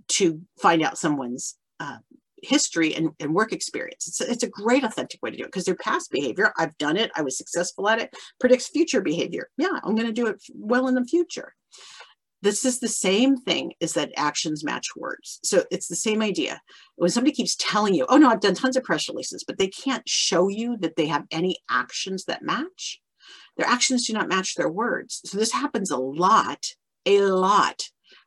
to 0.09 0.41
find 0.61 0.83
out 0.83 0.97
someone's 0.97 1.57
uh, 1.79 1.97
history 2.43 2.95
and, 2.95 3.09
and, 3.19 3.33
work 3.33 3.51
experience. 3.51 4.07
It's 4.07 4.21
a, 4.21 4.31
it's 4.31 4.43
a 4.43 4.49
great 4.49 4.83
authentic 4.83 5.21
way 5.21 5.31
to 5.31 5.37
do 5.37 5.43
it 5.43 5.47
because 5.47 5.65
their 5.65 5.75
past 5.75 6.11
behavior, 6.11 6.53
I've 6.57 6.77
done 6.77 6.97
it, 6.97 7.11
I 7.15 7.21
was 7.21 7.37
successful 7.37 7.89
at 7.89 7.99
it, 7.99 8.15
predicts 8.39 8.67
future 8.67 9.01
behavior. 9.01 9.49
Yeah, 9.57 9.79
I'm 9.83 9.95
going 9.95 10.07
to 10.07 10.13
do 10.13 10.27
it 10.27 10.41
well 10.53 10.87
in 10.87 10.95
the 10.95 11.05
future. 11.05 11.53
This 12.41 12.63
is 12.63 12.79
the 12.79 12.87
same 12.87 13.35
thing 13.35 13.73
as 13.81 13.93
that 13.93 14.13
actions 14.15 14.63
match 14.63 14.87
words. 14.95 15.39
So 15.43 15.65
it's 15.71 15.87
the 15.87 15.95
same 15.95 16.21
idea. 16.21 16.61
When 16.95 17.09
somebody 17.09 17.33
keeps 17.33 17.57
telling 17.57 17.93
you, 17.93 18.05
oh 18.07 18.17
no, 18.17 18.29
I've 18.29 18.39
done 18.39 18.55
tons 18.55 18.77
of 18.77 18.83
press 18.83 19.09
releases, 19.09 19.43
but 19.43 19.57
they 19.57 19.67
can't 19.67 20.07
show 20.07 20.47
you 20.47 20.77
that 20.77 20.95
they 20.95 21.07
have 21.07 21.25
any 21.31 21.57
actions 21.69 22.25
that 22.25 22.41
match, 22.41 23.01
their 23.57 23.67
actions 23.67 24.07
do 24.07 24.13
not 24.13 24.29
match 24.29 24.55
their 24.55 24.69
words. 24.69 25.21
So 25.25 25.37
this 25.37 25.51
happens 25.51 25.91
a 25.91 25.97
lot, 25.97 26.65
a 27.05 27.21
lot 27.23 27.83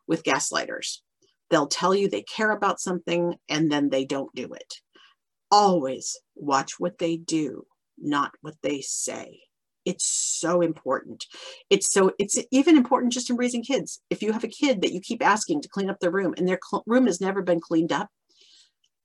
with 0.06 0.24
gaslighters. 0.24 0.98
They'll 1.52 1.66
tell 1.66 1.94
you 1.94 2.08
they 2.08 2.22
care 2.22 2.50
about 2.50 2.80
something 2.80 3.34
and 3.46 3.70
then 3.70 3.90
they 3.90 4.06
don't 4.06 4.34
do 4.34 4.54
it. 4.54 4.76
Always 5.50 6.18
watch 6.34 6.80
what 6.80 6.96
they 6.96 7.18
do, 7.18 7.66
not 7.98 8.32
what 8.40 8.54
they 8.62 8.80
say. 8.80 9.38
It's 9.84 10.06
so 10.06 10.62
important. 10.62 11.26
It's 11.68 11.92
so, 11.92 12.12
it's 12.18 12.38
even 12.50 12.78
important 12.78 13.12
just 13.12 13.28
in 13.28 13.36
raising 13.36 13.62
kids. 13.62 14.00
If 14.08 14.22
you 14.22 14.32
have 14.32 14.44
a 14.44 14.48
kid 14.48 14.80
that 14.80 14.94
you 14.94 15.00
keep 15.02 15.22
asking 15.22 15.60
to 15.60 15.68
clean 15.68 15.90
up 15.90 16.00
their 16.00 16.10
room 16.10 16.32
and 16.38 16.48
their 16.48 16.58
room 16.86 17.04
has 17.04 17.20
never 17.20 17.42
been 17.42 17.60
cleaned 17.60 17.92
up, 17.92 18.08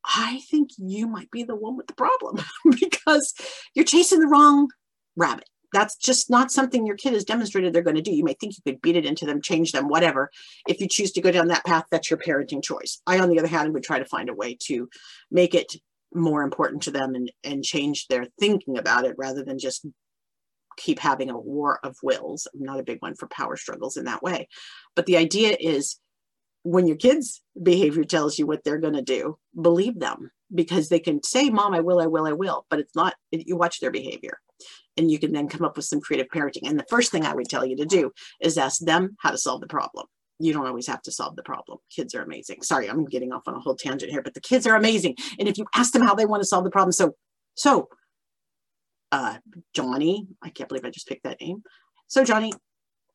I 0.06 0.40
think 0.50 0.70
you 0.78 1.06
might 1.06 1.30
be 1.32 1.44
the 1.44 1.56
one 1.56 1.76
with 1.76 1.88
the 1.88 1.96
problem 1.96 2.42
because 2.80 3.34
you're 3.76 3.84
chasing 3.84 4.22
the 4.22 4.28
wrong 4.28 4.70
rabbit 5.18 5.50
that's 5.74 5.96
just 5.98 6.30
not 6.30 6.52
something 6.52 6.86
your 6.86 6.96
kid 6.96 7.14
has 7.14 7.24
demonstrated 7.24 7.74
they're 7.74 7.82
going 7.82 7.96
to 7.96 8.02
do. 8.02 8.14
You 8.14 8.24
may 8.24 8.36
think 8.40 8.56
you 8.56 8.72
could 8.72 8.82
beat 8.82 8.96
it 8.96 9.06
into 9.06 9.26
them, 9.26 9.42
change 9.42 9.72
them, 9.72 9.90
whatever. 9.90 10.32
If 10.68 10.80
you 10.80 10.88
choose 10.88 11.12
to 11.14 11.22
go 11.22 11.32
down 11.32 11.48
that 11.50 11.66
path, 11.66 11.86
that's 11.92 12.10
your 12.10 12.20
parenting 12.20 12.64
choice. 12.64 13.02
I, 13.06 13.20
on 13.20 13.30
the 13.30 13.40
other 13.40 13.48
hand, 13.48 13.74
would 13.74 13.84
try 13.84 14.00
to 14.00 14.06
find 14.06 14.30
a 14.30 14.34
way 14.34 14.58
to 14.64 14.90
make 15.30 15.54
it 15.54 15.76
more 16.14 16.44
important 16.44 16.84
to 16.84 16.92
them 16.92 17.16
and, 17.16 17.32
and 17.44 17.64
change 17.64 18.08
their 18.08 18.28
thinking 18.40 18.78
about 18.78 19.06
it 19.06 19.16
rather 19.18 19.44
than 19.44 19.60
just 19.60 19.86
keep 20.78 21.00
having 21.00 21.30
a 21.30 21.38
war 21.38 21.80
of 21.84 21.98
wills. 22.02 22.48
I'm 22.54 22.64
not 22.64 22.80
a 22.80 22.84
big 22.84 23.02
one 23.02 23.16
for 23.16 23.28
power 23.28 23.58
struggles 23.58 23.98
in 23.98 24.06
that 24.06 24.24
way. 24.24 24.48
But 24.96 25.06
the 25.06 25.18
idea 25.18 25.58
is 25.60 26.00
when 26.64 26.88
your 26.88 26.98
kids' 26.98 27.42
behavior 27.62 28.04
tells 28.04 28.40
you 28.40 28.46
what 28.46 28.64
they're 28.64 28.78
going 28.78 28.94
to 28.94 29.02
do, 29.02 29.38
believe 29.60 30.00
them 30.00 30.32
because 30.54 30.88
they 30.88 31.00
can 31.00 31.24
say, 31.24 31.50
Mom, 31.50 31.74
I 31.74 31.82
will, 31.82 32.00
I 32.00 32.08
will, 32.08 32.26
I 32.26 32.34
will, 32.34 32.66
but 32.70 32.80
it's 32.80 32.96
not, 32.96 33.16
you 33.32 33.58
watch 33.58 33.80
their 33.80 33.92
behavior 33.92 34.40
and 34.98 35.12
you 35.12 35.20
can 35.20 35.32
then 35.32 35.48
come 35.48 35.64
up 35.64 35.76
with 35.76 35.86
some 35.86 36.02
creative 36.02 36.28
parenting. 36.28 36.68
And 36.68 36.80
the 36.80 36.86
first 36.90 37.12
thing 37.12 37.26
I 37.26 37.34
would 37.34 37.50
tell 37.50 37.66
you 37.66 37.76
to 37.78 37.86
do 37.86 38.12
is 38.42 38.58
ask 38.58 38.82
them 38.82 39.16
how 39.20 39.32
to 39.32 39.38
solve 39.38 39.62
the 39.62 39.68
problem. 39.68 40.08
You 40.40 40.54
don't 40.54 40.68
always 40.68 40.88
have 40.88 41.02
to 41.04 41.12
solve 41.12 41.36
the 41.36 41.44
problem. 41.44 41.80
Kids 41.90 42.14
are 42.14 42.22
amazing. 42.22 42.62
Sorry, 42.62 42.88
I'm 42.88 43.06
getting 43.06 43.32
off 43.32 43.48
on 43.48 43.56
a 43.56 43.60
whole 43.60 43.76
tangent 43.76 44.12
here, 44.12 44.22
but 44.22 44.34
the 44.34 44.42
kids 44.42 44.68
are 44.68 44.76
amazing. 44.76 45.16
And 45.40 45.48
if 45.48 45.58
you 45.58 45.66
ask 45.76 45.94
them 45.94 46.04
how 46.04 46.16
they 46.16 46.26
want 46.26 46.42
to 46.42 46.48
solve 46.48 46.64
the 46.64 46.70
problem, 46.70 46.92
so, 46.92 47.16
so, 47.56 47.90
uh, 49.12 49.38
Johnny, 49.74 50.28
I 50.44 50.50
can't 50.50 50.70
believe 50.70 50.86
I 50.86 50.90
just 50.90 51.08
picked 51.08 51.24
that 51.24 51.42
name. 51.42 51.64
So, 52.08 52.24
Johnny, 52.24 52.54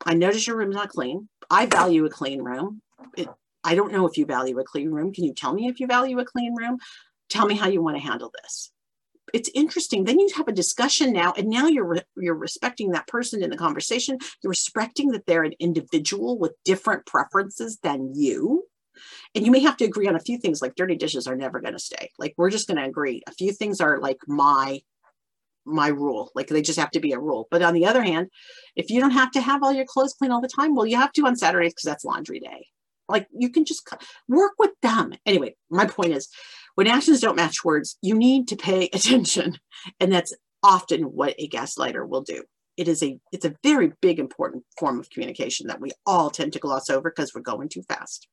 I 0.05 0.14
notice 0.14 0.47
your 0.47 0.57
room's 0.57 0.75
not 0.75 0.88
clean. 0.88 1.29
I 1.49 1.66
value 1.66 2.05
a 2.05 2.11
clean 2.11 2.42
room. 2.42 2.83
It, 3.16 3.29
I 3.62 3.77
don't 3.77 3.92
know 3.92 4.07
if 4.07 4.16
you 4.16 4.27
value 4.27 4.59
a 4.59 4.64
clean 4.64 4.90
room. 4.90 5.12
Can 5.12 5.25
you 5.25 5.35
tell 5.35 5.53
me 5.55 5.68
if 5.68 5.79
you 5.79 5.87
value 5.87 6.18
a 6.18 6.25
clean 6.25 6.57
room? 6.57 6.79
Tell 7.29 7.47
me 7.47 7.55
how 7.55 7.68
you 7.68 7.83
want 7.83 7.97
to 7.97 8.03
handle 8.03 8.33
this 8.42 8.73
it's 9.32 9.50
interesting. 9.54 10.04
Then 10.04 10.18
you 10.18 10.28
have 10.37 10.48
a 10.48 10.52
discussion 10.52 11.12
now, 11.12 11.32
and 11.37 11.48
now 11.48 11.66
you're 11.66 11.87
re- 11.87 12.02
you're 12.16 12.35
respecting 12.35 12.90
that 12.90 13.06
person 13.06 13.42
in 13.42 13.50
the 13.50 13.56
conversation. 13.56 14.18
You're 14.42 14.50
respecting 14.50 15.08
that 15.12 15.26
they're 15.26 15.44
an 15.44 15.54
individual 15.58 16.38
with 16.38 16.52
different 16.64 17.06
preferences 17.06 17.78
than 17.82 18.12
you. 18.14 18.64
And 19.35 19.46
you 19.46 19.52
may 19.52 19.61
have 19.61 19.76
to 19.78 19.85
agree 19.85 20.08
on 20.08 20.16
a 20.16 20.20
few 20.20 20.38
things, 20.38 20.61
like 20.61 20.74
dirty 20.74 20.96
dishes 20.96 21.26
are 21.26 21.37
never 21.37 21.61
going 21.61 21.72
to 21.72 21.78
stay. 21.78 22.11
Like 22.18 22.35
we're 22.37 22.50
just 22.50 22.66
going 22.66 22.76
to 22.76 22.85
agree. 22.85 23.22
A 23.26 23.32
few 23.32 23.52
things 23.52 23.80
are 23.80 23.98
like 23.98 24.18
my 24.26 24.80
my 25.64 25.88
rule. 25.88 26.30
Like 26.35 26.48
they 26.48 26.62
just 26.62 26.78
have 26.78 26.90
to 26.90 27.00
be 27.00 27.12
a 27.12 27.18
rule. 27.18 27.46
But 27.50 27.62
on 27.62 27.74
the 27.74 27.87
other 27.87 28.02
hand, 28.02 28.28
if 28.76 28.90
you 28.90 29.00
don't 29.00 29.12
have 29.12 29.30
to 29.32 29.40
have 29.40 29.62
all 29.62 29.72
your 29.72 29.87
clothes 29.87 30.14
clean 30.14 30.30
all 30.30 30.40
the 30.40 30.48
time, 30.48 30.74
well, 30.74 30.87
you 30.87 30.96
have 30.96 31.12
to 31.12 31.26
on 31.26 31.37
Saturdays 31.37 31.72
because 31.72 31.85
that's 31.85 32.04
laundry 32.04 32.40
day. 32.40 32.66
Like 33.08 33.28
you 33.32 33.50
can 33.50 33.64
just 33.64 33.88
work 34.28 34.52
with 34.58 34.72
them. 34.82 35.12
Anyway, 35.26 35.56
my 35.70 35.87
point 35.87 36.12
is 36.12 36.28
when 36.74 36.87
actions 36.87 37.20
don't 37.20 37.37
match 37.37 37.64
words, 37.64 37.98
you 38.02 38.14
need 38.14 38.48
to 38.48 38.56
pay 38.56 38.88
attention. 38.92 39.58
And 40.00 40.12
that's 40.12 40.35
often 40.62 41.04
what 41.04 41.35
a 41.38 41.48
gaslighter 41.48 42.06
will 42.06 42.22
do. 42.22 42.44
It 42.76 42.88
is 42.88 43.02
a 43.02 43.18
it's 43.32 43.44
a 43.44 43.54
very 43.62 43.92
big 44.00 44.18
important 44.18 44.64
form 44.78 44.98
of 44.98 45.11
communication 45.11 45.66
that 45.66 45.80
we 45.80 45.90
all 46.06 46.30
tend 46.30 46.54
to 46.54 46.58
gloss 46.58 46.88
over 46.88 47.11
because 47.11 47.35
we're 47.35 47.42
going 47.42 47.68
too 47.68 47.82
fast. 47.82 48.28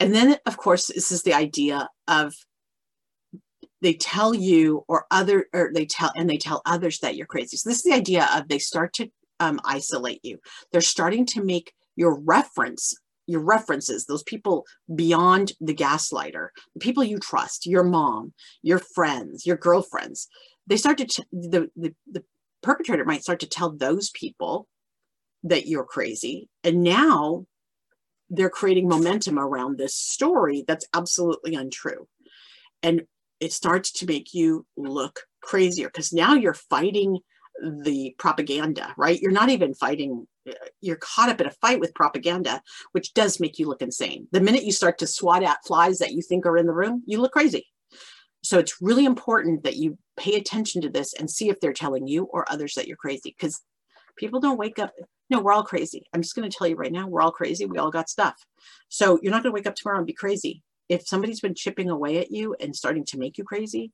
And 0.00 0.12
then 0.12 0.36
of 0.46 0.56
course 0.56 0.88
this 0.88 1.12
is 1.12 1.22
the 1.22 1.34
idea 1.34 1.88
of 2.08 2.34
they 3.82 3.92
tell 3.92 4.34
you 4.34 4.84
or 4.88 5.06
other 5.12 5.46
or 5.52 5.70
they 5.72 5.86
tell 5.86 6.10
and 6.16 6.28
they 6.28 6.38
tell 6.38 6.62
others 6.66 6.98
that 7.00 7.14
you're 7.14 7.26
crazy. 7.26 7.56
So 7.56 7.68
this 7.68 7.78
is 7.78 7.84
the 7.84 7.92
idea 7.92 8.28
of 8.34 8.48
they 8.48 8.58
start 8.58 8.94
to 8.94 9.08
um, 9.38 9.60
isolate 9.64 10.20
you. 10.24 10.38
They're 10.72 10.80
starting 10.80 11.26
to 11.26 11.44
make 11.44 11.72
your 11.94 12.18
reference 12.18 12.94
your 13.26 13.40
references, 13.40 14.06
those 14.06 14.22
people 14.22 14.64
beyond 14.94 15.52
the 15.60 15.74
gaslighter, 15.74 16.48
the 16.74 16.80
people 16.80 17.04
you 17.04 17.18
trust, 17.18 17.66
your 17.66 17.84
mom, 17.84 18.32
your 18.62 18.78
friends, 18.78 19.46
your 19.46 19.56
girlfriends, 19.56 20.28
they 20.66 20.76
start 20.76 20.98
to, 20.98 21.06
t- 21.06 21.24
the, 21.32 21.70
the, 21.76 21.94
the 22.10 22.24
perpetrator 22.62 23.04
might 23.04 23.22
start 23.22 23.40
to 23.40 23.48
tell 23.48 23.70
those 23.70 24.10
people 24.10 24.68
that 25.44 25.66
you're 25.66 25.84
crazy. 25.84 26.48
And 26.62 26.82
now 26.82 27.46
they're 28.30 28.50
creating 28.50 28.88
momentum 28.88 29.38
around 29.38 29.76
this 29.76 29.94
story 29.94 30.64
that's 30.66 30.86
absolutely 30.94 31.54
untrue. 31.54 32.08
And 32.82 33.02
it 33.40 33.52
starts 33.52 33.92
to 33.92 34.06
make 34.06 34.32
you 34.34 34.66
look 34.76 35.20
crazier 35.42 35.88
because 35.88 36.12
now 36.12 36.34
you're 36.34 36.54
fighting 36.54 37.18
the 37.82 38.14
propaganda, 38.18 38.94
right? 38.96 39.20
You're 39.20 39.32
not 39.32 39.50
even 39.50 39.74
fighting 39.74 40.26
you're 40.80 40.96
caught 40.96 41.28
up 41.28 41.40
in 41.40 41.46
a 41.46 41.50
fight 41.50 41.80
with 41.80 41.94
propaganda, 41.94 42.62
which 42.92 43.14
does 43.14 43.40
make 43.40 43.58
you 43.58 43.68
look 43.68 43.82
insane. 43.82 44.26
The 44.32 44.40
minute 44.40 44.64
you 44.64 44.72
start 44.72 44.98
to 44.98 45.06
swat 45.06 45.42
at 45.42 45.64
flies 45.66 45.98
that 45.98 46.12
you 46.12 46.22
think 46.22 46.46
are 46.46 46.56
in 46.56 46.66
the 46.66 46.72
room, 46.72 47.02
you 47.06 47.20
look 47.20 47.32
crazy. 47.32 47.66
So 48.42 48.58
it's 48.58 48.82
really 48.82 49.04
important 49.04 49.62
that 49.62 49.76
you 49.76 49.98
pay 50.16 50.34
attention 50.34 50.82
to 50.82 50.88
this 50.88 51.14
and 51.14 51.30
see 51.30 51.48
if 51.48 51.60
they're 51.60 51.72
telling 51.72 52.08
you 52.08 52.24
or 52.24 52.50
others 52.50 52.74
that 52.74 52.88
you're 52.88 52.96
crazy 52.96 53.34
because 53.38 53.60
people 54.16 54.40
don't 54.40 54.58
wake 54.58 54.78
up. 54.78 54.92
No, 55.30 55.40
we're 55.40 55.52
all 55.52 55.62
crazy. 55.62 56.06
I'm 56.12 56.22
just 56.22 56.34
going 56.34 56.48
to 56.48 56.56
tell 56.56 56.66
you 56.66 56.74
right 56.74 56.92
now, 56.92 57.06
we're 57.06 57.22
all 57.22 57.30
crazy. 57.30 57.66
We 57.66 57.78
all 57.78 57.90
got 57.90 58.10
stuff. 58.10 58.34
So 58.88 59.18
you're 59.22 59.30
not 59.30 59.42
going 59.42 59.52
to 59.52 59.54
wake 59.54 59.66
up 59.66 59.76
tomorrow 59.76 59.98
and 59.98 60.06
be 60.06 60.12
crazy. 60.12 60.62
If 60.88 61.06
somebody's 61.06 61.40
been 61.40 61.54
chipping 61.54 61.88
away 61.88 62.18
at 62.18 62.30
you 62.30 62.54
and 62.60 62.74
starting 62.74 63.04
to 63.06 63.18
make 63.18 63.38
you 63.38 63.44
crazy, 63.44 63.92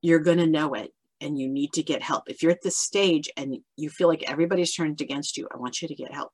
you're 0.00 0.20
going 0.20 0.38
to 0.38 0.46
know 0.46 0.74
it 0.74 0.92
and 1.20 1.38
you 1.38 1.48
need 1.48 1.72
to 1.74 1.82
get 1.82 2.02
help. 2.02 2.24
If 2.28 2.42
you're 2.42 2.52
at 2.52 2.62
this 2.62 2.78
stage 2.78 3.30
and 3.36 3.58
you 3.76 3.90
feel 3.90 4.08
like 4.08 4.28
everybody's 4.30 4.74
turned 4.74 5.00
against 5.00 5.36
you, 5.36 5.48
I 5.52 5.58
want 5.58 5.82
you 5.82 5.88
to 5.88 5.94
get 5.94 6.12
help. 6.12 6.32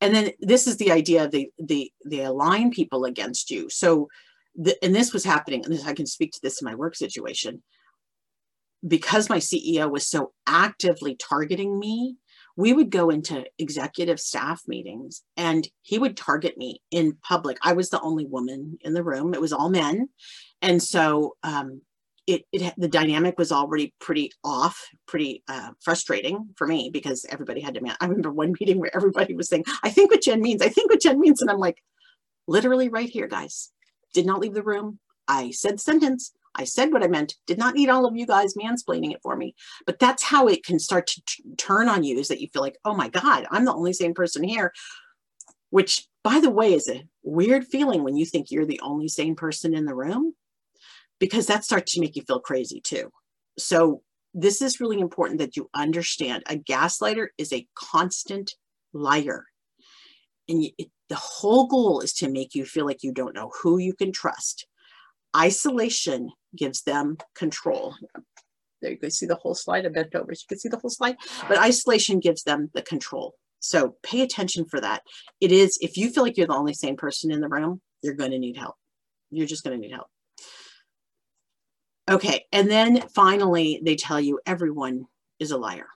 And 0.00 0.14
then 0.14 0.30
this 0.40 0.66
is 0.66 0.76
the 0.76 0.92
idea 0.92 1.24
of 1.24 1.30
the 1.30 1.48
the 1.58 1.90
they 2.04 2.24
align 2.24 2.70
people 2.70 3.04
against 3.04 3.50
you. 3.50 3.70
So 3.70 4.08
the, 4.56 4.76
and 4.84 4.94
this 4.94 5.12
was 5.12 5.24
happening, 5.24 5.64
and 5.64 5.72
this, 5.72 5.86
I 5.86 5.94
can 5.94 6.06
speak 6.06 6.32
to 6.32 6.40
this 6.42 6.60
in 6.60 6.66
my 6.66 6.74
work 6.74 6.94
situation. 6.94 7.62
Because 8.86 9.30
my 9.30 9.38
CEO 9.38 9.90
was 9.90 10.06
so 10.06 10.32
actively 10.46 11.16
targeting 11.16 11.78
me, 11.78 12.16
we 12.56 12.72
would 12.72 12.90
go 12.90 13.08
into 13.10 13.44
executive 13.58 14.20
staff 14.20 14.62
meetings 14.66 15.22
and 15.36 15.66
he 15.82 15.98
would 15.98 16.16
target 16.16 16.58
me 16.58 16.80
in 16.90 17.16
public. 17.22 17.56
I 17.62 17.72
was 17.72 17.90
the 17.90 18.00
only 18.00 18.26
woman 18.26 18.78
in 18.82 18.94
the 18.94 19.02
room, 19.02 19.34
it 19.34 19.40
was 19.40 19.52
all 19.52 19.70
men. 19.70 20.08
And 20.62 20.82
so 20.82 21.36
um, 21.42 21.80
it, 22.26 22.44
it 22.52 22.74
the 22.76 22.88
dynamic 22.88 23.38
was 23.38 23.52
already 23.52 23.94
pretty 24.00 24.32
off, 24.42 24.88
pretty 25.06 25.42
uh, 25.48 25.70
frustrating 25.80 26.48
for 26.56 26.66
me 26.66 26.90
because 26.92 27.26
everybody 27.28 27.60
had 27.60 27.74
to 27.74 27.80
man. 27.80 27.96
I 28.00 28.06
remember 28.06 28.32
one 28.32 28.54
meeting 28.60 28.78
where 28.78 28.94
everybody 28.94 29.34
was 29.34 29.48
saying, 29.48 29.64
"I 29.82 29.90
think 29.90 30.10
what 30.10 30.22
Jen 30.22 30.40
means. 30.40 30.62
I 30.62 30.68
think 30.68 30.90
what 30.90 31.00
Jen 31.00 31.20
means," 31.20 31.40
and 31.40 31.50
I'm 31.50 31.58
like, 31.58 31.82
literally 32.46 32.88
right 32.88 33.08
here, 33.08 33.28
guys. 33.28 33.70
Did 34.12 34.26
not 34.26 34.40
leave 34.40 34.54
the 34.54 34.62
room. 34.62 34.98
I 35.28 35.50
said 35.50 35.80
sentence. 35.80 36.32
I 36.54 36.64
said 36.64 36.92
what 36.92 37.02
I 37.02 37.08
meant. 37.08 37.34
Did 37.46 37.58
not 37.58 37.74
need 37.74 37.88
all 37.88 38.06
of 38.06 38.16
you 38.16 38.26
guys 38.26 38.54
mansplaining 38.54 39.12
it 39.12 39.20
for 39.22 39.34
me. 39.34 39.54
But 39.86 39.98
that's 39.98 40.22
how 40.22 40.46
it 40.46 40.64
can 40.64 40.78
start 40.78 41.08
to 41.08 41.22
turn 41.56 41.88
on 41.88 42.04
you 42.04 42.18
is 42.18 42.28
that 42.28 42.40
you 42.40 42.48
feel 42.52 42.62
like, 42.62 42.78
oh 42.84 42.94
my 42.94 43.08
God, 43.08 43.46
I'm 43.50 43.64
the 43.64 43.74
only 43.74 43.92
sane 43.92 44.14
person 44.14 44.44
here. 44.44 44.72
Which, 45.70 46.06
by 46.22 46.38
the 46.38 46.50
way, 46.50 46.74
is 46.74 46.88
a 46.88 47.02
weird 47.24 47.66
feeling 47.66 48.04
when 48.04 48.16
you 48.16 48.24
think 48.24 48.50
you're 48.50 48.66
the 48.66 48.80
only 48.84 49.08
sane 49.08 49.34
person 49.34 49.74
in 49.74 49.84
the 49.84 49.94
room 49.94 50.34
because 51.24 51.46
that 51.46 51.64
starts 51.64 51.94
to 51.94 52.00
make 52.02 52.16
you 52.16 52.22
feel 52.28 52.38
crazy 52.38 52.82
too. 52.82 53.08
So 53.58 54.02
this 54.34 54.60
is 54.60 54.78
really 54.78 55.00
important 55.00 55.38
that 55.38 55.56
you 55.56 55.70
understand 55.74 56.42
a 56.50 56.56
gaslighter 56.56 57.28
is 57.38 57.50
a 57.50 57.66
constant 57.74 58.52
liar. 58.92 59.46
And 60.50 60.66
it, 60.76 60.90
the 61.08 61.14
whole 61.14 61.66
goal 61.66 62.00
is 62.00 62.12
to 62.16 62.28
make 62.28 62.54
you 62.54 62.66
feel 62.66 62.84
like 62.84 63.02
you 63.02 63.10
don't 63.10 63.34
know 63.34 63.50
who 63.62 63.78
you 63.78 63.94
can 63.94 64.12
trust. 64.12 64.66
Isolation 65.34 66.28
gives 66.54 66.82
them 66.82 67.16
control. 67.34 67.94
There 68.82 68.90
you 68.90 68.98
go. 68.98 69.08
see 69.08 69.24
the 69.24 69.36
whole 69.36 69.54
slide. 69.54 69.86
I 69.86 69.88
bent 69.88 70.14
over 70.14 70.34
so 70.34 70.42
you 70.42 70.48
can 70.50 70.58
see 70.58 70.68
the 70.68 70.78
whole 70.78 70.90
slide. 70.90 71.16
But 71.48 71.56
isolation 71.56 72.20
gives 72.20 72.42
them 72.42 72.68
the 72.74 72.82
control. 72.82 73.34
So 73.60 73.96
pay 74.02 74.20
attention 74.20 74.66
for 74.66 74.78
that. 74.82 75.00
It 75.40 75.52
is, 75.52 75.78
if 75.80 75.96
you 75.96 76.10
feel 76.10 76.22
like 76.22 76.36
you're 76.36 76.48
the 76.48 76.54
only 76.54 76.74
sane 76.74 76.98
person 76.98 77.30
in 77.30 77.40
the 77.40 77.48
room, 77.48 77.80
you're 78.02 78.12
going 78.12 78.32
to 78.32 78.38
need 78.38 78.58
help. 78.58 78.74
You're 79.30 79.46
just 79.46 79.64
going 79.64 79.80
to 79.80 79.80
need 79.80 79.94
help. 79.94 80.08
Okay, 82.10 82.44
and 82.52 82.70
then 82.70 83.00
finally, 83.14 83.80
they 83.82 83.96
tell 83.96 84.20
you 84.20 84.38
everyone 84.44 85.06
is 85.38 85.52
a 85.52 85.56
liar. 85.56 85.88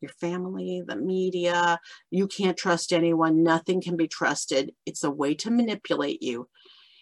Your 0.00 0.10
family, 0.10 0.82
the 0.86 0.96
media, 0.96 1.78
you 2.10 2.26
can't 2.26 2.56
trust 2.56 2.92
anyone, 2.92 3.42
nothing 3.42 3.80
can 3.80 3.96
be 3.96 4.08
trusted. 4.08 4.72
It's 4.86 5.04
a 5.04 5.10
way 5.10 5.34
to 5.36 5.50
manipulate 5.50 6.22
you, 6.22 6.48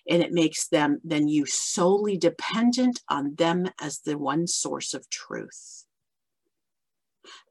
and 0.08 0.22
it 0.22 0.32
makes 0.32 0.68
them 0.68 1.00
then 1.02 1.26
you 1.26 1.46
solely 1.46 2.18
dependent 2.18 3.00
on 3.08 3.34
them 3.36 3.70
as 3.80 4.00
the 4.00 4.18
one 4.18 4.46
source 4.46 4.92
of 4.92 5.08
truth. 5.08 5.86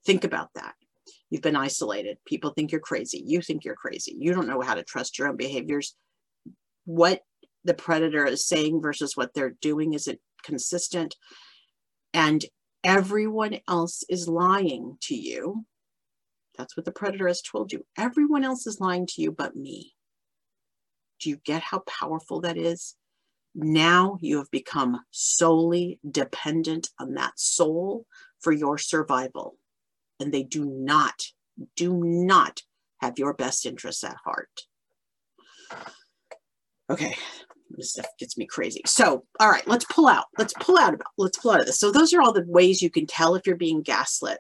Think 0.06 0.24
about 0.24 0.50
that. 0.54 0.76
You've 1.32 1.42
been 1.42 1.56
isolated. 1.56 2.18
People 2.26 2.52
think 2.52 2.72
you're 2.72 2.80
crazy. 2.80 3.24
You 3.26 3.42
think 3.42 3.66
you're 3.66 3.76
crazy. 3.76 4.16
You 4.20 4.34
don't 4.34 4.48
know 4.48 4.62
how 4.62 4.76
to 4.76 4.84
trust 4.84 5.18
your 5.18 5.28
own 5.28 5.38
behaviors. 5.38 5.96
What 6.86 7.22
the 7.64 7.74
predator 7.74 8.26
is 8.26 8.48
saying 8.48 8.82
versus 8.82 9.18
what 9.18 9.34
they're 9.34 9.56
doing 9.62 9.94
isn't 9.94 10.20
consistent 10.44 11.16
and 12.14 12.46
everyone 12.84 13.60
else 13.68 14.04
is 14.10 14.28
lying 14.28 14.98
to 15.02 15.16
you. 15.16 15.66
That's 16.58 16.78
what 16.78 16.86
the 16.86 16.92
predator 16.92 17.28
has 17.28 17.42
told 17.42 17.72
you. 17.72 17.86
Everyone 17.98 18.44
else 18.44 18.68
is 18.68 18.80
lying 18.80 19.08
to 19.08 19.22
you 19.22 19.32
but 19.32 19.56
me. 19.56 19.94
Do 21.20 21.30
you 21.30 21.38
get 21.38 21.64
how 21.64 21.80
powerful 21.80 22.42
that 22.42 22.58
is? 22.58 22.96
Now 23.56 24.18
you 24.22 24.38
have 24.38 24.52
become 24.52 25.00
solely 25.12 26.00
dependent 26.10 26.90
on 27.00 27.14
that 27.16 27.40
soul 27.40 28.06
for 28.40 28.52
your 28.52 28.78
survival. 28.78 29.58
And 30.20 30.32
they 30.34 30.44
do 30.44 30.66
not, 30.66 31.24
do 31.76 31.94
not 32.04 32.62
have 33.00 33.18
your 33.18 33.34
best 33.34 33.66
interests 33.66 34.04
at 34.04 34.18
heart. 34.24 34.62
Okay, 36.90 37.16
this 37.78 37.92
stuff 37.92 38.08
gets 38.20 38.38
me 38.38 38.46
crazy. 38.46 38.82
So, 38.86 39.26
all 39.40 39.50
right, 39.50 39.68
let's 39.68 39.86
pull 39.86 40.08
out. 40.08 40.26
Let's 40.38 40.54
pull 40.60 40.78
out 40.78 40.94
about. 40.94 41.08
Let's 41.18 41.38
pull 41.38 41.52
out 41.52 41.62
of 41.62 41.66
this. 41.66 41.80
So 41.80 41.92
those 41.92 42.14
are 42.14 42.22
all 42.22 42.34
the 42.34 42.46
ways 42.48 42.82
you 42.82 42.90
can 42.90 43.06
tell 43.06 43.36
if 43.36 43.46
you're 43.46 43.56
being 43.56 43.82
gaslit. 43.82 44.40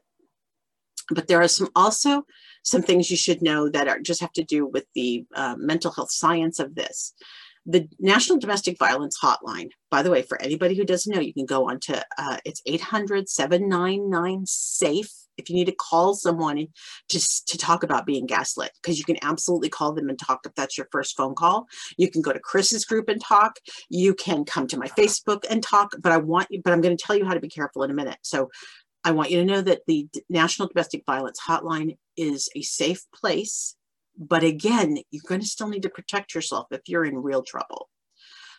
But 1.10 1.28
there 1.28 1.42
are 1.42 1.48
some 1.48 1.70
also 1.76 2.24
some 2.64 2.82
things 2.82 3.12
you 3.12 3.18
should 3.18 3.42
know 3.42 3.70
that 3.70 3.88
are 3.88 4.00
just 4.00 4.22
have 4.22 4.32
to 4.34 4.44
do 4.44 4.66
with 4.66 4.86
the 4.96 5.26
uh, 5.36 5.56
mental 5.58 5.92
health 5.92 6.12
science 6.12 6.60
of 6.60 6.76
this. 6.76 7.14
The 7.66 7.88
National 8.00 8.40
Domestic 8.40 8.78
Violence 8.78 9.18
Hotline, 9.22 9.70
by 9.90 10.02
the 10.02 10.12
way, 10.12 10.22
for 10.22 10.42
anybody 10.42 10.76
who 10.76 10.84
doesn't 10.84 11.14
know, 11.14 11.22
you 11.22 11.34
can 11.34 11.46
go 11.46 11.70
on 11.70 11.80
to 11.82 12.04
uh, 12.18 12.38
it's 12.46 12.62
800 12.66 13.30
799 13.30 14.46
SAFE 14.46 15.23
if 15.38 15.50
you 15.50 15.56
need 15.56 15.66
to 15.66 15.76
call 15.76 16.14
someone 16.14 16.68
to, 17.10 17.20
to 17.48 17.58
talk 17.58 17.84
about 17.84 18.06
being 18.06 18.26
gaslit, 18.26 18.72
because 18.82 19.00
you 19.00 19.06
can 19.06 19.18
absolutely 19.22 19.70
call 19.70 19.94
them 19.94 20.10
and 20.10 20.20
talk 20.20 20.42
if 20.46 20.54
that's 20.56 20.78
your 20.78 20.88
first 20.92 21.16
phone 21.18 21.36
call. 21.36 21.68
You 21.98 22.10
can 22.10 22.22
go 22.22 22.34
to 22.34 22.40
Chris's 22.40 22.86
group 22.86 23.10
and 23.10 23.22
talk. 23.22 23.60
You 23.90 24.14
can 24.14 24.46
come 24.46 24.68
to 24.68 24.78
my 24.78 24.88
Facebook 24.88 25.46
and 25.50 25.64
talk, 25.64 25.94
but 26.00 26.12
I 26.12 26.18
want 26.18 26.48
you, 26.52 26.62
but 26.64 26.74
I'm 26.74 26.82
going 26.82 26.96
to 26.96 27.04
tell 27.04 27.16
you 27.16 27.26
how 27.26 27.34
to 27.34 27.40
be 27.40 27.50
careful 27.50 27.84
in 27.84 27.92
a 27.92 27.96
minute. 27.96 28.20
So 28.22 28.50
I 29.04 29.12
want 29.12 29.32
you 29.32 29.38
to 29.40 29.46
know 29.46 29.62
that 29.62 29.82
the 29.88 30.08
National 30.30 30.68
Domestic 30.68 31.04
Violence 31.06 31.40
Hotline 31.46 31.98
is 32.16 32.50
a 32.56 32.62
safe 32.62 33.04
place. 33.14 33.76
But 34.18 34.44
again, 34.44 34.98
you're 35.10 35.24
going 35.28 35.42
to 35.42 35.48
still 35.48 35.68
need 35.68 35.84
to 35.84 35.90
protect 35.90 36.36
yourself 36.36 36.68
if 36.72 36.82
you're 36.88 37.04
in 37.06 37.18
real 37.18 37.42
trouble. 37.44 37.90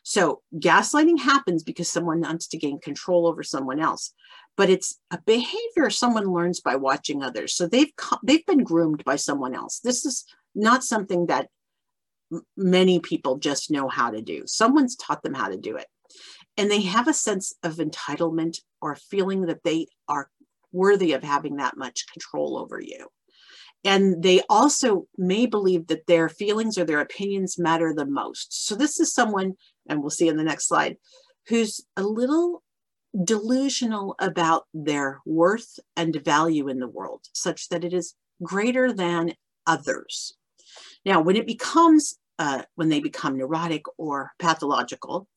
So 0.05 0.43
gaslighting 0.55 1.19
happens 1.19 1.65
because 1.65 1.91
someone 1.91 2.21
wants 2.21 2.47
to 2.49 2.59
gain 2.59 2.79
control 2.79 3.27
over 3.27 3.43
someone 3.43 3.81
else 3.81 4.15
but 4.57 4.71
it's 4.71 5.01
a 5.11 5.19
behavior 5.27 5.91
someone 5.91 6.33
learns 6.33 6.61
by 6.61 6.77
watching 6.77 7.23
others. 7.23 7.55
So 7.55 7.67
they've 7.67 7.93
they've 8.23 8.47
been 8.47 8.65
groomed 8.65 9.05
by 9.05 9.17
someone 9.17 9.55
else. 9.55 9.81
This 9.81 10.05
is 10.05 10.25
not 10.55 10.85
something 10.85 11.27
that 11.27 11.49
many 12.57 13.01
people 13.01 13.39
just 13.39 13.71
know 13.71 13.89
how 13.89 14.11
to 14.11 14.23
do. 14.23 14.45
Someone's 14.47 14.97
taught 14.97 15.23
them 15.23 15.35
how 15.35 15.49
to 15.49 15.57
do 15.57 15.77
it. 15.77 15.87
And 16.57 16.71
they 16.71 16.83
have 16.83 17.09
a 17.09 17.13
sense 17.13 17.55
of 17.63 17.77
entitlement 17.77 18.59
or 18.81 18.95
feeling 18.95 19.47
that 19.47 19.65
they 19.65 19.89
are 20.09 20.31
worthy 20.73 21.13
of 21.13 21.23
having 21.23 21.57
that 21.57 21.77
much 21.77 22.07
control 22.13 22.59
over 22.59 22.81
you. 22.81 23.09
And 23.85 24.23
they 24.23 24.41
also 24.49 25.07
may 25.19 25.45
believe 25.47 25.89
that 25.89 26.07
their 26.07 26.29
feelings 26.29 26.79
or 26.79 26.85
their 26.85 27.01
opinions 27.01 27.59
matter 27.59 27.93
the 27.93 28.07
most. 28.07 28.67
So 28.67 28.75
this 28.75 28.99
is 28.99 29.13
someone, 29.13 29.55
and 29.89 30.01
we'll 30.01 30.11
see 30.11 30.29
in 30.29 30.37
the 30.37 30.45
next 30.45 30.69
slide, 30.69 30.97
who's 31.49 31.81
a 31.97 32.03
little 32.03 32.63
delusional 33.25 34.17
about 34.19 34.65
their 34.75 35.21
worth 35.25 35.79
and 35.97 36.17
value 36.25 36.69
in 36.69 36.81
the 36.81 36.89
world, 36.89 37.27
such 37.33 37.69
that 37.69 37.85
it 37.85 37.93
is 37.93 38.15
greater 38.43 38.93
than 38.93 39.35
others. 39.67 40.37
Now, 41.05 41.21
when 41.21 41.37
it 41.37 41.47
becomes, 41.47 42.19
uh, 42.39 42.63
when 42.75 42.89
they 42.89 43.01
become 43.01 43.37
neurotic 43.37 43.85
or 43.99 44.33
pathological, 44.39 45.29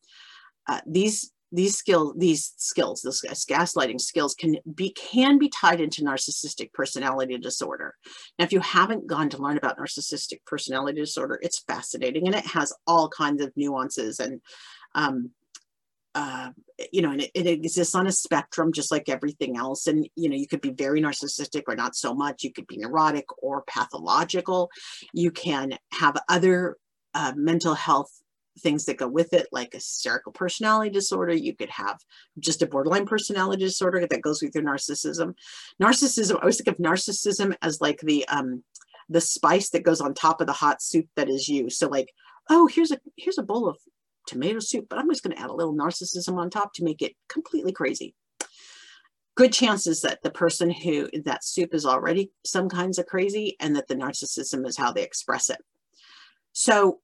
uh, 0.67 0.81
these 0.85 1.31
these 1.51 1.77
skills, 1.77 2.13
these 2.17 2.53
skills, 2.57 3.01
this 3.01 3.23
gaslighting 3.45 4.01
skills 4.01 4.35
can 4.35 4.57
be 4.75 4.91
can 4.91 5.37
be 5.37 5.49
tied 5.49 5.79
into 5.79 6.03
narcissistic 6.03 6.73
personality 6.73 7.37
disorder. 7.37 7.95
Now, 8.37 8.45
if 8.45 8.51
you 8.51 8.59
haven't 8.59 9.07
gone 9.07 9.29
to 9.29 9.41
learn 9.41 9.57
about 9.57 9.77
narcissistic 9.77 10.39
personality 10.45 10.99
disorder, 10.99 11.39
it's 11.41 11.59
fascinating 11.59 12.27
and 12.27 12.35
it 12.35 12.45
has 12.45 12.73
all 12.85 13.09
kinds 13.09 13.41
of 13.41 13.53
nuances 13.55 14.19
and 14.19 14.41
um, 14.95 15.31
uh, 16.15 16.49
you 16.91 17.03
know, 17.03 17.11
and 17.11 17.21
it, 17.21 17.31
it, 17.35 17.45
exists 17.45 17.93
on 17.93 18.07
a 18.07 18.11
spectrum 18.11 18.73
just 18.73 18.91
like 18.91 19.07
everything 19.07 19.55
else. 19.55 19.85
And, 19.85 20.09
you 20.15 20.29
know, 20.29 20.35
you 20.35 20.47
could 20.47 20.61
be 20.61 20.71
very 20.71 20.99
narcissistic 20.99 21.63
or 21.67 21.75
not 21.75 21.95
so 21.95 22.11
much. 22.11 22.43
You 22.43 22.51
could 22.51 22.65
be 22.65 22.77
neurotic 22.77 23.25
or 23.37 23.63
pathological. 23.67 24.71
You 25.13 25.29
can 25.29 25.77
have 25.93 26.17
other 26.27 26.77
uh, 27.13 27.33
mental 27.35 27.75
health 27.75 28.09
things 28.60 28.86
that 28.86 28.97
go 28.97 29.08
with 29.08 29.34
it, 29.34 29.47
like 29.51 29.74
a 29.74 29.78
hysterical 29.78 30.32
personality 30.32 30.89
disorder. 30.89 31.34
You 31.34 31.55
could 31.55 31.70
have 31.70 31.99
just 32.39 32.62
a 32.62 32.68
borderline 32.68 33.05
personality 33.05 33.64
disorder 33.64 34.05
that 34.05 34.22
goes 34.22 34.41
with 34.41 34.55
your 34.55 34.64
narcissism. 34.64 35.34
Narcissism, 35.82 36.36
I 36.36 36.39
always 36.39 36.58
think 36.58 36.68
of 36.68 36.84
narcissism 36.84 37.55
as 37.62 37.82
like 37.82 37.99
the, 38.01 38.28
um, 38.28 38.64
the 39.10 39.22
spice 39.22 39.70
that 39.70 39.84
goes 39.84 40.01
on 40.01 40.14
top 40.14 40.41
of 40.41 40.47
the 40.47 40.53
hot 40.53 40.82
soup 40.82 41.08
that 41.16 41.30
is 41.30 41.47
you. 41.47 41.70
So 41.70 41.88
like, 41.88 42.10
oh, 42.49 42.68
here's 42.68 42.91
a, 42.91 42.99
here's 43.16 43.38
a 43.38 43.43
bowl 43.43 43.68
of 43.68 43.78
tomato 44.28 44.60
soup, 44.60 44.88
but 44.89 44.99
I'm 44.99 45.10
just 45.10 45.24
going 45.24 45.36
to 45.36 45.41
add 45.41 45.49
a 45.49 45.53
little 45.53 45.76
narcissism 45.76 46.38
on 46.38 46.49
top 46.49 46.74
to 46.74 46.84
make 46.84 47.01
it 47.01 47.14
completely 47.30 47.72
crazy. 47.72 48.14
Good 49.36 49.53
chances 49.53 50.01
that 50.01 50.24
the 50.24 50.32
person 50.32 50.70
who 50.70 51.10
that 51.26 51.43
soup 51.43 51.74
is 51.74 51.86
already 51.86 52.32
some 52.43 52.70
kinds 52.70 52.97
of 52.97 53.05
crazy 53.05 53.55
and 53.60 53.76
that 53.76 53.88
the 53.88 53.95
narcissism 53.95 54.68
is 54.68 54.78
how 54.78 54.91
they 54.91 55.03
express 55.03 55.49
it. 55.49 55.60
So 56.53 56.99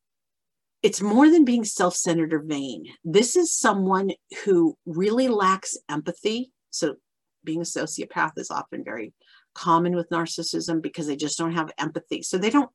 it's 0.83 1.01
more 1.01 1.29
than 1.29 1.45
being 1.45 1.63
self-centered 1.63 2.33
or 2.33 2.39
vain. 2.39 2.85
This 3.03 3.35
is 3.35 3.51
someone 3.53 4.11
who 4.45 4.77
really 4.85 5.29
lacks 5.29 5.77
empathy. 5.89 6.51
So 6.69 6.95
being 7.43 7.61
a 7.61 7.63
sociopath 7.63 8.33
is 8.37 8.51
often 8.51 8.83
very 8.83 9.13
common 9.55 9.95
with 9.95 10.09
narcissism 10.09 10.81
because 10.81 11.07
they 11.07 11.15
just 11.15 11.37
don't 11.37 11.53
have 11.53 11.71
empathy. 11.77 12.21
So 12.21 12.37
they 12.37 12.49
don't 12.49 12.69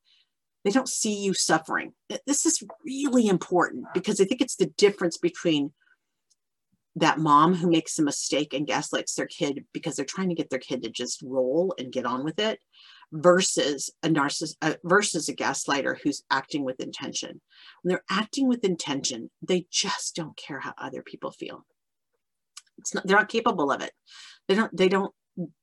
They 0.64 0.72
don't 0.72 0.88
see 0.88 1.22
you 1.24 1.34
suffering. 1.34 1.92
This 2.26 2.44
is 2.44 2.62
really 2.84 3.28
important 3.28 3.86
because 3.94 4.20
I 4.20 4.24
think 4.24 4.40
it's 4.40 4.56
the 4.56 4.72
difference 4.76 5.16
between 5.16 5.72
that 6.96 7.18
mom 7.18 7.54
who 7.54 7.70
makes 7.70 7.98
a 7.98 8.02
mistake 8.02 8.52
and 8.52 8.66
gaslights 8.66 9.14
their 9.14 9.26
kid 9.26 9.64
because 9.72 9.94
they're 9.94 10.14
trying 10.14 10.30
to 10.30 10.34
get 10.34 10.50
their 10.50 10.58
kid 10.58 10.82
to 10.82 10.90
just 10.90 11.22
roll 11.22 11.74
and 11.78 11.92
get 11.92 12.06
on 12.06 12.24
with 12.24 12.40
it 12.40 12.58
versus 13.12 13.90
a 14.02 14.08
narcissist 14.08 14.56
uh, 14.62 14.74
versus 14.84 15.28
a 15.28 15.34
gaslighter 15.34 15.96
who's 16.02 16.22
acting 16.30 16.64
with 16.64 16.80
intention. 16.80 17.40
When 17.82 17.90
they're 17.90 18.04
acting 18.10 18.48
with 18.48 18.64
intention 18.64 19.30
they 19.46 19.66
just 19.70 20.14
don't 20.16 20.36
care 20.36 20.60
how 20.60 20.74
other 20.78 21.02
people 21.02 21.30
feel. 21.30 21.64
It's 22.78 22.94
not 22.94 23.06
they're 23.06 23.16
not 23.16 23.28
capable 23.28 23.70
of 23.70 23.82
it. 23.82 23.92
They 24.46 24.54
don't 24.54 24.76
they 24.76 24.88
don't 24.88 25.12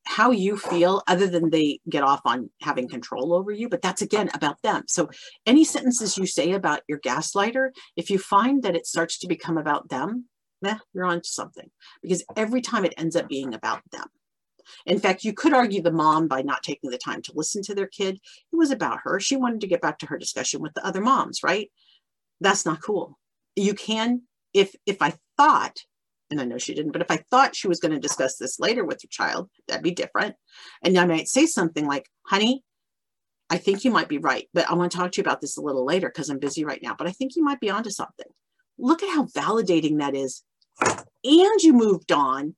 how 0.08 0.32
you 0.32 0.56
feel 0.56 1.04
other 1.06 1.28
than 1.28 1.50
they 1.50 1.80
get 1.90 2.02
off 2.02 2.22
on 2.24 2.50
having 2.62 2.88
control 2.88 3.34
over 3.34 3.52
you 3.52 3.68
but 3.68 3.82
that's 3.82 4.02
again 4.02 4.30
about 4.34 4.62
them. 4.62 4.84
So 4.88 5.10
any 5.46 5.66
sentences 5.66 6.18
you 6.18 6.26
say 6.26 6.54
about 6.54 6.82
your 6.88 7.00
gaslighter 7.00 7.70
if 7.96 8.10
you 8.10 8.18
find 8.18 8.64
that 8.64 8.76
it 8.76 8.88
starts 8.88 9.20
to 9.20 9.28
become 9.28 9.58
about 9.58 9.90
them 9.90 10.26
meh, 10.62 10.78
you're 10.94 11.06
on 11.06 11.24
something. 11.24 11.70
Because 12.02 12.24
every 12.36 12.62
time 12.62 12.86
it 12.86 12.94
ends 12.98 13.16
up 13.16 13.28
being 13.28 13.54
about 13.54 13.82
them 13.92 14.08
in 14.86 15.00
fact, 15.00 15.24
you 15.24 15.34
could 15.34 15.54
argue 15.54 15.82
the 15.82 15.92
mom 15.92 16.28
by 16.28 16.42
not 16.42 16.64
taking 16.64 16.90
the 16.90 16.98
time 16.98 17.22
to 17.24 17.34
listen 17.36 17.62
to 17.64 17.76
their 17.76 17.88
kid. 17.88 18.16
It 18.16 18.56
was 18.56 18.72
about 18.72 19.00
her. 19.04 19.20
She 19.20 19.36
wanted 19.36 19.62
to 19.62 19.68
get 19.68 19.82
back 19.82 20.00
to 20.00 20.08
her 20.08 20.18
discussion 20.18 20.62
with 20.62 20.74
the 20.74 20.86
other 20.86 21.02
moms, 21.02 21.42
right? 21.44 21.72
That's 22.42 22.66
not 22.66 22.82
cool. 22.82 23.18
You 23.56 23.74
can, 23.74 24.24
if 24.54 24.76
if 24.86 25.02
I 25.02 25.14
thought 25.38 25.78
and 26.32 26.42
I 26.42 26.46
know 26.46 26.58
she 26.58 26.74
didn't, 26.74 26.92
but 26.92 27.02
if 27.02 27.12
I 27.12 27.24
thought 27.30 27.56
she 27.56 27.68
was 27.68 27.80
going 27.80 27.94
to 27.94 28.00
discuss 28.00 28.38
this 28.38 28.60
later 28.60 28.84
with 28.84 29.02
her 29.02 29.08
child, 29.10 29.50
that'd 29.68 29.84
be 29.84 29.92
different. 29.92 30.36
And 30.84 30.98
I 30.98 31.06
might 31.06 31.28
say 31.28 31.46
something 31.46 31.86
like, 31.86 32.10
honey, 32.26 32.64
I 33.50 33.58
think 33.58 33.84
you 33.84 33.92
might 33.92 34.10
be 34.10 34.18
right, 34.18 34.48
but 34.54 34.70
I 34.70 34.74
want 34.74 34.92
to 34.92 34.98
talk 34.98 35.12
to 35.12 35.22
you 35.22 35.24
about 35.24 35.40
this 35.40 35.58
a 35.58 35.62
little 35.62 35.86
later 35.86 36.10
because 36.10 36.30
I'm 36.30 36.40
busy 36.40 36.66
right 36.66 36.82
now, 36.82 36.96
but 36.98 37.08
I 37.08 37.12
think 37.12 37.36
you 37.36 37.44
might 37.44 37.60
be 37.60 37.70
onto 37.70 37.92
something. 37.92 38.26
Look 38.78 39.04
at 39.04 39.14
how 39.14 39.26
validating 39.26 40.00
that 40.00 40.16
is. 40.16 40.44
And 40.82 41.62
you 41.62 41.74
moved 41.74 42.12
on 42.12 42.56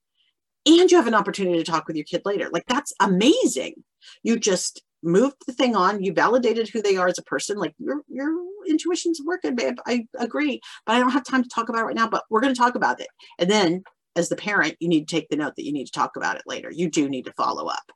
and 0.68 0.92
you 0.92 0.98
have 0.98 1.08
an 1.08 1.16
opportunity 1.16 1.58
to 1.58 1.72
talk 1.72 1.88
with 1.88 1.96
your 1.96 2.06
kid 2.06 2.22
later. 2.26 2.50
Like 2.52 2.66
that's 2.68 2.94
amazing. 3.00 3.84
You 4.24 4.38
just 4.38 4.84
moved 5.04 5.38
the 5.46 5.54
thing 5.54 5.76
on, 5.76 6.04
you 6.04 6.14
validated 6.14 6.70
who 6.70 6.82
they 6.82 6.98
are 6.98 7.08
as 7.08 7.18
a 7.18 7.24
person. 7.24 7.58
Like 7.58 7.74
your 7.80 8.02
your 8.08 8.30
intuition's 8.68 9.22
working, 9.26 9.56
babe. 9.56 9.78
I 9.86 10.08
agree, 10.18 10.60
but 10.86 10.96
I 10.96 11.00
don't 11.00 11.12
have 11.12 11.24
time 11.24 11.44
to 11.44 11.50
talk 11.50 11.70
about 11.70 11.82
it 11.82 11.86
right 11.86 11.96
now. 11.96 12.10
But 12.10 12.24
we're 12.30 12.42
going 12.42 12.54
to 12.54 12.60
talk 12.60 12.76
about 12.76 13.00
it. 13.00 13.08
And 13.40 13.50
then, 13.50 13.84
as 14.16 14.30
the 14.30 14.36
parent, 14.36 14.76
you 14.80 14.90
need 14.90 15.08
to 15.08 15.16
take 15.16 15.30
the 15.30 15.38
note 15.38 15.56
that 15.56 15.66
you 15.66 15.74
need 15.74 15.86
to 15.86 15.92
talk 15.92 16.16
about 16.16 16.36
it 16.36 16.44
later. 16.46 16.72
You 16.72 16.90
do 16.90 17.10
need 17.10 17.26
to 17.26 17.34
follow 17.34 17.68
up. 17.68 17.92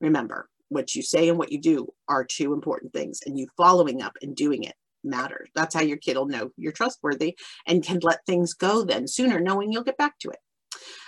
Remember, 0.00 0.48
what 0.68 0.94
you 0.94 1.02
say 1.02 1.28
and 1.28 1.38
what 1.38 1.52
you 1.52 1.60
do 1.60 1.88
are 2.08 2.24
two 2.24 2.52
important 2.52 2.92
things, 2.92 3.20
and 3.24 3.38
you 3.38 3.46
following 3.56 4.02
up 4.02 4.16
and 4.22 4.36
doing 4.36 4.64
it 4.64 4.74
matters. 5.02 5.48
That's 5.54 5.74
how 5.74 5.80
your 5.80 5.96
kid 5.96 6.16
will 6.16 6.26
know 6.26 6.50
you're 6.56 6.72
trustworthy 6.72 7.38
and 7.66 7.82
can 7.82 8.00
let 8.02 8.26
things 8.26 8.54
go 8.54 8.84
then 8.84 9.08
sooner, 9.08 9.40
knowing 9.40 9.72
you'll 9.72 9.82
get 9.82 9.96
back 9.96 10.18
to 10.20 10.30
it. 10.30 10.38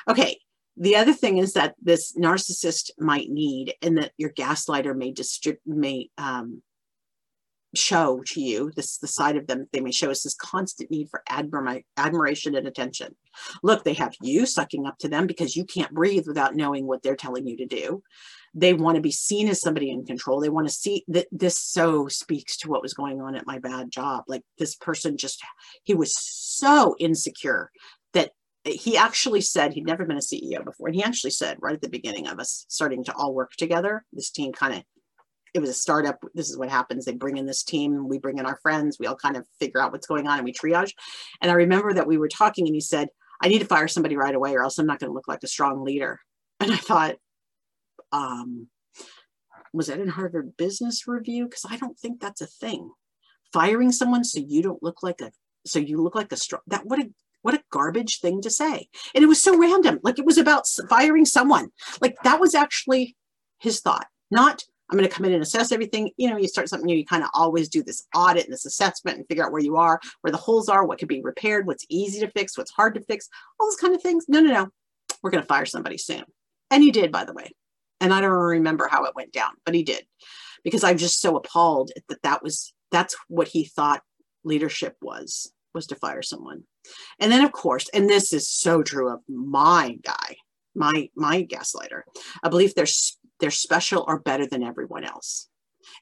Okay, 0.08 0.38
the 0.76 0.96
other 0.96 1.12
thing 1.12 1.38
is 1.38 1.52
that 1.52 1.74
this 1.82 2.16
narcissist 2.16 2.90
might 2.98 3.28
need 3.28 3.74
and 3.82 3.98
that 3.98 4.12
your 4.16 4.30
gaslighter 4.30 4.96
may 4.96 5.12
distribute 5.12 5.60
may 5.66 6.08
um, 6.18 6.62
show 7.74 8.22
to 8.26 8.40
you 8.40 8.70
this 8.76 8.98
the 8.98 9.06
side 9.06 9.36
of 9.36 9.46
them 9.46 9.66
they 9.72 9.80
may 9.80 9.90
show 9.90 10.10
us 10.10 10.22
this 10.22 10.34
constant 10.34 10.90
need 10.90 11.08
for 11.08 11.22
admira- 11.28 11.84
admiration 11.96 12.54
and 12.54 12.66
attention. 12.66 13.14
Look 13.62 13.84
they 13.84 13.94
have 13.94 14.14
you 14.20 14.46
sucking 14.46 14.86
up 14.86 14.98
to 14.98 15.08
them 15.08 15.26
because 15.26 15.56
you 15.56 15.64
can't 15.64 15.92
breathe 15.92 16.26
without 16.26 16.54
knowing 16.54 16.86
what 16.86 17.02
they're 17.02 17.16
telling 17.16 17.46
you 17.46 17.56
to 17.58 17.66
do. 17.66 18.02
They 18.54 18.74
want 18.74 18.96
to 18.96 19.00
be 19.00 19.12
seen 19.12 19.48
as 19.48 19.62
somebody 19.62 19.90
in 19.90 20.04
control. 20.04 20.40
They 20.40 20.50
want 20.50 20.68
to 20.68 20.74
see 20.74 21.04
that 21.08 21.26
this 21.32 21.58
so 21.58 22.08
speaks 22.08 22.58
to 22.58 22.68
what 22.68 22.82
was 22.82 22.92
going 22.92 23.22
on 23.22 23.34
at 23.34 23.46
my 23.46 23.58
bad 23.58 23.90
job. 23.90 24.24
Like 24.28 24.42
this 24.58 24.74
person 24.74 25.16
just 25.16 25.42
he 25.84 25.94
was 25.94 26.14
so 26.14 26.94
insecure 26.98 27.70
he 28.64 28.96
actually 28.96 29.40
said 29.40 29.72
he'd 29.72 29.86
never 29.86 30.04
been 30.04 30.16
a 30.16 30.20
CEO 30.20 30.64
before. 30.64 30.88
And 30.88 30.94
he 30.94 31.02
actually 31.02 31.30
said 31.30 31.58
right 31.60 31.74
at 31.74 31.80
the 31.80 31.88
beginning 31.88 32.28
of 32.28 32.38
us 32.38 32.64
starting 32.68 33.02
to 33.04 33.14
all 33.14 33.34
work 33.34 33.52
together, 33.52 34.04
this 34.12 34.30
team 34.30 34.52
kind 34.52 34.74
of, 34.74 34.82
it 35.54 35.60
was 35.60 35.70
a 35.70 35.74
startup. 35.74 36.18
This 36.34 36.48
is 36.48 36.56
what 36.56 36.70
happens. 36.70 37.04
They 37.04 37.12
bring 37.12 37.36
in 37.36 37.46
this 37.46 37.64
team, 37.64 38.08
we 38.08 38.18
bring 38.18 38.38
in 38.38 38.46
our 38.46 38.58
friends, 38.62 38.98
we 38.98 39.06
all 39.06 39.16
kind 39.16 39.36
of 39.36 39.44
figure 39.58 39.80
out 39.80 39.92
what's 39.92 40.06
going 40.06 40.26
on 40.26 40.38
and 40.38 40.44
we 40.44 40.52
triage. 40.52 40.92
And 41.40 41.50
I 41.50 41.54
remember 41.54 41.92
that 41.92 42.06
we 42.06 42.18
were 42.18 42.28
talking 42.28 42.66
and 42.66 42.74
he 42.74 42.80
said, 42.80 43.08
I 43.42 43.48
need 43.48 43.58
to 43.58 43.66
fire 43.66 43.88
somebody 43.88 44.16
right 44.16 44.34
away 44.34 44.54
or 44.54 44.62
else 44.62 44.78
I'm 44.78 44.86
not 44.86 45.00
going 45.00 45.10
to 45.10 45.14
look 45.14 45.28
like 45.28 45.42
a 45.42 45.48
strong 45.48 45.84
leader. 45.84 46.20
And 46.60 46.70
I 46.70 46.76
thought, 46.76 47.16
um, 48.12 48.68
was 49.72 49.88
that 49.88 49.98
in 49.98 50.08
Harvard 50.08 50.56
Business 50.56 51.08
Review? 51.08 51.46
Because 51.46 51.64
I 51.68 51.76
don't 51.76 51.98
think 51.98 52.20
that's 52.20 52.40
a 52.40 52.46
thing. 52.46 52.90
Firing 53.52 53.90
someone 53.90 54.24
so 54.24 54.40
you 54.40 54.62
don't 54.62 54.82
look 54.82 55.02
like 55.02 55.20
a 55.20 55.32
so 55.66 55.78
you 55.78 56.02
look 56.02 56.14
like 56.14 56.32
a 56.32 56.36
strong 56.36 56.62
that 56.68 56.86
what 56.86 56.98
a 56.98 57.10
what 57.42 57.54
a 57.54 57.62
garbage 57.70 58.20
thing 58.20 58.40
to 58.42 58.50
say. 58.50 58.88
And 59.14 59.22
it 59.22 59.28
was 59.28 59.42
so 59.42 59.56
random. 59.58 60.00
Like 60.02 60.18
it 60.18 60.24
was 60.24 60.38
about 60.38 60.66
firing 60.88 61.24
someone. 61.24 61.68
Like 62.00 62.16
that 62.24 62.40
was 62.40 62.54
actually 62.54 63.16
his 63.58 63.80
thought, 63.80 64.06
not 64.30 64.64
I'm 64.92 64.98
going 64.98 65.08
to 65.08 65.14
come 65.14 65.24
in 65.24 65.32
and 65.32 65.42
assess 65.42 65.72
everything. 65.72 66.10
You 66.18 66.28
know, 66.28 66.36
you 66.36 66.48
start 66.48 66.68
something 66.68 66.84
new, 66.84 66.96
you 66.96 67.06
kind 67.06 67.22
of 67.22 67.30
always 67.32 67.70
do 67.70 67.82
this 67.82 68.06
audit 68.14 68.44
and 68.44 68.52
this 68.52 68.66
assessment 68.66 69.16
and 69.16 69.26
figure 69.26 69.44
out 69.44 69.50
where 69.50 69.62
you 69.62 69.76
are, 69.76 69.98
where 70.20 70.30
the 70.30 70.36
holes 70.36 70.68
are, 70.68 70.84
what 70.84 70.98
can 70.98 71.08
be 71.08 71.22
repaired, 71.22 71.66
what's 71.66 71.86
easy 71.88 72.20
to 72.20 72.30
fix, 72.32 72.58
what's 72.58 72.70
hard 72.70 72.94
to 72.94 73.00
fix, 73.00 73.30
all 73.58 73.68
those 73.68 73.76
kind 73.76 73.94
of 73.94 74.02
things. 74.02 74.26
No, 74.28 74.40
no, 74.40 74.52
no. 74.52 74.68
We're 75.22 75.30
going 75.30 75.42
to 75.42 75.48
fire 75.48 75.64
somebody 75.64 75.96
soon. 75.96 76.24
And 76.70 76.82
he 76.82 76.90
did, 76.90 77.10
by 77.10 77.24
the 77.24 77.32
way. 77.32 77.52
And 78.02 78.12
I 78.12 78.20
don't 78.20 78.32
remember 78.32 78.86
how 78.86 79.04
it 79.04 79.14
went 79.14 79.32
down, 79.32 79.52
but 79.64 79.74
he 79.74 79.82
did 79.82 80.04
because 80.62 80.84
I'm 80.84 80.98
just 80.98 81.22
so 81.22 81.36
appalled 81.36 81.90
that 82.08 82.22
that 82.22 82.42
was, 82.42 82.74
that's 82.90 83.16
what 83.28 83.48
he 83.48 83.64
thought 83.64 84.02
leadership 84.44 84.96
was, 85.00 85.50
was 85.74 85.86
to 85.88 85.96
fire 85.96 86.22
someone. 86.22 86.64
And 87.20 87.30
then 87.30 87.44
of 87.44 87.52
course, 87.52 87.88
and 87.94 88.08
this 88.08 88.32
is 88.32 88.48
so 88.48 88.82
true 88.82 89.10
of 89.12 89.20
my 89.28 89.98
guy, 90.02 90.36
my 90.74 91.08
my 91.16 91.44
gaslighter, 91.44 92.02
a 92.42 92.50
belief 92.50 92.74
they're 92.74 92.86
they're 93.40 93.50
special 93.50 94.04
or 94.06 94.20
better 94.20 94.46
than 94.46 94.62
everyone 94.62 95.04
else. 95.04 95.48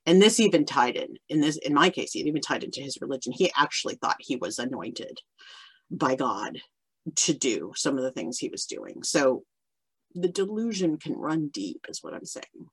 And 0.06 0.20
this 0.20 0.40
even 0.40 0.66
tied 0.66 0.96
in, 0.96 1.16
in 1.28 1.40
this 1.40 1.56
in 1.56 1.74
my 1.74 1.90
case, 1.90 2.14
it 2.14 2.26
even 2.26 2.40
tied 2.40 2.64
into 2.64 2.80
his 2.82 2.98
religion. 3.00 3.32
He 3.32 3.50
actually 3.56 3.96
thought 3.96 4.16
he 4.18 4.36
was 4.36 4.58
anointed 4.58 5.18
by 5.90 6.14
God 6.14 6.60
to 7.16 7.32
do 7.32 7.72
some 7.74 7.96
of 7.96 8.04
the 8.04 8.12
things 8.12 8.38
he 8.38 8.48
was 8.48 8.66
doing. 8.66 9.02
So 9.02 9.44
the 10.14 10.28
delusion 10.28 10.98
can 10.98 11.14
run 11.14 11.48
deep, 11.48 11.86
is 11.88 12.02
what 12.02 12.14
I'm 12.14 12.24
saying. 12.24 12.68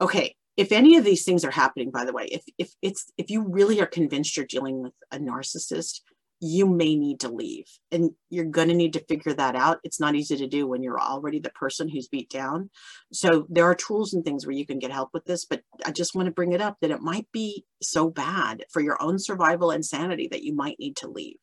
Okay, 0.00 0.36
if 0.58 0.72
any 0.72 0.96
of 0.96 1.04
these 1.04 1.24
things 1.24 1.44
are 1.44 1.52
happening, 1.52 1.92
by 1.92 2.04
the 2.04 2.12
way, 2.12 2.26
if 2.26 2.42
if 2.58 2.72
it's 2.82 3.10
if 3.16 3.30
you 3.30 3.42
really 3.48 3.80
are 3.80 3.86
convinced 3.86 4.36
you're 4.36 4.44
dealing 4.44 4.82
with 4.82 4.92
a 5.12 5.18
narcissist, 5.18 6.00
you 6.40 6.66
may 6.66 6.96
need 6.96 7.20
to 7.20 7.28
leave. 7.28 7.66
And 7.92 8.10
you're 8.28 8.44
going 8.44 8.68
to 8.68 8.74
need 8.74 8.92
to 8.94 9.04
figure 9.04 9.34
that 9.34 9.54
out. 9.54 9.78
It's 9.84 10.00
not 10.00 10.16
easy 10.16 10.36
to 10.36 10.48
do 10.48 10.66
when 10.66 10.82
you're 10.82 11.00
already 11.00 11.38
the 11.38 11.50
person 11.50 11.88
who's 11.88 12.08
beat 12.08 12.28
down. 12.28 12.70
So 13.12 13.46
there 13.48 13.64
are 13.64 13.74
tools 13.74 14.14
and 14.14 14.24
things 14.24 14.46
where 14.46 14.54
you 14.54 14.66
can 14.66 14.80
get 14.80 14.90
help 14.90 15.10
with 15.12 15.24
this 15.24 15.44
but 15.44 15.62
i 15.86 15.92
just 15.92 16.14
want 16.14 16.26
to 16.26 16.32
bring 16.32 16.52
it 16.52 16.60
up 16.60 16.76
that 16.80 16.90
it 16.90 17.00
might 17.00 17.28
be 17.32 17.64
so 17.80 18.10
bad 18.10 18.64
for 18.72 18.82
your 18.82 19.00
own 19.00 19.18
survival 19.18 19.70
and 19.70 19.84
sanity 19.84 20.28
that 20.30 20.42
you 20.42 20.54
might 20.54 20.78
need 20.80 20.96
to 20.96 21.08
leave. 21.08 21.36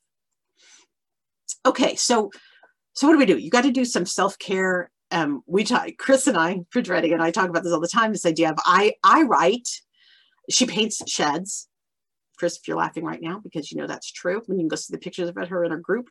Okay 1.65 1.95
so 1.95 2.31
so 2.93 3.07
what 3.07 3.13
do 3.13 3.19
we 3.19 3.25
do? 3.25 3.37
You 3.37 3.49
got 3.49 3.63
to 3.63 3.71
do 3.71 3.83
some 3.85 4.05
self-care 4.05 4.89
um 5.11 5.43
we 5.45 5.63
talk 5.63 5.89
chris 5.97 6.27
and 6.27 6.37
i 6.37 6.59
Redding 6.75 7.13
and 7.13 7.21
i 7.21 7.31
talk 7.31 7.49
about 7.49 7.63
this 7.63 7.73
all 7.73 7.79
the 7.79 7.87
time 7.87 8.11
this 8.11 8.25
idea 8.25 8.49
of 8.49 8.57
i 8.65 8.93
i 9.03 9.23
write 9.23 9.67
she 10.49 10.65
paints 10.65 11.01
sheds 11.09 11.67
Chris, 12.37 12.57
if 12.57 12.67
you're 12.67 12.77
laughing 12.77 13.05
right 13.05 13.21
now, 13.21 13.39
because 13.39 13.71
you 13.71 13.77
know 13.77 13.87
that's 13.87 14.11
true. 14.11 14.41
When 14.45 14.57
you 14.57 14.63
can 14.63 14.67
go 14.67 14.75
see 14.75 14.93
the 14.93 14.99
pictures 14.99 15.29
of 15.29 15.35
her 15.35 15.63
in 15.63 15.71
her 15.71 15.77
group, 15.77 16.09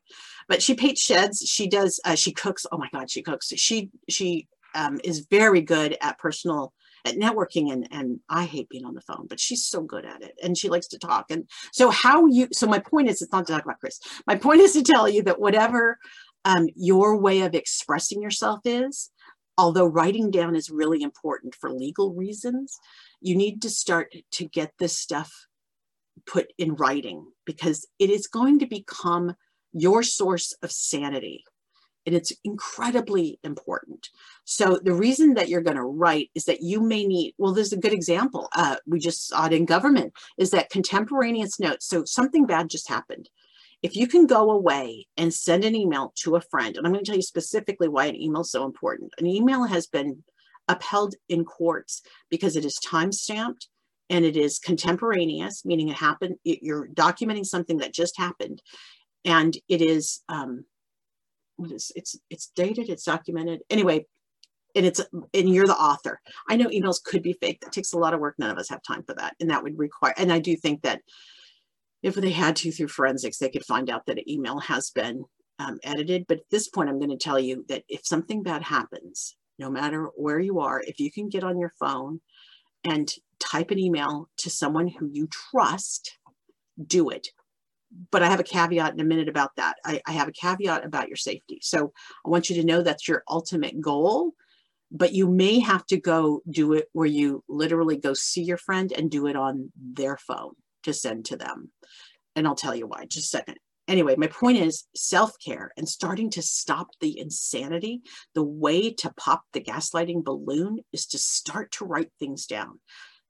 but 0.48 0.62
she 0.62 0.74
paints 0.74 1.02
sheds. 1.02 1.40
She 1.46 1.68
does. 1.68 2.00
Uh, 2.04 2.14
she 2.14 2.32
cooks. 2.32 2.66
Oh 2.72 2.78
my 2.78 2.88
God, 2.92 3.10
she 3.10 3.22
cooks. 3.22 3.52
She 3.56 3.90
she 4.08 4.48
um, 4.74 5.00
is 5.04 5.26
very 5.30 5.60
good 5.60 5.96
at 6.00 6.18
personal 6.18 6.72
at 7.04 7.16
networking 7.16 7.72
and 7.72 7.86
and 7.90 8.20
I 8.28 8.44
hate 8.44 8.68
being 8.68 8.84
on 8.84 8.94
the 8.94 9.02
phone, 9.02 9.26
but 9.28 9.40
she's 9.40 9.66
so 9.66 9.82
good 9.82 10.04
at 10.04 10.22
it 10.22 10.34
and 10.42 10.56
she 10.56 10.68
likes 10.68 10.88
to 10.88 10.98
talk. 10.98 11.30
And 11.30 11.48
so 11.72 11.90
how 11.90 12.26
you 12.26 12.48
so 12.52 12.66
my 12.66 12.78
point 12.78 13.08
is 13.08 13.20
it's 13.20 13.32
not 13.32 13.46
to 13.46 13.52
talk 13.52 13.64
about 13.64 13.80
Chris. 13.80 14.00
My 14.26 14.36
point 14.36 14.60
is 14.60 14.72
to 14.72 14.82
tell 14.82 15.08
you 15.08 15.22
that 15.24 15.40
whatever 15.40 15.98
um, 16.44 16.68
your 16.74 17.16
way 17.16 17.42
of 17.42 17.54
expressing 17.54 18.22
yourself 18.22 18.60
is, 18.64 19.10
although 19.56 19.86
writing 19.86 20.30
down 20.30 20.56
is 20.56 20.70
really 20.70 21.02
important 21.02 21.54
for 21.54 21.70
legal 21.70 22.12
reasons, 22.12 22.76
you 23.20 23.36
need 23.36 23.62
to 23.62 23.70
start 23.70 24.14
to 24.32 24.44
get 24.46 24.72
this 24.78 24.98
stuff 24.98 25.46
put 26.26 26.52
in 26.58 26.74
writing 26.74 27.26
because 27.44 27.86
it 27.98 28.10
is 28.10 28.26
going 28.26 28.58
to 28.58 28.66
become 28.66 29.34
your 29.72 30.02
source 30.02 30.52
of 30.62 30.70
sanity 30.70 31.44
and 32.06 32.14
it's 32.14 32.32
incredibly 32.44 33.38
important. 33.42 34.08
So 34.44 34.78
the 34.82 34.92
reason 34.92 35.34
that 35.34 35.48
you're 35.48 35.62
going 35.62 35.76
to 35.76 35.82
write 35.82 36.30
is 36.34 36.44
that 36.44 36.62
you 36.62 36.80
may 36.80 37.06
need, 37.06 37.34
well, 37.38 37.52
there's 37.52 37.72
a 37.72 37.78
good 37.78 37.92
example. 37.92 38.48
Uh, 38.54 38.76
we 38.86 38.98
just 38.98 39.28
saw 39.28 39.46
it 39.46 39.52
in 39.52 39.64
government 39.64 40.12
is 40.38 40.50
that 40.50 40.70
contemporaneous 40.70 41.58
notes. 41.58 41.86
So 41.86 42.04
something 42.04 42.46
bad 42.46 42.68
just 42.68 42.88
happened. 42.88 43.30
If 43.84 43.94
you 43.94 44.08
can 44.08 44.26
go 44.26 44.50
away 44.50 45.06
and 45.18 45.32
send 45.32 45.62
an 45.62 45.76
email 45.76 46.14
to 46.22 46.36
a 46.36 46.40
friend, 46.40 46.74
and 46.74 46.86
I'm 46.86 46.92
going 46.94 47.04
to 47.04 47.08
tell 47.08 47.18
you 47.18 47.22
specifically 47.22 47.86
why 47.86 48.06
an 48.06 48.16
email 48.16 48.40
is 48.40 48.50
so 48.50 48.64
important. 48.64 49.12
An 49.18 49.26
email 49.26 49.64
has 49.64 49.86
been 49.86 50.24
upheld 50.68 51.14
in 51.28 51.44
courts 51.44 52.00
because 52.30 52.56
it 52.56 52.64
is 52.64 52.76
time 52.76 53.12
stamped 53.12 53.68
and 54.08 54.24
it 54.24 54.38
is 54.38 54.58
contemporaneous, 54.58 55.66
meaning 55.66 55.90
it 55.90 55.96
happened, 55.96 56.36
it, 56.46 56.60
you're 56.62 56.88
documenting 56.88 57.44
something 57.44 57.76
that 57.76 57.92
just 57.92 58.18
happened. 58.18 58.62
And 59.26 59.54
it 59.68 59.82
is, 59.82 60.22
um, 60.30 60.64
it's, 61.58 61.92
it's, 61.94 62.18
it's 62.30 62.50
dated, 62.56 62.88
it's 62.88 63.04
documented. 63.04 63.60
Anyway, 63.68 64.06
and 64.74 64.86
it's 64.86 65.00
and 65.12 65.48
you're 65.48 65.66
the 65.66 65.76
author. 65.76 66.20
I 66.48 66.56
know 66.56 66.68
emails 66.68 67.02
could 67.04 67.22
be 67.22 67.34
fake. 67.34 67.60
That 67.60 67.70
takes 67.70 67.92
a 67.92 67.98
lot 67.98 68.14
of 68.14 68.20
work. 68.20 68.34
None 68.38 68.50
of 68.50 68.58
us 68.58 68.70
have 68.70 68.82
time 68.82 69.04
for 69.04 69.14
that. 69.14 69.36
And 69.38 69.50
that 69.50 69.62
would 69.62 69.78
require, 69.78 70.14
and 70.16 70.32
I 70.32 70.40
do 70.40 70.56
think 70.56 70.82
that 70.82 71.00
if 72.04 72.14
they 72.16 72.30
had 72.30 72.54
to 72.54 72.70
through 72.70 72.88
forensics, 72.88 73.38
they 73.38 73.48
could 73.48 73.64
find 73.64 73.88
out 73.88 74.04
that 74.04 74.18
an 74.18 74.30
email 74.30 74.58
has 74.60 74.90
been 74.90 75.24
um, 75.58 75.78
edited. 75.82 76.26
But 76.28 76.40
at 76.40 76.50
this 76.50 76.68
point, 76.68 76.90
I'm 76.90 76.98
going 76.98 77.10
to 77.10 77.16
tell 77.16 77.40
you 77.40 77.64
that 77.70 77.82
if 77.88 78.04
something 78.04 78.42
bad 78.42 78.62
happens, 78.62 79.36
no 79.58 79.70
matter 79.70 80.10
where 80.14 80.38
you 80.38 80.60
are, 80.60 80.82
if 80.82 81.00
you 81.00 81.10
can 81.10 81.30
get 81.30 81.42
on 81.42 81.58
your 81.58 81.72
phone 81.80 82.20
and 82.84 83.10
type 83.40 83.70
an 83.70 83.78
email 83.78 84.28
to 84.36 84.50
someone 84.50 84.86
who 84.86 85.08
you 85.10 85.28
trust, 85.28 86.18
do 86.86 87.08
it. 87.08 87.28
But 88.10 88.22
I 88.22 88.28
have 88.28 88.40
a 88.40 88.44
caveat 88.44 88.92
in 88.92 89.00
a 89.00 89.04
minute 89.04 89.30
about 89.30 89.56
that. 89.56 89.76
I, 89.82 90.02
I 90.06 90.12
have 90.12 90.28
a 90.28 90.32
caveat 90.32 90.84
about 90.84 91.08
your 91.08 91.16
safety. 91.16 91.60
So 91.62 91.94
I 92.26 92.28
want 92.28 92.50
you 92.50 92.56
to 92.56 92.66
know 92.66 92.82
that's 92.82 93.08
your 93.08 93.24
ultimate 93.28 93.80
goal 93.80 94.32
but 94.96 95.12
you 95.12 95.26
may 95.26 95.58
have 95.58 95.84
to 95.84 95.98
go 95.98 96.40
do 96.48 96.72
it 96.74 96.88
where 96.92 97.06
you 97.06 97.42
literally 97.48 97.96
go 97.96 98.14
see 98.14 98.42
your 98.42 98.58
friend 98.58 98.92
and 98.92 99.10
do 99.10 99.26
it 99.26 99.34
on 99.34 99.72
their 99.74 100.16
phone 100.16 100.52
to 100.84 100.92
send 100.92 101.26
to 101.26 101.36
them. 101.36 101.70
And 102.36 102.46
I'll 102.46 102.54
tell 102.54 102.74
you 102.74 102.86
why, 102.86 103.06
just 103.06 103.26
a 103.34 103.38
second. 103.38 103.56
Anyway, 103.86 104.14
my 104.16 104.28
point 104.28 104.58
is 104.58 104.84
self 104.96 105.34
care 105.44 105.70
and 105.76 105.88
starting 105.88 106.30
to 106.30 106.42
stop 106.42 106.88
the 107.00 107.18
insanity. 107.18 108.00
The 108.34 108.42
way 108.42 108.90
to 108.94 109.12
pop 109.14 109.44
the 109.52 109.60
gaslighting 109.60 110.24
balloon 110.24 110.78
is 110.92 111.06
to 111.06 111.18
start 111.18 111.72
to 111.72 111.84
write 111.84 112.10
things 112.18 112.46
down, 112.46 112.80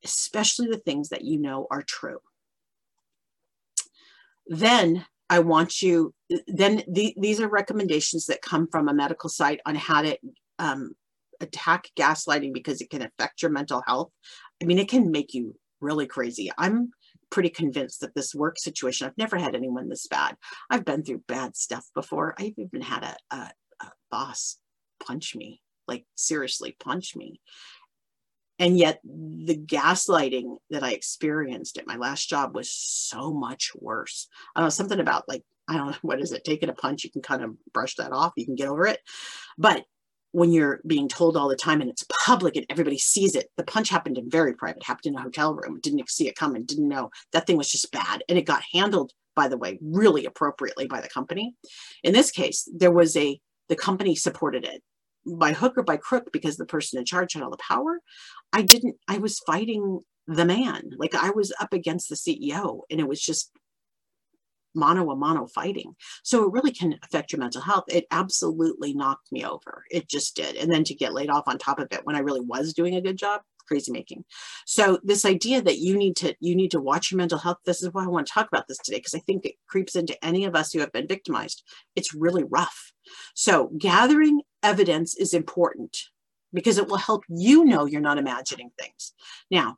especially 0.04 0.68
the 0.68 0.78
things 0.78 1.08
that 1.08 1.24
you 1.24 1.40
know 1.40 1.66
are 1.70 1.82
true. 1.82 2.18
Then 4.46 5.04
I 5.28 5.40
want 5.40 5.82
you, 5.82 6.14
then 6.46 6.82
the, 6.86 7.14
these 7.18 7.40
are 7.40 7.48
recommendations 7.48 8.26
that 8.26 8.42
come 8.42 8.68
from 8.70 8.88
a 8.88 8.94
medical 8.94 9.30
site 9.30 9.60
on 9.66 9.74
how 9.74 10.02
to 10.02 10.16
um, 10.58 10.92
attack 11.40 11.88
gaslighting 11.98 12.52
because 12.52 12.80
it 12.80 12.90
can 12.90 13.02
affect 13.02 13.42
your 13.42 13.50
mental 13.50 13.82
health. 13.86 14.10
I 14.62 14.66
mean, 14.66 14.78
it 14.78 14.88
can 14.88 15.10
make 15.10 15.34
you 15.34 15.56
really 15.80 16.06
crazy. 16.06 16.52
I'm 16.56 16.92
pretty 17.34 17.50
convinced 17.50 18.00
that 18.00 18.14
this 18.14 18.32
work 18.32 18.56
situation, 18.56 19.08
I've 19.08 19.18
never 19.18 19.36
had 19.36 19.56
anyone 19.56 19.88
this 19.88 20.06
bad. 20.06 20.36
I've 20.70 20.84
been 20.84 21.02
through 21.02 21.24
bad 21.26 21.56
stuff 21.56 21.84
before. 21.92 22.32
I've 22.38 22.54
even 22.56 22.80
had 22.80 23.02
a, 23.02 23.34
a, 23.34 23.50
a 23.80 23.92
boss 24.08 24.56
punch 25.04 25.34
me, 25.34 25.60
like 25.88 26.06
seriously 26.14 26.76
punch 26.78 27.16
me. 27.16 27.40
And 28.60 28.78
yet 28.78 29.00
the 29.02 29.56
gaslighting 29.56 30.58
that 30.70 30.84
I 30.84 30.92
experienced 30.92 31.76
at 31.76 31.88
my 31.88 31.96
last 31.96 32.28
job 32.28 32.54
was 32.54 32.70
so 32.70 33.34
much 33.34 33.72
worse. 33.74 34.28
I 34.54 34.60
don't 34.60 34.66
know, 34.66 34.70
something 34.70 35.00
about 35.00 35.28
like, 35.28 35.42
I 35.66 35.76
don't 35.76 35.88
know, 35.88 35.96
what 36.02 36.20
is 36.20 36.30
it? 36.30 36.44
Taking 36.44 36.68
a 36.68 36.72
punch, 36.74 37.02
you 37.02 37.10
can 37.10 37.22
kind 37.22 37.42
of 37.42 37.56
brush 37.72 37.96
that 37.96 38.12
off. 38.12 38.34
You 38.36 38.44
can 38.44 38.54
get 38.54 38.68
over 38.68 38.86
it. 38.86 39.00
But 39.58 39.84
when 40.34 40.52
you're 40.52 40.80
being 40.84 41.06
told 41.06 41.36
all 41.36 41.48
the 41.48 41.54
time 41.54 41.80
and 41.80 41.88
it's 41.88 42.04
public 42.26 42.56
and 42.56 42.66
everybody 42.68 42.98
sees 42.98 43.36
it. 43.36 43.46
The 43.56 43.62
punch 43.62 43.88
happened 43.88 44.18
in 44.18 44.28
very 44.28 44.52
private, 44.52 44.82
happened 44.82 45.14
in 45.14 45.14
a 45.14 45.22
hotel 45.22 45.54
room, 45.54 45.78
didn't 45.80 46.10
see 46.10 46.26
it 46.26 46.34
coming, 46.34 46.64
didn't 46.64 46.88
know. 46.88 47.10
That 47.32 47.46
thing 47.46 47.56
was 47.56 47.70
just 47.70 47.92
bad. 47.92 48.24
And 48.28 48.36
it 48.36 48.42
got 48.42 48.64
handled, 48.72 49.12
by 49.36 49.46
the 49.46 49.56
way, 49.56 49.78
really 49.80 50.26
appropriately 50.26 50.88
by 50.88 51.00
the 51.00 51.08
company. 51.08 51.54
In 52.02 52.12
this 52.12 52.32
case, 52.32 52.68
there 52.74 52.90
was 52.90 53.16
a, 53.16 53.38
the 53.68 53.76
company 53.76 54.16
supported 54.16 54.64
it 54.64 54.82
by 55.24 55.52
hook 55.52 55.74
or 55.76 55.84
by 55.84 55.98
crook 55.98 56.30
because 56.32 56.56
the 56.56 56.66
person 56.66 56.98
in 56.98 57.04
charge 57.04 57.34
had 57.34 57.44
all 57.44 57.50
the 57.50 57.56
power. 57.68 58.00
I 58.52 58.62
didn't, 58.62 58.96
I 59.06 59.18
was 59.18 59.38
fighting 59.46 60.00
the 60.26 60.44
man. 60.44 60.90
Like 60.98 61.14
I 61.14 61.30
was 61.30 61.52
up 61.60 61.72
against 61.72 62.08
the 62.08 62.16
CEO 62.16 62.80
and 62.90 62.98
it 62.98 63.06
was 63.06 63.20
just 63.20 63.52
mono 64.74 65.10
a 65.10 65.16
mono 65.16 65.46
fighting. 65.46 65.94
So 66.22 66.44
it 66.44 66.52
really 66.52 66.72
can 66.72 66.98
affect 67.02 67.32
your 67.32 67.40
mental 67.40 67.62
health. 67.62 67.84
It 67.88 68.06
absolutely 68.10 68.94
knocked 68.94 69.30
me 69.32 69.44
over. 69.44 69.84
It 69.90 70.08
just 70.08 70.36
did. 70.36 70.56
And 70.56 70.72
then 70.72 70.84
to 70.84 70.94
get 70.94 71.14
laid 71.14 71.30
off 71.30 71.44
on 71.46 71.58
top 71.58 71.78
of 71.78 71.88
it 71.92 72.00
when 72.04 72.16
I 72.16 72.20
really 72.20 72.40
was 72.40 72.72
doing 72.72 72.94
a 72.94 73.00
good 73.00 73.16
job, 73.16 73.42
crazy 73.66 73.92
making. 73.92 74.24
So 74.66 74.98
this 75.02 75.24
idea 75.24 75.62
that 75.62 75.78
you 75.78 75.96
need 75.96 76.16
to 76.16 76.34
you 76.40 76.54
need 76.54 76.70
to 76.72 76.80
watch 76.80 77.10
your 77.10 77.18
mental 77.18 77.38
health. 77.38 77.58
This 77.64 77.82
is 77.82 77.92
why 77.92 78.04
I 78.04 78.08
want 78.08 78.26
to 78.26 78.32
talk 78.32 78.48
about 78.48 78.68
this 78.68 78.78
today 78.78 78.98
because 78.98 79.14
I 79.14 79.20
think 79.20 79.44
it 79.44 79.54
creeps 79.68 79.96
into 79.96 80.22
any 80.24 80.44
of 80.44 80.54
us 80.54 80.72
who 80.72 80.80
have 80.80 80.92
been 80.92 81.08
victimized. 81.08 81.62
It's 81.96 82.14
really 82.14 82.44
rough. 82.44 82.92
So 83.34 83.70
gathering 83.78 84.42
evidence 84.62 85.14
is 85.16 85.34
important 85.34 85.96
because 86.52 86.78
it 86.78 86.88
will 86.88 86.96
help 86.96 87.24
you 87.28 87.64
know 87.64 87.84
you're 87.84 88.00
not 88.00 88.18
imagining 88.18 88.70
things. 88.78 89.12
Now, 89.50 89.76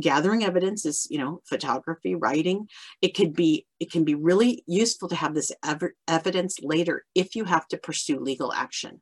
gathering 0.00 0.44
evidence 0.44 0.84
is 0.84 1.06
you 1.10 1.18
know 1.18 1.40
photography 1.48 2.14
writing. 2.14 2.68
It 3.02 3.14
could 3.14 3.34
be 3.34 3.66
it 3.80 3.90
can 3.90 4.04
be 4.04 4.14
really 4.14 4.62
useful 4.66 5.08
to 5.08 5.16
have 5.16 5.34
this 5.34 5.50
ev- 5.64 5.94
evidence 6.08 6.56
later 6.62 7.04
if 7.14 7.34
you 7.34 7.44
have 7.44 7.66
to 7.68 7.78
pursue 7.78 8.20
legal 8.20 8.52
action. 8.52 9.00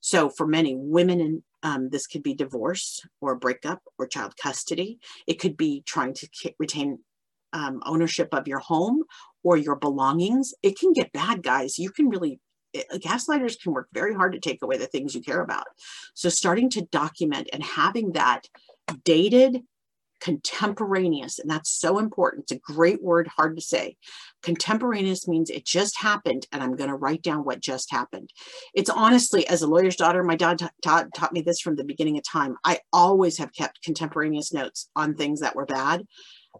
So 0.00 0.30
for 0.30 0.46
many 0.46 0.76
women 0.76 1.20
in 1.20 1.42
um, 1.62 1.88
this 1.90 2.06
could 2.06 2.22
be 2.22 2.34
divorce 2.34 3.00
or 3.20 3.34
breakup 3.34 3.82
or 3.98 4.06
child 4.06 4.34
custody. 4.40 5.00
It 5.26 5.40
could 5.40 5.56
be 5.56 5.82
trying 5.86 6.14
to 6.14 6.28
retain 6.58 7.00
um, 7.52 7.82
ownership 7.84 8.28
of 8.32 8.46
your 8.46 8.60
home 8.60 9.02
or 9.42 9.56
your 9.56 9.76
belongings. 9.76 10.54
It 10.62 10.78
can 10.78 10.92
get 10.92 11.12
bad 11.12 11.42
guys. 11.42 11.78
You 11.78 11.90
can 11.90 12.10
really 12.10 12.40
eh, 12.74 12.82
gaslighters 12.98 13.60
can 13.60 13.72
work 13.72 13.88
very 13.92 14.14
hard 14.14 14.32
to 14.32 14.40
take 14.40 14.62
away 14.62 14.76
the 14.76 14.86
things 14.86 15.14
you 15.14 15.20
care 15.20 15.40
about. 15.40 15.66
So 16.14 16.28
starting 16.28 16.70
to 16.70 16.82
document 16.82 17.48
and 17.52 17.62
having 17.62 18.12
that 18.12 18.46
dated 19.04 19.62
contemporaneous 20.20 21.38
and 21.38 21.50
that's 21.50 21.70
so 21.70 21.98
important 21.98 22.42
it's 22.42 22.52
a 22.52 22.72
great 22.72 23.02
word 23.02 23.28
hard 23.28 23.56
to 23.56 23.62
say 23.62 23.96
contemporaneous 24.42 25.28
means 25.28 25.50
it 25.50 25.64
just 25.64 25.98
happened 25.98 26.46
and 26.52 26.62
i'm 26.62 26.76
going 26.76 26.90
to 26.90 26.96
write 26.96 27.22
down 27.22 27.44
what 27.44 27.60
just 27.60 27.90
happened 27.90 28.30
it's 28.74 28.90
honestly 28.90 29.46
as 29.48 29.62
a 29.62 29.66
lawyer's 29.66 29.96
daughter 29.96 30.22
my 30.22 30.36
dad 30.36 30.58
taught, 30.82 31.06
taught 31.14 31.32
me 31.32 31.40
this 31.40 31.60
from 31.60 31.76
the 31.76 31.84
beginning 31.84 32.16
of 32.16 32.24
time 32.24 32.56
i 32.64 32.78
always 32.92 33.38
have 33.38 33.52
kept 33.52 33.82
contemporaneous 33.82 34.52
notes 34.52 34.90
on 34.96 35.14
things 35.14 35.40
that 35.40 35.54
were 35.54 35.66
bad 35.66 36.02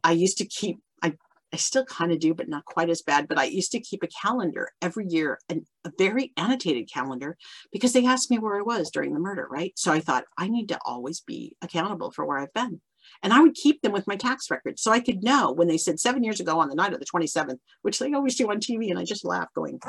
i 0.04 0.12
used 0.12 0.38
to 0.38 0.46
keep 0.46 0.78
i 1.02 1.12
I 1.52 1.56
still 1.56 1.84
kind 1.84 2.12
of 2.12 2.18
do, 2.18 2.34
but 2.34 2.48
not 2.48 2.64
quite 2.64 2.90
as 2.90 3.02
bad. 3.02 3.26
But 3.26 3.38
I 3.38 3.44
used 3.44 3.72
to 3.72 3.80
keep 3.80 4.02
a 4.02 4.08
calendar 4.08 4.68
every 4.82 5.06
year, 5.08 5.38
and 5.48 5.64
a 5.84 5.90
very 5.96 6.32
annotated 6.36 6.90
calendar, 6.92 7.36
because 7.72 7.92
they 7.92 8.04
asked 8.04 8.30
me 8.30 8.38
where 8.38 8.58
I 8.58 8.62
was 8.62 8.90
during 8.90 9.14
the 9.14 9.20
murder, 9.20 9.48
right? 9.50 9.72
So 9.76 9.92
I 9.92 10.00
thought 10.00 10.24
I 10.36 10.48
need 10.48 10.68
to 10.68 10.78
always 10.84 11.20
be 11.20 11.56
accountable 11.62 12.10
for 12.10 12.26
where 12.26 12.38
I've 12.38 12.52
been. 12.52 12.80
And 13.22 13.32
I 13.32 13.40
would 13.40 13.54
keep 13.54 13.82
them 13.82 13.92
with 13.92 14.06
my 14.06 14.16
tax 14.16 14.50
records 14.50 14.82
so 14.82 14.90
I 14.90 15.00
could 15.00 15.22
know 15.22 15.52
when 15.52 15.68
they 15.68 15.78
said 15.78 16.00
seven 16.00 16.22
years 16.22 16.40
ago 16.40 16.60
on 16.60 16.68
the 16.68 16.74
night 16.74 16.92
of 16.92 17.00
the 17.00 17.06
27th, 17.06 17.58
which 17.82 17.98
they 17.98 18.12
always 18.12 18.36
do 18.36 18.50
on 18.50 18.58
TV. 18.58 18.90
And 18.90 18.98
I 18.98 19.04
just 19.04 19.24
laugh 19.24 19.48
going, 19.54 19.80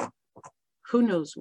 who 0.90 1.02
knows? 1.02 1.36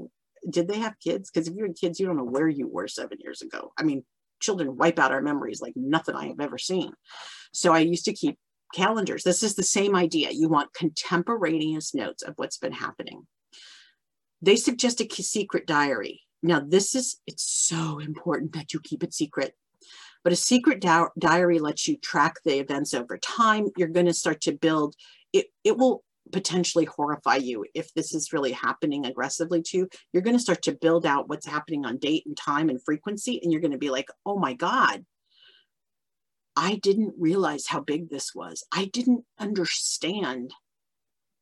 Did 0.49 0.69
they 0.69 0.79
have 0.79 0.95
kids? 1.03 1.31
Because 1.31 1.49
if 1.49 1.57
you 1.57 1.65
had 1.65 1.77
kids, 1.77 1.99
you 1.99 2.07
don't 2.07 2.17
know 2.17 2.25
where 2.25 2.49
you 2.49 2.69
were 2.69 2.89
seven 2.89 3.19
years 3.21 3.43
ago. 3.43 3.73
I 3.79 3.83
mean, 3.83 4.05
children 4.41 4.77
wipe 4.77 4.99
out 4.99 5.13
our 5.13 5.23
memories 5.23 5.61
like 5.61 5.75
nothing 5.77 6.15
I 6.15 6.27
have 6.27 6.41
ever 6.41 6.59
seen. 6.59 6.93
So 7.53 7.73
I 7.73 7.81
used 7.81 8.05
to 8.05 8.13
keep 8.13 8.39
calendars. 8.75 9.25
This 9.25 9.43
is 9.43 9.55
the 9.55 9.63
same 9.63 9.97
idea. 9.97 10.31
You 10.31 10.49
want 10.49 10.75
contemporaneous 10.75 11.95
notes 11.95 12.23
of 12.23 12.35
what's 12.37 12.59
been 12.59 12.73
happening. 12.73 13.27
They 14.43 14.57
suggest 14.57 15.01
a 15.01 15.09
secret 15.09 15.67
diary. 15.67 16.23
Now, 16.43 16.61
this 16.61 16.95
is, 16.95 17.21
it's 17.27 17.43
so 17.43 17.99
important 17.99 18.53
that 18.53 18.73
you 18.73 18.81
keep 18.81 19.03
it 19.03 19.13
secret. 19.13 19.55
But 20.29 20.35
a 20.35 20.37
secret 20.37 20.83
di- 20.83 21.07
diary 21.19 21.59
lets 21.59 21.89
you 21.89 21.97
track 21.97 22.35
the 22.45 22.59
events 22.59 22.93
over 22.93 23.17
time. 23.17 23.69
You're 23.79 23.89
going 23.89 24.05
to 24.05 24.13
start 24.13 24.43
to 24.43 24.53
build, 24.53 24.95
it, 25.33 25.47
it 25.65 25.79
will 25.79 26.05
potentially 26.33 26.85
horrify 26.85 27.37
you 27.37 27.65
if 27.75 27.95
this 27.95 28.15
is 28.15 28.31
really 28.31 28.53
happening 28.53 29.07
aggressively 29.07 29.63
to 29.63 29.79
you. 29.79 29.89
You're 30.13 30.23
going 30.23 30.37
to 30.37 30.43
start 30.43 30.61
to 30.65 30.77
build 30.79 31.07
out 31.07 31.31
what's 31.31 31.47
happening 31.47 31.87
on 31.87 31.97
date 31.97 32.25
and 32.27 32.37
time 32.37 32.69
and 32.69 32.79
frequency. 32.85 33.41
And 33.43 33.51
you're 33.51 33.63
going 33.63 33.73
to 33.73 33.79
be 33.79 33.89
like, 33.89 34.11
oh 34.27 34.39
my 34.39 34.53
God, 34.53 35.07
I 36.55 36.75
didn't 36.75 37.15
realize 37.19 37.67
how 37.67 37.81
big 37.81 38.11
this 38.11 38.35
was. 38.35 38.63
I 38.71 38.85
didn't 38.85 39.25
understand 39.39 40.53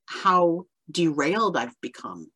how 0.05 0.67
derailed 0.89 1.57
I've 1.57 1.75
become. 1.81 2.31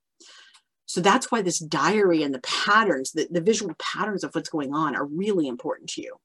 So 0.86 1.00
that's 1.00 1.30
why 1.30 1.42
this 1.42 1.60
diary 1.60 2.24
and 2.24 2.34
the 2.34 2.40
patterns, 2.40 3.12
the, 3.12 3.28
the 3.30 3.40
visual 3.40 3.72
patterns 3.78 4.24
of 4.24 4.34
what's 4.34 4.50
going 4.50 4.74
on 4.74 4.96
are 4.96 5.06
really 5.06 5.46
important 5.46 5.90
to 5.90 6.02
you. 6.02 6.16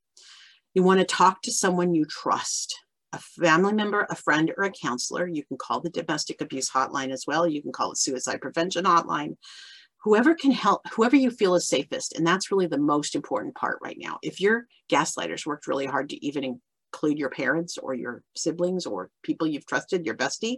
You 0.76 0.84
want 0.84 1.00
to 1.00 1.06
talk 1.06 1.42
to 1.44 1.54
someone 1.54 1.96
you 1.96 2.04
trust, 2.04 2.76
a 3.14 3.18
family 3.18 3.72
member, 3.72 4.06
a 4.10 4.16
friend, 4.16 4.52
or 4.58 4.66
a 4.66 4.70
counselor. 4.70 5.26
You 5.26 5.42
can 5.46 5.58
call 5.58 5.80
the 5.80 5.90
domestic 5.90 6.42
abuse 6.42 6.70
hotline 6.70 7.12
as 7.12 7.24
well. 7.26 7.48
You 7.48 7.62
can 7.62 7.72
call 7.72 7.92
the 7.92 7.96
suicide 7.96 8.42
prevention 8.42 8.84
hotline. 8.84 9.38
Whoever 10.04 10.36
can 10.36 10.52
help, 10.52 10.82
whoever 10.92 11.16
you 11.16 11.32
feel 11.32 11.56
is 11.56 11.70
safest. 11.70 12.18
And 12.18 12.28
that's 12.28 12.52
really 12.52 12.68
the 12.68 12.78
most 12.78 13.16
important 13.16 13.56
part 13.56 13.80
right 13.82 13.98
now. 13.98 14.20
If 14.22 14.42
your 14.42 14.68
gaslighters 14.92 15.46
worked 15.46 15.66
really 15.66 15.86
hard 15.86 16.10
to 16.10 16.26
even 16.26 16.44
include 16.44 17.18
your 17.18 17.30
parents 17.30 17.78
or 17.78 17.94
your 17.94 18.22
siblings 18.36 18.86
or 18.86 19.10
people 19.24 19.48
you've 19.48 19.66
trusted, 19.66 20.06
your 20.06 20.16
bestie, 20.16 20.58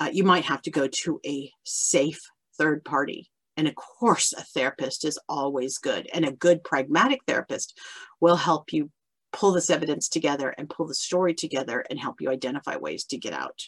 uh, 0.00 0.08
you 0.10 0.24
might 0.24 0.46
have 0.46 0.62
to 0.62 0.70
go 0.70 0.88
to 0.88 1.20
a 1.26 1.52
safe 1.62 2.22
third 2.56 2.84
party 2.86 3.30
and 3.60 3.68
of 3.68 3.74
course, 3.74 4.32
a 4.32 4.42
therapist 4.42 5.04
is 5.04 5.18
always 5.28 5.76
good. 5.76 6.08
And 6.14 6.24
a 6.24 6.32
good 6.32 6.64
pragmatic 6.64 7.20
therapist 7.26 7.78
will 8.18 8.36
help 8.36 8.72
you 8.72 8.90
pull 9.32 9.52
this 9.52 9.70
evidence 9.70 10.08
together 10.08 10.54
and 10.58 10.68
pull 10.68 10.86
the 10.86 10.94
story 10.94 11.34
together 11.34 11.84
and 11.88 11.98
help 11.98 12.20
you 12.20 12.30
identify 12.30 12.76
ways 12.76 13.04
to 13.04 13.18
get 13.18 13.32
out. 13.32 13.60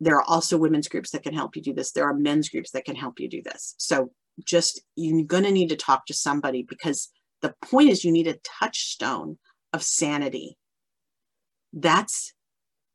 There 0.00 0.16
are 0.16 0.24
also 0.24 0.56
women's 0.56 0.88
groups 0.88 1.10
that 1.10 1.22
can 1.22 1.34
help 1.34 1.56
you 1.56 1.62
do 1.62 1.74
this. 1.74 1.92
There 1.92 2.08
are 2.08 2.14
men's 2.14 2.48
groups 2.48 2.70
that 2.70 2.84
can 2.84 2.96
help 2.96 3.20
you 3.20 3.28
do 3.28 3.42
this. 3.42 3.74
So 3.78 4.10
just 4.44 4.80
you're 4.96 5.24
going 5.24 5.44
to 5.44 5.50
need 5.50 5.68
to 5.68 5.76
talk 5.76 6.06
to 6.06 6.14
somebody 6.14 6.62
because 6.62 7.10
the 7.42 7.54
point 7.62 7.90
is 7.90 8.04
you 8.04 8.12
need 8.12 8.26
a 8.26 8.38
touchstone 8.60 9.38
of 9.72 9.82
sanity. 9.82 10.56
That's 11.72 12.32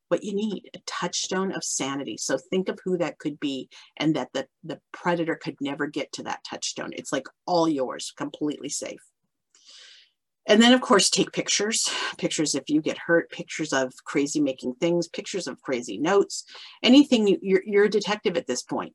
what 0.09 0.23
you 0.23 0.35
need 0.35 0.69
a 0.75 0.79
touchstone 0.85 1.51
of 1.51 1.63
sanity. 1.63 2.17
So 2.17 2.37
think 2.37 2.69
of 2.69 2.79
who 2.83 2.97
that 2.97 3.17
could 3.17 3.39
be 3.39 3.69
and 3.97 4.15
that 4.15 4.29
the, 4.33 4.47
the 4.63 4.79
predator 4.91 5.35
could 5.35 5.55
never 5.61 5.87
get 5.87 6.11
to 6.13 6.23
that 6.23 6.43
touchstone. 6.47 6.91
It's 6.93 7.11
like 7.11 7.27
all 7.45 7.67
yours, 7.67 8.13
completely 8.15 8.69
safe. 8.69 9.01
And 10.47 10.61
then, 10.61 10.73
of 10.73 10.81
course, 10.81 11.09
take 11.09 11.31
pictures. 11.31 11.89
Pictures 12.17 12.55
if 12.55 12.69
you 12.69 12.81
get 12.81 12.97
hurt, 12.97 13.31
pictures 13.31 13.73
of 13.73 13.93
crazy 14.03 14.39
making 14.39 14.75
things, 14.75 15.07
pictures 15.07 15.47
of 15.47 15.61
crazy 15.61 15.97
notes, 15.97 16.43
anything. 16.83 17.27
You, 17.27 17.39
you're, 17.41 17.63
you're 17.65 17.85
a 17.85 17.89
detective 17.89 18.37
at 18.37 18.47
this 18.47 18.61
point. 18.61 18.93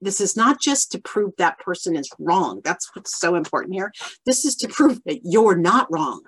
this 0.00 0.20
is 0.20 0.36
not 0.36 0.60
just 0.60 0.90
to 0.92 0.98
prove 0.98 1.32
that 1.36 1.58
person 1.58 1.96
is 1.96 2.10
wrong. 2.18 2.60
That's 2.64 2.90
what's 2.94 3.18
so 3.18 3.34
important 3.34 3.74
here. 3.74 3.92
This 4.24 4.44
is 4.44 4.56
to 4.56 4.68
prove 4.68 5.00
that 5.04 5.20
you're 5.24 5.56
not 5.56 5.88
wrong, 5.90 6.22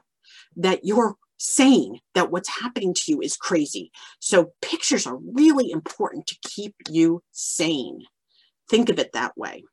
that 0.57 0.85
you're 0.85 1.17
saying 1.39 2.01
that 2.15 2.31
what's 2.31 2.61
happening 2.61 2.93
to 2.93 3.03
you 3.09 3.21
is 3.23 3.37
crazy. 3.37 3.91
So 4.19 4.53
pictures 4.61 5.07
are 5.07 5.17
really 5.17 5.71
important 5.71 6.27
to 6.27 6.37
keep 6.43 6.75
you 6.91 7.23
sane. 7.33 8.05
Think 8.69 8.91
of 8.91 8.99
it 8.99 9.13
that 9.15 9.37
way. 9.39 9.65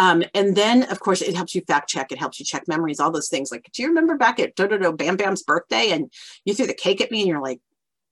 Um, 0.00 0.24
and 0.32 0.56
then, 0.56 0.84
of 0.84 0.98
course, 1.00 1.20
it 1.20 1.34
helps 1.34 1.54
you 1.54 1.60
fact 1.60 1.90
check. 1.90 2.10
It 2.10 2.18
helps 2.18 2.40
you 2.40 2.46
check 2.46 2.66
memories, 2.66 3.00
all 3.00 3.10
those 3.10 3.28
things. 3.28 3.52
Like, 3.52 3.68
do 3.70 3.82
you 3.82 3.88
remember 3.88 4.16
back 4.16 4.40
at 4.40 4.56
do, 4.56 4.66
do, 4.66 4.78
do, 4.78 4.94
Bam 4.94 5.18
Bam's 5.18 5.42
birthday 5.42 5.90
and 5.90 6.10
you 6.46 6.54
threw 6.54 6.66
the 6.66 6.72
cake 6.72 7.02
at 7.02 7.10
me 7.10 7.20
and 7.20 7.28
you're 7.28 7.42
like, 7.42 7.60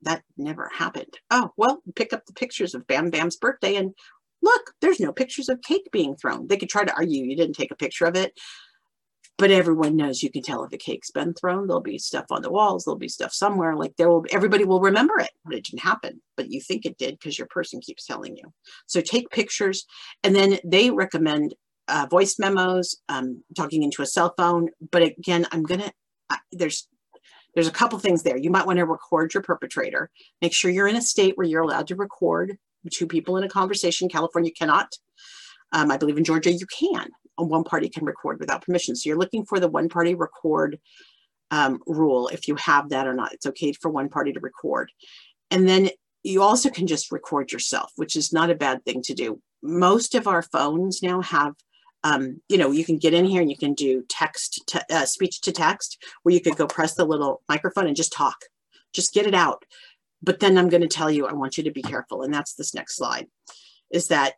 that 0.02 0.22
never 0.36 0.70
happened. 0.72 1.14
Oh, 1.30 1.50
well, 1.56 1.82
pick 1.96 2.12
up 2.12 2.26
the 2.26 2.34
pictures 2.34 2.74
of 2.74 2.86
Bam 2.86 3.08
Bam's 3.08 3.36
birthday 3.36 3.76
and 3.76 3.94
look, 4.42 4.74
there's 4.82 5.00
no 5.00 5.14
pictures 5.14 5.48
of 5.48 5.62
cake 5.62 5.88
being 5.90 6.14
thrown. 6.14 6.46
They 6.46 6.58
could 6.58 6.68
try 6.68 6.84
to 6.84 6.94
argue 6.94 7.24
you 7.24 7.34
didn't 7.34 7.56
take 7.56 7.70
a 7.70 7.76
picture 7.76 8.04
of 8.04 8.14
it 8.14 8.38
but 9.38 9.52
everyone 9.52 9.96
knows 9.96 10.20
you 10.20 10.30
can 10.30 10.42
tell 10.42 10.64
if 10.64 10.72
a 10.72 10.76
cake's 10.76 11.12
been 11.12 11.32
thrown. 11.32 11.68
There'll 11.68 11.80
be 11.80 11.96
stuff 11.96 12.26
on 12.30 12.42
the 12.42 12.50
walls. 12.50 12.84
There'll 12.84 12.98
be 12.98 13.08
stuff 13.08 13.32
somewhere. 13.32 13.76
Like 13.76 13.96
there 13.96 14.08
will, 14.08 14.26
everybody 14.32 14.64
will 14.64 14.80
remember 14.80 15.14
it, 15.20 15.30
but 15.44 15.54
it 15.54 15.64
didn't 15.64 15.82
happen. 15.82 16.20
But 16.36 16.50
you 16.50 16.60
think 16.60 16.84
it 16.84 16.98
did 16.98 17.18
because 17.18 17.38
your 17.38 17.46
person 17.46 17.80
keeps 17.80 18.04
telling 18.04 18.36
you. 18.36 18.52
So 18.86 19.00
take 19.00 19.30
pictures, 19.30 19.86
and 20.24 20.34
then 20.34 20.58
they 20.64 20.90
recommend 20.90 21.54
uh, 21.88 22.06
voice 22.10 22.38
memos, 22.38 22.96
um, 23.08 23.42
talking 23.56 23.82
into 23.82 24.02
a 24.02 24.06
cell 24.06 24.34
phone. 24.36 24.68
But 24.90 25.02
again, 25.02 25.46
I'm 25.52 25.62
gonna 25.62 25.92
there's 26.52 26.88
there's 27.54 27.68
a 27.68 27.72
couple 27.72 27.98
things 27.98 28.22
there. 28.22 28.36
You 28.36 28.50
might 28.50 28.66
want 28.66 28.78
to 28.78 28.84
record 28.84 29.34
your 29.34 29.42
perpetrator. 29.42 30.10
Make 30.42 30.52
sure 30.52 30.70
you're 30.70 30.88
in 30.88 30.96
a 30.96 31.02
state 31.02 31.36
where 31.36 31.46
you're 31.46 31.62
allowed 31.62 31.88
to 31.88 31.96
record 31.96 32.58
two 32.90 33.06
people 33.06 33.36
in 33.36 33.44
a 33.44 33.48
conversation. 33.48 34.08
California 34.08 34.50
cannot. 34.50 34.96
Um, 35.72 35.90
I 35.90 35.98
believe 35.98 36.16
in 36.16 36.24
Georgia 36.24 36.52
you 36.52 36.66
can 36.66 37.08
one 37.46 37.64
party 37.64 37.88
can 37.88 38.04
record 38.04 38.40
without 38.40 38.62
permission. 38.62 38.96
So 38.96 39.08
you're 39.08 39.18
looking 39.18 39.44
for 39.44 39.60
the 39.60 39.68
one 39.68 39.88
party 39.88 40.14
record 40.14 40.78
um, 41.50 41.80
rule. 41.86 42.28
If 42.28 42.48
you 42.48 42.56
have 42.56 42.90
that 42.90 43.06
or 43.06 43.14
not, 43.14 43.32
it's 43.32 43.46
okay 43.46 43.72
for 43.72 43.90
one 43.90 44.08
party 44.08 44.32
to 44.32 44.40
record. 44.40 44.90
And 45.50 45.68
then 45.68 45.90
you 46.22 46.42
also 46.42 46.68
can 46.70 46.86
just 46.86 47.12
record 47.12 47.52
yourself, 47.52 47.92
which 47.96 48.16
is 48.16 48.32
not 48.32 48.50
a 48.50 48.54
bad 48.54 48.84
thing 48.84 49.02
to 49.02 49.14
do. 49.14 49.40
Most 49.62 50.14
of 50.14 50.26
our 50.26 50.42
phones 50.42 51.02
now 51.02 51.22
have, 51.22 51.54
um, 52.04 52.40
you 52.48 52.58
know, 52.58 52.70
you 52.70 52.84
can 52.84 52.98
get 52.98 53.14
in 53.14 53.24
here 53.24 53.40
and 53.40 53.50
you 53.50 53.56
can 53.56 53.74
do 53.74 54.04
text, 54.08 54.62
to, 54.68 54.84
uh, 54.90 55.04
speech 55.04 55.40
to 55.42 55.52
text, 55.52 56.02
where 56.22 56.34
you 56.34 56.40
could 56.40 56.56
go 56.56 56.66
press 56.66 56.94
the 56.94 57.04
little 57.04 57.42
microphone 57.48 57.86
and 57.86 57.96
just 57.96 58.12
talk, 58.12 58.36
just 58.92 59.12
get 59.12 59.26
it 59.26 59.34
out. 59.34 59.64
But 60.22 60.40
then 60.40 60.58
I'm 60.58 60.68
going 60.68 60.82
to 60.82 60.88
tell 60.88 61.10
you, 61.10 61.26
I 61.26 61.32
want 61.32 61.58
you 61.58 61.64
to 61.64 61.70
be 61.70 61.82
careful. 61.82 62.22
And 62.22 62.32
that's 62.32 62.54
this 62.54 62.74
next 62.74 62.96
slide 62.96 63.26
is 63.90 64.08
that 64.08 64.34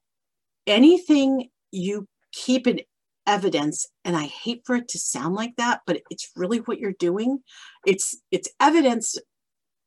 anything 0.67 1.49
you 1.71 2.07
keep 2.33 2.67
an 2.67 2.81
evidence 3.27 3.87
and 4.05 4.17
i 4.17 4.25
hate 4.25 4.63
for 4.65 4.75
it 4.77 4.89
to 4.89 4.99
sound 4.99 5.35
like 5.35 5.55
that 5.57 5.81
but 5.87 6.01
it's 6.11 6.31
really 6.35 6.59
what 6.59 6.79
you're 6.79 6.93
doing 6.93 7.39
it's 7.87 8.21
it's 8.31 8.49
evidence 8.59 9.17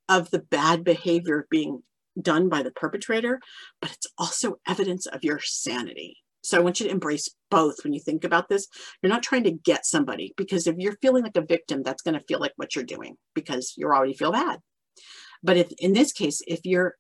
of 0.08 0.30
the 0.30 0.40
bad 0.40 0.84
behavior 0.84 1.48
being 1.50 1.82
done 2.22 2.48
by 2.48 2.62
the 2.62 2.72
perpetrator 2.72 3.40
but 3.82 3.92
it's 3.92 4.08
also 4.18 4.60
evidence 4.68 5.08
of 5.08 5.24
your 5.24 5.40
sanity 5.40 6.18
so 6.44 6.58
i 6.58 6.62
want 6.62 6.80
you 6.80 6.86
to 6.86 6.92
embrace 6.92 7.30
both 7.50 7.84
when 7.84 7.94
you 7.94 8.00
think 8.00 8.24
about 8.24 8.50
this 8.50 8.68
you're 9.02 9.12
not 9.12 9.24
trying 9.24 9.44
to 9.44 9.52
get 9.52 9.86
somebody 9.86 10.34
because 10.38 10.68
if 10.68 10.76
you're 10.78 10.98
feeling 11.02 11.24
like 11.24 11.38
a 11.38 11.42
victim 11.42 11.84
that's 11.84 12.02
going 12.02 12.18
to 12.18 12.26
feel 12.26 12.40
like 12.40 12.54
what 12.56 12.76
you're 12.76 12.86
doing 12.86 13.16
because 13.34 13.74
you 13.78 13.88
already 13.88 14.14
feel 14.14 14.32
bad 14.32 14.60
but 15.42 15.58
if 15.58 15.72
in 15.80 15.94
this 15.94 16.12
case 16.12 16.42
if 16.48 16.62
you're 16.64 16.96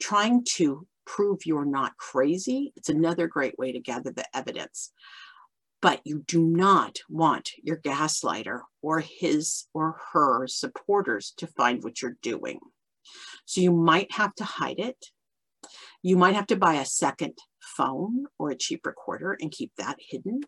trying 0.00 0.44
to 0.44 0.86
prove 1.06 1.38
you're 1.44 1.64
not 1.64 1.96
crazy 1.96 2.72
it's 2.76 2.88
another 2.88 3.26
great 3.26 3.58
way 3.58 3.72
to 3.72 3.80
gather 3.80 4.10
the 4.10 4.24
evidence 4.34 4.92
but 5.80 6.00
you 6.04 6.24
do 6.26 6.42
not 6.42 6.98
want 7.08 7.50
your 7.62 7.76
gaslighter 7.76 8.60
or 8.82 9.00
his 9.00 9.66
or 9.72 9.96
her 10.12 10.46
supporters 10.46 11.32
to 11.36 11.46
find 11.46 11.82
what 11.82 12.02
you're 12.02 12.16
doing. 12.22 12.58
So 13.44 13.60
you 13.60 13.72
might 13.72 14.12
have 14.12 14.34
to 14.36 14.44
hide 14.44 14.80
it. 14.80 15.06
You 16.02 16.16
might 16.16 16.34
have 16.34 16.48
to 16.48 16.56
buy 16.56 16.74
a 16.74 16.84
second 16.84 17.38
phone 17.78 18.26
or 18.38 18.50
a 18.50 18.56
cheap 18.56 18.84
recorder 18.84 19.38
and 19.40 19.50
keep 19.50 19.72
that 19.78 19.96
hidden. 19.98 20.42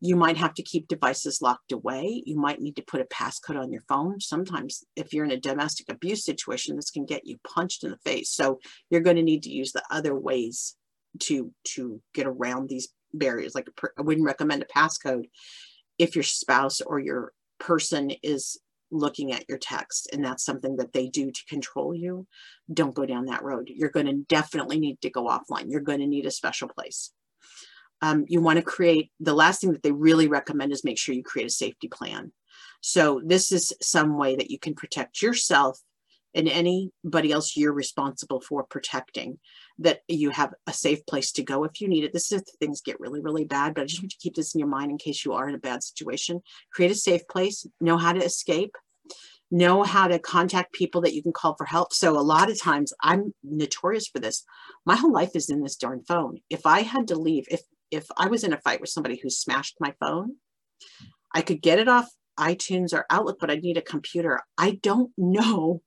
You 0.00 0.14
might 0.14 0.36
have 0.36 0.54
to 0.54 0.62
keep 0.62 0.86
devices 0.86 1.42
locked 1.42 1.72
away. 1.72 2.22
You 2.24 2.36
might 2.36 2.60
need 2.60 2.76
to 2.76 2.82
put 2.82 3.00
a 3.00 3.06
passcode 3.06 3.58
on 3.58 3.72
your 3.72 3.82
phone. 3.88 4.20
Sometimes, 4.20 4.84
if 4.94 5.12
you're 5.12 5.24
in 5.24 5.32
a 5.32 5.36
domestic 5.36 5.90
abuse 5.90 6.24
situation, 6.24 6.76
this 6.76 6.92
can 6.92 7.04
get 7.04 7.26
you 7.26 7.38
punched 7.42 7.82
in 7.82 7.90
the 7.90 7.98
face. 8.04 8.30
So, 8.30 8.60
you're 8.88 9.00
going 9.00 9.16
to 9.16 9.22
need 9.22 9.42
to 9.42 9.50
use 9.50 9.72
the 9.72 9.82
other 9.90 10.14
ways 10.14 10.76
to 11.20 11.52
to 11.64 12.00
get 12.14 12.26
around 12.26 12.68
these 12.68 12.88
barriers. 13.12 13.54
Like 13.54 13.68
I 13.98 14.02
wouldn't 14.02 14.26
recommend 14.26 14.62
a 14.62 14.66
passcode 14.66 15.28
if 15.98 16.14
your 16.14 16.22
spouse 16.22 16.80
or 16.80 16.98
your 16.98 17.32
person 17.58 18.10
is 18.22 18.58
looking 18.90 19.32
at 19.32 19.48
your 19.48 19.58
text 19.58 20.08
and 20.12 20.24
that's 20.24 20.44
something 20.44 20.76
that 20.76 20.92
they 20.92 21.08
do 21.08 21.30
to 21.30 21.44
control 21.48 21.94
you, 21.94 22.26
don't 22.72 22.94
go 22.94 23.06
down 23.06 23.26
that 23.26 23.42
road. 23.42 23.70
You're 23.72 23.90
going 23.90 24.06
to 24.06 24.24
definitely 24.28 24.78
need 24.78 25.00
to 25.02 25.10
go 25.10 25.26
offline. 25.26 25.66
You're 25.68 25.80
going 25.80 26.00
to 26.00 26.06
need 26.06 26.26
a 26.26 26.30
special 26.30 26.68
place. 26.68 27.12
Um, 28.00 28.24
you 28.28 28.40
want 28.40 28.58
to 28.58 28.62
create, 28.62 29.10
the 29.18 29.34
last 29.34 29.60
thing 29.60 29.72
that 29.72 29.82
they 29.82 29.92
really 29.92 30.28
recommend 30.28 30.72
is 30.72 30.84
make 30.84 30.98
sure 30.98 31.14
you 31.14 31.22
create 31.22 31.48
a 31.48 31.50
safety 31.50 31.88
plan. 31.88 32.32
So 32.80 33.20
this 33.24 33.50
is 33.50 33.72
some 33.82 34.16
way 34.16 34.36
that 34.36 34.50
you 34.50 34.58
can 34.58 34.74
protect 34.74 35.20
yourself 35.20 35.80
and 36.34 36.48
anybody 36.48 37.32
else 37.32 37.56
you're 37.56 37.72
responsible 37.72 38.40
for 38.40 38.64
protecting 38.64 39.38
that 39.78 40.00
you 40.08 40.30
have 40.30 40.52
a 40.66 40.72
safe 40.72 41.04
place 41.06 41.32
to 41.32 41.42
go 41.42 41.64
if 41.64 41.80
you 41.80 41.88
need 41.88 42.04
it. 42.04 42.12
This 42.12 42.32
is 42.32 42.42
if 42.42 42.48
things 42.60 42.80
get 42.80 43.00
really, 43.00 43.20
really 43.20 43.44
bad, 43.44 43.74
but 43.74 43.82
I 43.82 43.86
just 43.86 44.02
want 44.02 44.10
to 44.10 44.18
keep 44.18 44.34
this 44.34 44.54
in 44.54 44.58
your 44.58 44.68
mind 44.68 44.90
in 44.90 44.98
case 44.98 45.24
you 45.24 45.32
are 45.32 45.48
in 45.48 45.54
a 45.54 45.58
bad 45.58 45.82
situation. 45.82 46.40
Create 46.72 46.90
a 46.90 46.96
safe 46.96 47.26
place, 47.28 47.66
know 47.80 47.96
how 47.96 48.12
to 48.12 48.24
escape, 48.24 48.76
know 49.50 49.82
how 49.82 50.08
to 50.08 50.18
contact 50.18 50.72
people 50.74 51.00
that 51.02 51.14
you 51.14 51.22
can 51.22 51.32
call 51.32 51.54
for 51.56 51.64
help. 51.64 51.92
So 51.92 52.18
a 52.18 52.20
lot 52.20 52.50
of 52.50 52.60
times 52.60 52.92
I'm 53.02 53.32
notorious 53.42 54.06
for 54.08 54.18
this. 54.18 54.44
My 54.84 54.96
whole 54.96 55.12
life 55.12 55.30
is 55.34 55.48
in 55.48 55.62
this 55.62 55.76
darn 55.76 56.02
phone. 56.06 56.38
If 56.50 56.66
I 56.66 56.82
had 56.82 57.08
to 57.08 57.18
leave, 57.18 57.44
if 57.50 57.62
if 57.90 58.06
I 58.18 58.28
was 58.28 58.44
in 58.44 58.52
a 58.52 58.60
fight 58.60 58.82
with 58.82 58.90
somebody 58.90 59.18
who 59.22 59.30
smashed 59.30 59.76
my 59.80 59.94
phone, 59.98 60.36
I 61.34 61.40
could 61.40 61.62
get 61.62 61.78
it 61.78 61.88
off 61.88 62.06
iTunes 62.38 62.92
or 62.92 63.06
Outlook, 63.10 63.38
but 63.40 63.50
I'd 63.50 63.62
need 63.62 63.78
a 63.78 63.82
computer. 63.82 64.40
I 64.56 64.78
don't 64.82 65.10
know 65.18 65.82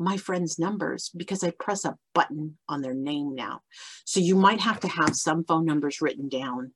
my 0.00 0.16
friends' 0.16 0.58
numbers 0.58 1.10
because 1.14 1.44
I 1.44 1.52
press 1.58 1.84
a 1.84 1.96
button 2.14 2.56
on 2.68 2.80
their 2.80 2.94
name 2.94 3.34
now. 3.34 3.60
So 4.06 4.18
you 4.18 4.34
might 4.34 4.60
have 4.60 4.80
to 4.80 4.88
have 4.88 5.14
some 5.14 5.44
phone 5.44 5.66
numbers 5.66 6.00
written 6.00 6.28
down 6.28 6.72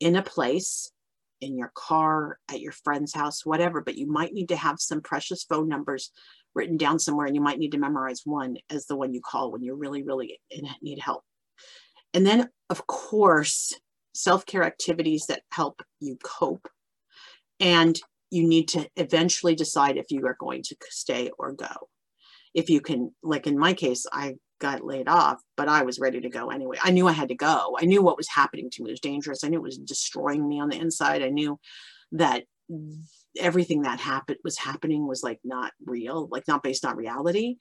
in 0.00 0.16
a 0.16 0.22
place, 0.22 0.90
in 1.40 1.56
your 1.56 1.70
car, 1.74 2.38
at 2.50 2.60
your 2.60 2.72
friend's 2.72 3.14
house, 3.14 3.46
whatever, 3.46 3.80
but 3.80 3.96
you 3.96 4.06
might 4.06 4.32
need 4.32 4.48
to 4.48 4.56
have 4.56 4.80
some 4.80 5.00
precious 5.00 5.44
phone 5.44 5.68
numbers 5.68 6.10
written 6.54 6.76
down 6.76 6.98
somewhere 6.98 7.26
and 7.26 7.36
you 7.36 7.42
might 7.42 7.58
need 7.58 7.72
to 7.72 7.78
memorize 7.78 8.22
one 8.24 8.56
as 8.68 8.86
the 8.86 8.96
one 8.96 9.14
you 9.14 9.20
call 9.20 9.52
when 9.52 9.62
you 9.62 9.74
really, 9.74 10.02
really 10.02 10.40
need 10.82 10.98
help. 10.98 11.22
And 12.14 12.26
then, 12.26 12.48
of 12.68 12.86
course, 12.88 13.74
self 14.12 14.44
care 14.44 14.64
activities 14.64 15.26
that 15.26 15.42
help 15.52 15.82
you 16.00 16.18
cope. 16.22 16.66
And 17.60 17.98
you 18.30 18.46
need 18.46 18.68
to 18.68 18.88
eventually 18.96 19.54
decide 19.54 19.96
if 19.96 20.06
you 20.10 20.26
are 20.26 20.36
going 20.38 20.62
to 20.64 20.76
stay 20.90 21.30
or 21.38 21.52
go 21.52 21.88
if 22.56 22.70
you 22.70 22.80
can, 22.80 23.12
like 23.22 23.46
in 23.46 23.58
my 23.58 23.74
case, 23.74 24.06
I 24.10 24.36
got 24.58 24.82
laid 24.82 25.08
off, 25.08 25.42
but 25.58 25.68
I 25.68 25.82
was 25.82 26.00
ready 26.00 26.22
to 26.22 26.30
go 26.30 26.48
anyway. 26.48 26.78
I 26.82 26.90
knew 26.90 27.06
I 27.06 27.12
had 27.12 27.28
to 27.28 27.34
go. 27.34 27.76
I 27.78 27.84
knew 27.84 28.02
what 28.02 28.16
was 28.16 28.28
happening 28.28 28.70
to 28.70 28.82
me 28.82 28.90
it 28.90 28.94
was 28.94 29.00
dangerous. 29.00 29.44
I 29.44 29.48
knew 29.48 29.58
it 29.58 29.62
was 29.62 29.76
destroying 29.76 30.48
me 30.48 30.58
on 30.58 30.70
the 30.70 30.80
inside. 30.80 31.22
I 31.22 31.28
knew 31.28 31.60
that 32.12 32.44
everything 33.38 33.82
that 33.82 34.00
happened 34.00 34.38
was 34.42 34.56
happening 34.56 35.06
was 35.06 35.22
like 35.22 35.38
not 35.44 35.72
real, 35.84 36.28
like 36.30 36.48
not 36.48 36.62
based 36.62 36.86
on 36.86 36.96
reality. 36.96 37.58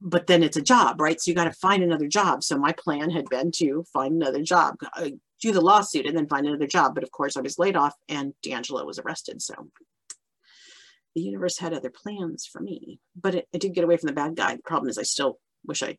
But 0.00 0.26
then 0.26 0.42
it's 0.42 0.56
a 0.56 0.62
job, 0.62 0.98
right? 0.98 1.20
So 1.20 1.30
you 1.30 1.34
got 1.34 1.44
to 1.44 1.52
find 1.52 1.82
another 1.82 2.08
job. 2.08 2.42
So 2.42 2.56
my 2.56 2.72
plan 2.72 3.10
had 3.10 3.28
been 3.28 3.52
to 3.56 3.84
find 3.92 4.14
another 4.14 4.42
job, 4.42 4.76
uh, 4.96 5.10
do 5.42 5.52
the 5.52 5.60
lawsuit, 5.60 6.06
and 6.06 6.16
then 6.16 6.26
find 6.26 6.46
another 6.46 6.66
job. 6.66 6.94
But 6.94 7.04
of 7.04 7.10
course, 7.10 7.36
I 7.36 7.42
was 7.42 7.58
laid 7.58 7.76
off, 7.76 7.94
and 8.08 8.32
d'angelo 8.42 8.86
was 8.86 8.98
arrested. 8.98 9.42
So 9.42 9.54
the 11.14 11.20
universe 11.20 11.58
had 11.58 11.74
other 11.74 11.90
plans 11.90 12.46
for 12.50 12.60
me. 12.60 13.00
But 13.20 13.34
it, 13.34 13.48
I 13.54 13.58
did 13.58 13.74
get 13.74 13.84
away 13.84 13.96
from 13.96 14.08
the 14.08 14.14
bad 14.14 14.36
guy. 14.36 14.56
The 14.56 14.62
problem 14.62 14.88
is 14.88 14.98
I 14.98 15.02
still 15.02 15.38
wish 15.64 15.82
I 15.82 15.98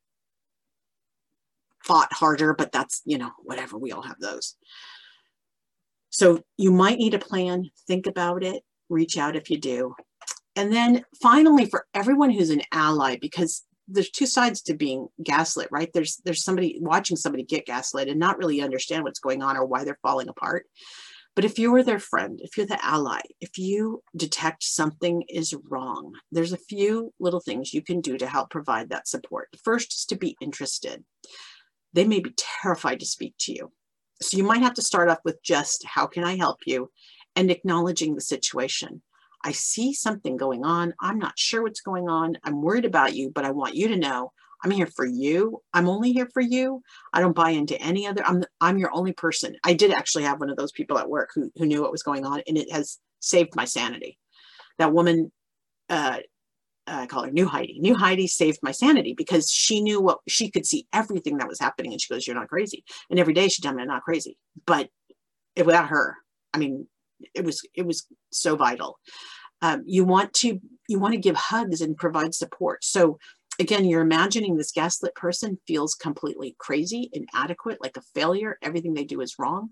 fought 1.83 2.13
harder, 2.13 2.53
but 2.53 2.71
that's, 2.71 3.01
you 3.05 3.17
know, 3.17 3.31
whatever. 3.43 3.77
We 3.77 3.91
all 3.91 4.01
have 4.01 4.19
those. 4.19 4.55
So 6.09 6.41
you 6.57 6.71
might 6.71 6.99
need 6.99 7.13
a 7.13 7.19
plan. 7.19 7.69
Think 7.87 8.07
about 8.07 8.43
it. 8.43 8.63
Reach 8.89 9.17
out 9.17 9.35
if 9.35 9.49
you 9.49 9.57
do. 9.57 9.95
And 10.55 10.71
then 10.71 11.03
finally, 11.21 11.65
for 11.65 11.85
everyone 11.93 12.29
who's 12.29 12.51
an 12.51 12.61
ally, 12.71 13.17
because 13.19 13.63
there's 13.87 14.11
two 14.11 14.27
sides 14.27 14.61
to 14.61 14.75
being 14.75 15.07
gaslit, 15.21 15.67
right? 15.71 15.89
There's 15.93 16.21
there's 16.23 16.43
somebody 16.43 16.77
watching 16.79 17.17
somebody 17.17 17.43
get 17.43 17.65
gaslit 17.65 18.07
and 18.07 18.19
not 18.19 18.37
really 18.37 18.61
understand 18.61 19.03
what's 19.03 19.19
going 19.19 19.41
on 19.41 19.57
or 19.57 19.65
why 19.65 19.83
they're 19.83 19.99
falling 20.01 20.29
apart. 20.29 20.67
But 21.35 21.45
if 21.45 21.57
you 21.57 21.73
are 21.75 21.83
their 21.83 21.99
friend, 21.99 22.39
if 22.43 22.57
you're 22.57 22.67
the 22.67 22.83
ally, 22.85 23.21
if 23.41 23.57
you 23.57 24.03
detect 24.15 24.63
something 24.63 25.23
is 25.27 25.55
wrong, 25.67 26.13
there's 26.31 26.53
a 26.53 26.57
few 26.57 27.11
little 27.19 27.39
things 27.39 27.73
you 27.73 27.81
can 27.81 28.01
do 28.01 28.17
to 28.17 28.27
help 28.27 28.51
provide 28.51 28.89
that 28.89 29.07
support. 29.07 29.49
First 29.63 29.93
is 29.93 30.05
to 30.05 30.15
be 30.15 30.37
interested. 30.39 31.03
They 31.93 32.05
may 32.05 32.19
be 32.19 32.35
terrified 32.37 32.99
to 32.99 33.05
speak 33.05 33.33
to 33.41 33.53
you. 33.53 33.71
So 34.21 34.37
you 34.37 34.43
might 34.43 34.61
have 34.61 34.75
to 34.75 34.81
start 34.81 35.09
off 35.09 35.19
with 35.25 35.41
just 35.43 35.83
how 35.85 36.05
can 36.05 36.23
I 36.23 36.37
help 36.37 36.59
you 36.67 36.91
and 37.35 37.49
acknowledging 37.49 38.13
the 38.13 38.21
situation. 38.21 39.01
I 39.43 39.51
see 39.51 39.93
something 39.93 40.37
going 40.37 40.63
on. 40.63 40.93
I'm 41.01 41.19
not 41.19 41.37
sure 41.37 41.63
what's 41.63 41.81
going 41.81 42.07
on. 42.07 42.37
I'm 42.43 42.61
worried 42.61 42.85
about 42.85 43.15
you, 43.15 43.31
but 43.33 43.43
I 43.43 43.51
want 43.51 43.75
you 43.75 43.87
to 43.89 43.97
know 43.97 44.31
I'm 44.63 44.71
here 44.71 44.87
for 44.87 45.05
you. 45.05 45.61
I'm 45.73 45.89
only 45.89 46.13
here 46.13 46.29
for 46.33 46.41
you. 46.41 46.81
I 47.11 47.19
don't 47.19 47.35
buy 47.35 47.49
into 47.51 47.79
any 47.81 48.07
other. 48.07 48.23
I'm 48.25 48.43
I'm 48.61 48.77
your 48.77 48.91
only 48.93 49.13
person. 49.13 49.55
I 49.63 49.73
did 49.73 49.91
actually 49.91 50.23
have 50.23 50.39
one 50.39 50.49
of 50.49 50.57
those 50.57 50.71
people 50.71 50.97
at 50.97 51.09
work 51.09 51.31
who 51.35 51.51
who 51.57 51.65
knew 51.65 51.81
what 51.81 51.91
was 51.91 52.03
going 52.03 52.25
on, 52.25 52.41
and 52.47 52.57
it 52.57 52.71
has 52.71 52.99
saved 53.19 53.55
my 53.55 53.65
sanity. 53.65 54.17
That 54.79 54.93
woman, 54.93 55.31
uh, 55.89 56.19
I 56.87 57.05
call 57.07 57.25
her 57.25 57.31
New 57.31 57.47
Heidi. 57.47 57.77
New 57.79 57.95
Heidi 57.95 58.27
saved 58.27 58.59
my 58.63 58.71
sanity 58.71 59.13
because 59.13 59.51
she 59.51 59.81
knew 59.81 60.01
what 60.01 60.19
she 60.27 60.49
could 60.49 60.65
see 60.65 60.87
everything 60.93 61.37
that 61.37 61.47
was 61.47 61.59
happening, 61.59 61.91
and 61.91 62.01
she 62.01 62.13
goes, 62.13 62.25
"You're 62.25 62.35
not 62.35 62.49
crazy." 62.49 62.83
And 63.09 63.19
every 63.19 63.33
day 63.33 63.49
she 63.49 63.61
told 63.61 63.75
me, 63.75 63.81
"I'm 63.81 63.87
not 63.89 64.03
crazy," 64.03 64.37
but 64.65 64.89
without 65.57 65.89
her, 65.89 66.17
I 66.53 66.57
mean, 66.57 66.87
it 67.33 67.43
was 67.43 67.61
it 67.73 67.85
was 67.85 68.07
so 68.31 68.55
vital. 68.55 68.99
Um, 69.61 69.83
you 69.85 70.03
want 70.03 70.33
to 70.35 70.59
you 70.87 70.99
want 70.99 71.13
to 71.13 71.19
give 71.19 71.35
hugs 71.35 71.81
and 71.81 71.95
provide 71.95 72.35
support. 72.35 72.83
So 72.83 73.17
again, 73.59 73.85
you're 73.85 74.01
imagining 74.01 74.55
this 74.55 74.71
gaslit 74.71 75.13
person 75.15 75.59
feels 75.67 75.93
completely 75.93 76.55
crazy, 76.57 77.09
inadequate, 77.13 77.79
like 77.81 77.97
a 77.97 78.01
failure. 78.15 78.57
Everything 78.61 78.93
they 78.93 79.03
do 79.03 79.21
is 79.21 79.37
wrong. 79.37 79.69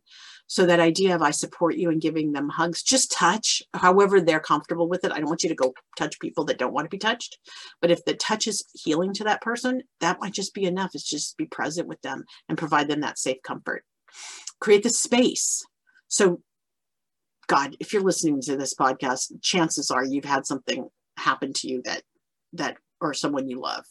So 0.48 0.66
that 0.66 0.80
idea 0.80 1.16
of 1.16 1.22
I 1.22 1.32
support 1.32 1.76
you 1.76 1.90
and 1.90 2.02
giving 2.02 2.32
them 2.32 2.50
hugs, 2.50 2.84
just 2.84 3.12
touch, 3.12 3.64
however 3.74 4.22
they're 4.22 4.40
comfortable 4.40 4.88
with 4.88 5.04
it. 5.04 5.12
I 5.12 5.20
don't 5.20 5.30
want 5.30 5.44
you 5.44 5.50
to 5.50 5.56
go 5.56 5.74
touch 5.98 6.20
people 6.20 6.46
that 6.46 6.58
don't 6.58 6.74
want 6.74 6.86
to 6.86 6.96
be 6.96 7.00
touched. 7.00 7.38
But 7.82 7.92
if 7.92 8.04
the 8.06 8.14
touch 8.14 8.48
is 8.48 8.66
healing 8.74 9.14
to 9.14 9.24
that 9.24 9.42
person, 9.42 9.84
that 10.00 10.20
might 10.20 10.34
just 10.34 10.54
be 10.54 10.66
enough. 10.66 10.92
It's 10.94 11.10
just 11.10 11.38
be 11.38 11.46
present 11.46 11.88
with 11.88 12.02
them 12.02 12.26
and 12.50 12.58
provide 12.58 12.88
them 12.88 13.02
that 13.02 13.20
safe 13.20 13.42
comfort. 13.44 13.84
Create 14.60 14.84
the 14.84 14.90
space. 14.90 15.66
So 16.08 16.42
God, 17.48 17.76
if 17.80 17.92
you're 17.92 18.04
listening 18.04 18.42
to 18.42 18.56
this 18.56 18.74
podcast, 18.74 19.42
chances 19.42 19.92
are 19.92 20.06
you've 20.06 20.26
had 20.26 20.46
something 20.46 20.88
happen 21.18 21.52
to 21.54 21.68
you 21.68 21.82
that 21.84 22.04
that 22.54 22.78
or 23.02 23.14
someone 23.14 23.49
you 23.49 23.60
love. 23.60 23.86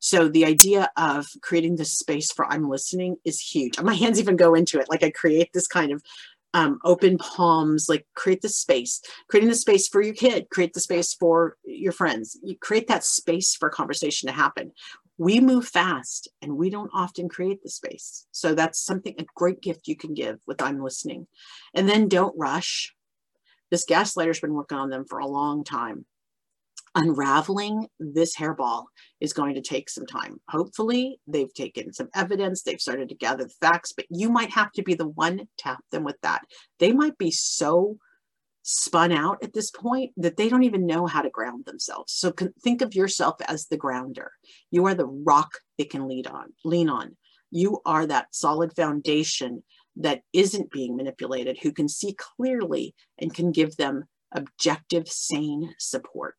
So 0.00 0.28
the 0.28 0.46
idea 0.46 0.90
of 0.96 1.26
creating 1.42 1.76
this 1.76 1.92
space 1.92 2.32
for 2.32 2.46
I'm 2.46 2.68
listening 2.68 3.16
is 3.24 3.40
huge. 3.40 3.80
My 3.80 3.94
hands 3.94 4.18
even 4.18 4.36
go 4.36 4.54
into 4.54 4.80
it. 4.80 4.88
Like 4.88 5.02
I 5.02 5.10
create 5.10 5.50
this 5.52 5.66
kind 5.66 5.92
of 5.92 6.02
um, 6.54 6.80
open 6.84 7.18
palms, 7.18 7.88
like 7.88 8.06
create 8.14 8.40
the 8.40 8.48
space, 8.48 9.00
creating 9.28 9.50
the 9.50 9.54
space 9.54 9.88
for 9.88 10.02
your 10.02 10.14
kid, 10.14 10.48
create 10.50 10.72
the 10.72 10.80
space 10.80 11.14
for 11.14 11.56
your 11.64 11.92
friends. 11.92 12.38
You 12.42 12.56
create 12.56 12.88
that 12.88 13.04
space 13.04 13.54
for 13.54 13.70
conversation 13.70 14.26
to 14.28 14.32
happen. 14.34 14.72
We 15.18 15.38
move 15.38 15.68
fast 15.68 16.28
and 16.40 16.56
we 16.56 16.70
don't 16.70 16.90
often 16.94 17.28
create 17.28 17.62
the 17.62 17.68
space. 17.68 18.26
So 18.32 18.54
that's 18.54 18.80
something, 18.80 19.14
a 19.18 19.26
great 19.36 19.60
gift 19.60 19.86
you 19.86 19.96
can 19.96 20.14
give 20.14 20.40
with 20.46 20.62
I'm 20.62 20.82
listening. 20.82 21.26
And 21.74 21.88
then 21.88 22.08
don't 22.08 22.36
rush. 22.38 22.94
This 23.70 23.84
gaslighter's 23.84 24.40
been 24.40 24.54
working 24.54 24.78
on 24.78 24.90
them 24.90 25.04
for 25.04 25.18
a 25.18 25.26
long 25.26 25.62
time. 25.62 26.06
Unraveling 26.96 27.86
this 28.00 28.36
hairball 28.36 28.86
is 29.20 29.32
going 29.32 29.54
to 29.54 29.60
take 29.60 29.88
some 29.88 30.06
time. 30.06 30.40
Hopefully, 30.48 31.20
they've 31.26 31.54
taken 31.54 31.92
some 31.92 32.08
evidence, 32.14 32.62
they've 32.62 32.80
started 32.80 33.08
to 33.08 33.14
gather 33.14 33.44
the 33.44 33.54
facts, 33.60 33.92
but 33.92 34.06
you 34.10 34.28
might 34.28 34.50
have 34.50 34.72
to 34.72 34.82
be 34.82 34.94
the 34.94 35.08
one 35.08 35.46
help 35.62 35.78
them 35.92 36.02
with 36.02 36.16
that. 36.22 36.42
They 36.80 36.92
might 36.92 37.16
be 37.16 37.30
so 37.30 37.98
spun 38.62 39.12
out 39.12 39.38
at 39.42 39.52
this 39.52 39.70
point 39.70 40.12
that 40.16 40.36
they 40.36 40.48
don't 40.48 40.64
even 40.64 40.86
know 40.86 41.06
how 41.06 41.22
to 41.22 41.30
ground 41.30 41.64
themselves. 41.64 42.12
So 42.12 42.32
think 42.62 42.82
of 42.82 42.94
yourself 42.94 43.36
as 43.48 43.66
the 43.66 43.76
grounder. 43.76 44.32
You 44.70 44.86
are 44.86 44.94
the 44.94 45.06
rock 45.06 45.50
they 45.78 45.84
can 45.84 46.08
lead 46.08 46.26
on, 46.26 46.52
lean 46.64 46.88
on. 46.88 47.16
You 47.50 47.80
are 47.86 48.06
that 48.06 48.34
solid 48.34 48.74
foundation 48.74 49.62
that 49.96 50.22
isn't 50.32 50.70
being 50.70 50.96
manipulated, 50.96 51.58
who 51.62 51.72
can 51.72 51.88
see 51.88 52.14
clearly 52.14 52.94
and 53.18 53.34
can 53.34 53.50
give 53.50 53.76
them 53.76 54.04
objective, 54.32 55.08
sane 55.08 55.74
support. 55.78 56.36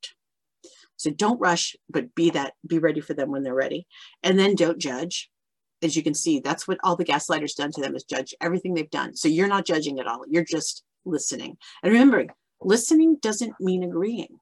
So 1.01 1.11
don't 1.11 1.39
rush, 1.39 1.75
but 1.89 2.13
be 2.15 2.29
that, 2.31 2.53
be 2.65 2.79
ready 2.79 3.01
for 3.01 3.13
them 3.13 3.31
when 3.31 3.43
they're 3.43 3.53
ready. 3.53 3.87
And 4.23 4.37
then 4.37 4.55
don't 4.55 4.79
judge. 4.79 5.29
As 5.83 5.95
you 5.95 6.03
can 6.03 6.13
see, 6.13 6.39
that's 6.39 6.67
what 6.67 6.77
all 6.83 6.95
the 6.95 7.05
gaslighters 7.05 7.55
done 7.55 7.71
to 7.71 7.81
them 7.81 7.95
is 7.95 8.03
judge 8.03 8.35
everything 8.39 8.73
they've 8.73 8.89
done. 8.89 9.15
So 9.15 9.27
you're 9.27 9.47
not 9.47 9.65
judging 9.65 9.99
at 9.99 10.07
all. 10.07 10.23
You're 10.29 10.43
just 10.43 10.83
listening. 11.05 11.57
And 11.81 11.91
remembering, 11.91 12.29
listening 12.61 13.17
doesn't 13.21 13.55
mean 13.59 13.83
agreeing. 13.83 14.39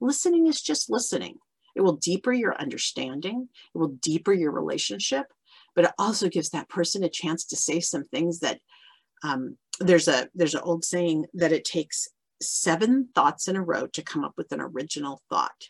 Listening 0.00 0.48
is 0.48 0.60
just 0.60 0.90
listening. 0.90 1.36
It 1.76 1.82
will 1.82 1.96
deeper 1.96 2.32
your 2.32 2.56
understanding. 2.60 3.48
It 3.74 3.78
will 3.78 3.96
deeper 4.00 4.32
your 4.32 4.50
relationship 4.50 5.26
but 5.74 5.84
it 5.84 5.92
also 5.98 6.28
gives 6.28 6.50
that 6.50 6.68
person 6.68 7.04
a 7.04 7.08
chance 7.08 7.44
to 7.46 7.56
say 7.56 7.80
some 7.80 8.04
things 8.04 8.40
that 8.40 8.60
um, 9.22 9.56
there's 9.80 10.08
a 10.08 10.28
there's 10.34 10.54
an 10.54 10.60
old 10.62 10.84
saying 10.84 11.26
that 11.34 11.52
it 11.52 11.64
takes 11.64 12.08
seven 12.40 13.08
thoughts 13.14 13.48
in 13.48 13.56
a 13.56 13.62
row 13.62 13.86
to 13.88 14.02
come 14.02 14.24
up 14.24 14.34
with 14.36 14.52
an 14.52 14.60
original 14.60 15.22
thought 15.30 15.68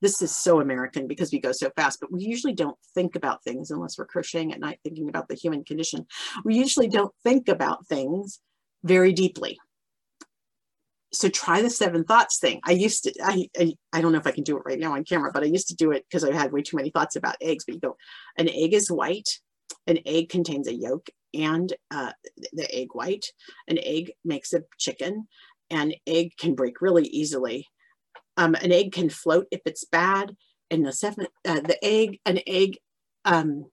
this 0.00 0.22
is 0.22 0.34
so 0.34 0.60
American 0.60 1.06
because 1.06 1.32
we 1.32 1.40
go 1.40 1.52
so 1.52 1.70
fast, 1.76 2.00
but 2.00 2.12
we 2.12 2.22
usually 2.22 2.52
don't 2.52 2.76
think 2.94 3.16
about 3.16 3.42
things 3.42 3.70
unless 3.70 3.98
we're 3.98 4.06
crocheting 4.06 4.52
at 4.52 4.60
night 4.60 4.78
thinking 4.82 5.08
about 5.08 5.28
the 5.28 5.34
human 5.34 5.64
condition. 5.64 6.06
We 6.44 6.56
usually 6.56 6.88
don't 6.88 7.14
think 7.22 7.48
about 7.48 7.86
things 7.86 8.40
very 8.84 9.12
deeply. 9.12 9.58
So 11.12 11.28
try 11.28 11.62
the 11.62 11.70
seven 11.70 12.04
thoughts 12.04 12.38
thing. 12.38 12.60
I 12.64 12.72
used 12.72 13.04
to, 13.04 13.14
I, 13.24 13.48
I, 13.58 13.74
I 13.92 14.00
don't 14.00 14.12
know 14.12 14.18
if 14.18 14.26
I 14.26 14.32
can 14.32 14.44
do 14.44 14.56
it 14.58 14.64
right 14.66 14.78
now 14.78 14.94
on 14.94 15.04
camera, 15.04 15.30
but 15.32 15.42
I 15.42 15.46
used 15.46 15.68
to 15.68 15.76
do 15.76 15.92
it 15.92 16.04
because 16.08 16.24
I 16.24 16.32
had 16.32 16.52
way 16.52 16.62
too 16.62 16.76
many 16.76 16.90
thoughts 16.90 17.16
about 17.16 17.36
eggs. 17.40 17.64
But 17.64 17.76
you 17.76 17.80
go, 17.80 17.96
an 18.36 18.48
egg 18.48 18.74
is 18.74 18.90
white, 18.90 19.40
an 19.86 19.98
egg 20.04 20.28
contains 20.28 20.68
a 20.68 20.74
yolk 20.74 21.08
and 21.32 21.72
uh, 21.90 22.12
the 22.52 22.72
egg 22.74 22.88
white. 22.92 23.26
An 23.68 23.78
egg 23.82 24.12
makes 24.24 24.52
a 24.52 24.62
chicken. 24.78 25.28
An 25.70 25.92
egg 26.06 26.32
can 26.38 26.54
break 26.54 26.80
really 26.80 27.06
easily. 27.06 27.66
Um, 28.36 28.54
an 28.54 28.72
egg 28.72 28.92
can 28.92 29.08
float 29.08 29.46
if 29.50 29.60
it's 29.64 29.84
bad. 29.84 30.36
And 30.70 30.84
the 30.84 30.92
seven, 30.92 31.26
uh, 31.46 31.60
the 31.60 31.78
egg, 31.82 32.20
an 32.26 32.40
egg 32.46 32.78
um, 33.24 33.66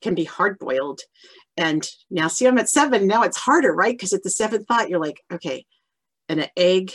can 0.00 0.14
be 0.14 0.24
hard 0.24 0.58
boiled. 0.58 1.00
And 1.56 1.86
now 2.10 2.28
see, 2.28 2.46
I'm 2.46 2.58
at 2.58 2.68
seven. 2.68 3.06
Now 3.06 3.22
it's 3.22 3.36
harder, 3.38 3.74
right? 3.74 3.92
Because 3.92 4.12
at 4.12 4.22
the 4.22 4.30
seventh 4.30 4.66
thought, 4.68 4.88
you're 4.88 5.00
like, 5.00 5.22
okay, 5.32 5.64
and 6.28 6.40
an 6.40 6.48
egg 6.56 6.92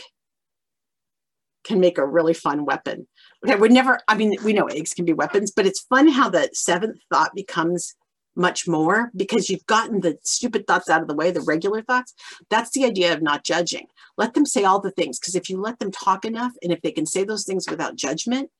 can 1.64 1.80
make 1.80 1.98
a 1.98 2.06
really 2.06 2.34
fun 2.34 2.64
weapon. 2.64 3.06
Okay, 3.44 3.56
we 3.56 3.68
never, 3.68 4.00
I 4.08 4.16
mean, 4.16 4.36
we 4.44 4.52
know 4.52 4.66
eggs 4.66 4.94
can 4.94 5.04
be 5.04 5.12
weapons, 5.12 5.50
but 5.50 5.66
it's 5.66 5.80
fun 5.80 6.08
how 6.08 6.28
the 6.28 6.50
seventh 6.52 6.98
thought 7.12 7.34
becomes 7.34 7.94
much 8.34 8.66
more 8.66 9.10
because 9.14 9.50
you've 9.50 9.66
gotten 9.66 10.00
the 10.00 10.18
stupid 10.22 10.66
thoughts 10.66 10.88
out 10.88 11.02
of 11.02 11.08
the 11.08 11.14
way, 11.14 11.30
the 11.30 11.40
regular 11.42 11.82
thoughts. 11.82 12.14
That's 12.50 12.70
the 12.70 12.84
idea 12.84 13.12
of 13.12 13.22
not 13.22 13.44
judging. 13.44 13.86
Let 14.16 14.34
them 14.34 14.46
say 14.46 14.64
all 14.64 14.80
the 14.80 14.90
things 14.90 15.18
because 15.18 15.34
if 15.34 15.50
you 15.50 15.60
let 15.60 15.78
them 15.78 15.90
talk 15.90 16.24
enough 16.24 16.52
and 16.62 16.72
if 16.72 16.80
they 16.82 16.92
can 16.92 17.06
say 17.06 17.24
those 17.24 17.44
things 17.44 17.68
without 17.68 17.96
judgment, 17.96 18.50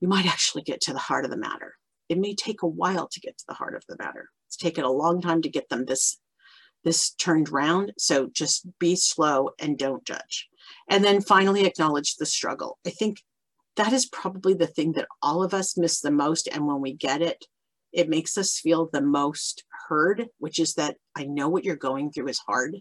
you 0.00 0.08
might 0.08 0.26
actually 0.26 0.62
get 0.62 0.80
to 0.82 0.92
the 0.92 0.98
heart 0.98 1.24
of 1.24 1.30
the 1.30 1.36
matter. 1.36 1.76
It 2.08 2.18
may 2.18 2.34
take 2.34 2.62
a 2.62 2.66
while 2.66 3.08
to 3.08 3.20
get 3.20 3.38
to 3.38 3.44
the 3.48 3.54
heart 3.54 3.74
of 3.74 3.84
the 3.88 3.96
matter. 3.98 4.28
It's 4.48 4.56
taken 4.56 4.84
a 4.84 4.90
long 4.90 5.20
time 5.22 5.42
to 5.42 5.48
get 5.48 5.68
them 5.68 5.84
this 5.86 6.18
this 6.84 7.10
turned 7.12 7.48
round. 7.48 7.92
So 7.96 8.28
just 8.32 8.66
be 8.80 8.96
slow 8.96 9.50
and 9.60 9.78
don't 9.78 10.04
judge. 10.04 10.48
And 10.90 11.04
then 11.04 11.20
finally 11.20 11.64
acknowledge 11.64 12.16
the 12.16 12.26
struggle. 12.26 12.78
I 12.84 12.90
think 12.90 13.22
that 13.76 13.92
is 13.92 14.06
probably 14.06 14.54
the 14.54 14.66
thing 14.66 14.92
that 14.92 15.08
all 15.22 15.42
of 15.42 15.54
us 15.54 15.78
miss 15.78 16.00
the 16.00 16.10
most. 16.10 16.48
And 16.48 16.66
when 16.66 16.80
we 16.80 16.92
get 16.92 17.22
it, 17.22 17.46
it 17.92 18.08
makes 18.08 18.38
us 18.38 18.58
feel 18.58 18.88
the 18.92 19.02
most 19.02 19.64
heard, 19.88 20.28
which 20.38 20.58
is 20.58 20.74
that 20.74 20.96
I 21.16 21.24
know 21.24 21.48
what 21.48 21.64
you're 21.64 21.76
going 21.76 22.10
through 22.10 22.28
is 22.28 22.38
hard. 22.38 22.76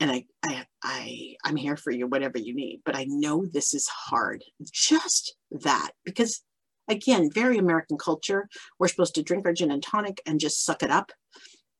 And 0.00 0.10
I, 0.10 0.24
I, 0.42 0.64
I, 0.82 1.34
I'm 1.44 1.56
here 1.56 1.76
for 1.76 1.92
you, 1.92 2.08
whatever 2.08 2.38
you 2.38 2.54
need, 2.54 2.80
but 2.84 2.96
I 2.96 3.06
know 3.08 3.46
this 3.46 3.72
is 3.72 3.86
hard. 3.86 4.42
Just 4.72 5.36
that, 5.52 5.92
because 6.04 6.42
again, 6.88 7.30
very 7.32 7.58
American 7.58 7.98
culture, 7.98 8.48
we're 8.78 8.88
supposed 8.88 9.14
to 9.14 9.22
drink 9.22 9.46
our 9.46 9.52
gin 9.52 9.70
and 9.70 9.82
tonic 9.82 10.20
and 10.26 10.40
just 10.40 10.64
suck 10.64 10.82
it 10.82 10.90
up. 10.90 11.12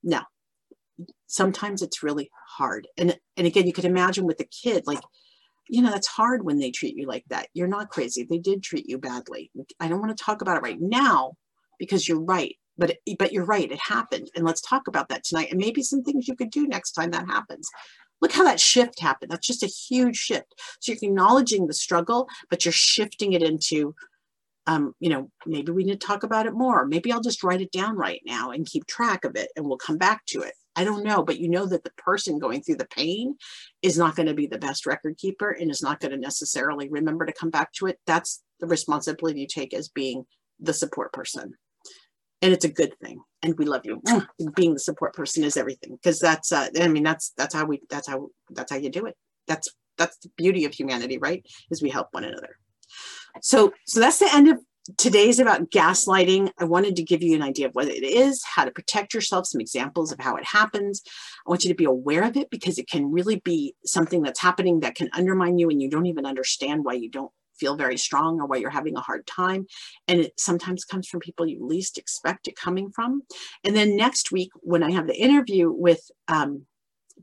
No, 0.04 0.20
sometimes 1.26 1.82
it's 1.82 2.04
really 2.04 2.30
hard. 2.56 2.86
And, 2.96 3.18
and 3.36 3.46
again, 3.46 3.66
you 3.66 3.72
could 3.72 3.84
imagine 3.84 4.24
with 4.24 4.40
a 4.40 4.44
kid, 4.44 4.84
like 4.86 5.00
you 5.68 5.80
know, 5.80 5.90
that's 5.90 6.08
hard 6.08 6.44
when 6.44 6.58
they 6.58 6.70
treat 6.70 6.96
you 6.96 7.06
like 7.06 7.24
that. 7.28 7.48
You're 7.54 7.68
not 7.68 7.88
crazy. 7.88 8.26
They 8.28 8.38
did 8.38 8.62
treat 8.62 8.88
you 8.88 8.98
badly. 8.98 9.50
I 9.80 9.88
don't 9.88 10.00
want 10.00 10.14
to 10.14 10.22
talk 10.22 10.42
about 10.42 10.58
it 10.58 10.62
right 10.62 10.78
now 10.78 11.32
because 11.82 12.08
you're 12.08 12.20
right. 12.20 12.54
But 12.78 12.98
but 13.18 13.32
you're 13.32 13.44
right. 13.44 13.70
It 13.70 13.80
happened, 13.80 14.30
and 14.36 14.44
let's 14.44 14.60
talk 14.60 14.86
about 14.86 15.08
that 15.08 15.24
tonight. 15.24 15.48
And 15.50 15.60
maybe 15.60 15.82
some 15.82 16.04
things 16.04 16.28
you 16.28 16.36
could 16.36 16.52
do 16.52 16.68
next 16.68 16.92
time 16.92 17.10
that 17.10 17.26
happens. 17.26 17.68
Look 18.20 18.30
how 18.30 18.44
that 18.44 18.60
shift 18.60 19.00
happened. 19.00 19.32
That's 19.32 19.46
just 19.46 19.64
a 19.64 19.66
huge 19.66 20.16
shift. 20.16 20.54
So 20.78 20.92
you're 20.92 20.98
acknowledging 21.02 21.66
the 21.66 21.74
struggle, 21.74 22.28
but 22.48 22.64
you're 22.64 22.70
shifting 22.70 23.32
it 23.32 23.42
into, 23.42 23.96
um, 24.68 24.94
you 25.00 25.10
know, 25.10 25.28
maybe 25.44 25.72
we 25.72 25.82
need 25.82 26.00
to 26.00 26.06
talk 26.06 26.22
about 26.22 26.46
it 26.46 26.54
more. 26.54 26.86
Maybe 26.86 27.10
I'll 27.10 27.20
just 27.20 27.42
write 27.42 27.60
it 27.60 27.72
down 27.72 27.96
right 27.96 28.22
now 28.24 28.52
and 28.52 28.64
keep 28.64 28.86
track 28.86 29.24
of 29.24 29.34
it, 29.34 29.48
and 29.56 29.66
we'll 29.66 29.76
come 29.76 29.98
back 29.98 30.24
to 30.26 30.42
it. 30.42 30.54
I 30.76 30.84
don't 30.84 31.04
know, 31.04 31.24
but 31.24 31.40
you 31.40 31.48
know 31.48 31.66
that 31.66 31.82
the 31.82 31.92
person 31.98 32.38
going 32.38 32.62
through 32.62 32.76
the 32.76 32.86
pain 32.86 33.34
is 33.82 33.98
not 33.98 34.14
going 34.14 34.28
to 34.28 34.34
be 34.34 34.46
the 34.46 34.56
best 34.56 34.86
record 34.86 35.18
keeper 35.18 35.50
and 35.50 35.68
is 35.68 35.82
not 35.82 35.98
going 35.98 36.12
to 36.12 36.16
necessarily 36.16 36.88
remember 36.88 37.26
to 37.26 37.32
come 37.32 37.50
back 37.50 37.72
to 37.74 37.86
it. 37.88 37.98
That's 38.06 38.40
the 38.60 38.68
responsibility 38.68 39.40
you 39.40 39.48
take 39.48 39.74
as 39.74 39.88
being 39.88 40.24
the 40.60 40.72
support 40.72 41.12
person. 41.12 41.54
And 42.42 42.52
it's 42.52 42.64
a 42.64 42.68
good 42.68 42.98
thing. 42.98 43.20
And 43.42 43.56
we 43.56 43.64
love 43.64 43.82
you. 43.84 44.02
Being 44.54 44.74
the 44.74 44.80
support 44.80 45.14
person 45.14 45.44
is 45.44 45.56
everything 45.56 45.92
because 45.92 46.18
that's, 46.18 46.52
uh, 46.52 46.68
I 46.80 46.88
mean, 46.88 47.04
that's, 47.04 47.32
that's 47.36 47.54
how 47.54 47.64
we, 47.64 47.80
that's 47.88 48.08
how, 48.08 48.28
that's 48.50 48.70
how 48.70 48.78
you 48.78 48.90
do 48.90 49.06
it. 49.06 49.16
That's, 49.46 49.68
that's 49.96 50.18
the 50.18 50.30
beauty 50.36 50.64
of 50.64 50.74
humanity, 50.74 51.18
right? 51.18 51.44
Is 51.70 51.82
we 51.82 51.90
help 51.90 52.08
one 52.10 52.24
another. 52.24 52.56
So, 53.40 53.72
so 53.86 54.00
that's 54.00 54.18
the 54.18 54.32
end 54.32 54.48
of 54.48 54.58
today's 54.98 55.38
about 55.38 55.70
gaslighting. 55.70 56.50
I 56.58 56.64
wanted 56.64 56.96
to 56.96 57.02
give 57.02 57.22
you 57.22 57.34
an 57.36 57.42
idea 57.42 57.68
of 57.68 57.74
what 57.74 57.88
it 57.88 58.04
is, 58.04 58.42
how 58.44 58.64
to 58.64 58.70
protect 58.70 59.14
yourself, 59.14 59.46
some 59.46 59.60
examples 59.60 60.12
of 60.12 60.18
how 60.18 60.36
it 60.36 60.44
happens. 60.44 61.02
I 61.46 61.50
want 61.50 61.64
you 61.64 61.70
to 61.70 61.76
be 61.76 61.84
aware 61.84 62.24
of 62.24 62.36
it 62.36 62.50
because 62.50 62.78
it 62.78 62.88
can 62.88 63.12
really 63.12 63.40
be 63.40 63.74
something 63.84 64.22
that's 64.22 64.40
happening 64.40 64.80
that 64.80 64.94
can 64.94 65.08
undermine 65.12 65.58
you 65.58 65.70
and 65.70 65.80
you 65.80 65.88
don't 65.88 66.06
even 66.06 66.26
understand 66.26 66.84
why 66.84 66.94
you 66.94 67.10
don't 67.10 67.32
feel 67.58 67.76
very 67.76 67.96
strong 67.96 68.40
or 68.40 68.46
why 68.46 68.56
you're 68.56 68.70
having 68.70 68.96
a 68.96 69.00
hard 69.00 69.26
time. 69.26 69.66
And 70.08 70.20
it 70.20 70.32
sometimes 70.38 70.84
comes 70.84 71.08
from 71.08 71.20
people 71.20 71.46
you 71.46 71.66
least 71.66 71.98
expect 71.98 72.48
it 72.48 72.56
coming 72.56 72.90
from. 72.90 73.22
And 73.64 73.76
then 73.76 73.96
next 73.96 74.32
week, 74.32 74.50
when 74.60 74.82
I 74.82 74.90
have 74.92 75.06
the 75.06 75.16
interview 75.20 75.70
with 75.70 76.00
um, 76.28 76.66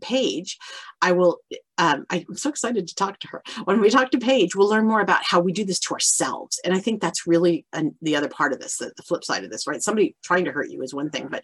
Paige, 0.01 0.57
I 1.01 1.11
will, 1.11 1.39
um, 1.77 2.05
I'm 2.09 2.36
so 2.36 2.49
excited 2.49 2.88
to 2.88 2.95
talk 2.95 3.19
to 3.19 3.27
her. 3.30 3.43
When 3.65 3.82
we 3.82 3.89
talk 3.89 4.11
to 4.11 4.19
Paige, 4.19 4.55
we'll 4.55 4.69
learn 4.69 4.88
more 4.88 5.01
about 5.01 5.23
how 5.23 5.39
we 5.39 5.51
do 5.51 5.65
this 5.65 5.80
to 5.82 5.93
ourselves. 5.93 6.59
And 6.63 6.73
I 6.73 6.80
think 6.80 7.01
that's 7.01 7.27
really 7.27 7.65
an, 7.73 7.95
the 8.01 8.15
other 8.15 8.30
part 8.30 8.53
of 8.53 8.59
this, 8.59 8.77
the, 8.77 8.91
the 8.95 9.03
flip 9.03 9.23
side 9.23 9.43
of 9.43 9.51
this, 9.51 9.67
right? 9.67 9.82
Somebody 9.82 10.15
trying 10.23 10.45
to 10.45 10.51
hurt 10.51 10.69
you 10.69 10.82
is 10.82 10.93
one 10.93 11.09
thing, 11.09 11.27
but 11.30 11.43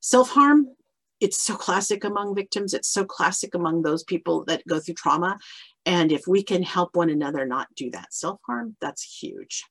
self 0.00 0.30
harm, 0.30 0.66
it's 1.22 1.40
so 1.40 1.54
classic 1.54 2.02
among 2.02 2.34
victims. 2.34 2.74
It's 2.74 2.88
so 2.88 3.04
classic 3.04 3.54
among 3.54 3.82
those 3.82 4.02
people 4.02 4.44
that 4.46 4.66
go 4.66 4.80
through 4.80 4.96
trauma. 4.96 5.38
And 5.86 6.10
if 6.10 6.26
we 6.26 6.42
can 6.42 6.64
help 6.64 6.96
one 6.96 7.10
another 7.10 7.46
not 7.46 7.68
do 7.76 7.90
that 7.92 8.12
self 8.12 8.40
harm, 8.44 8.76
that's 8.80 9.20
huge. 9.22 9.64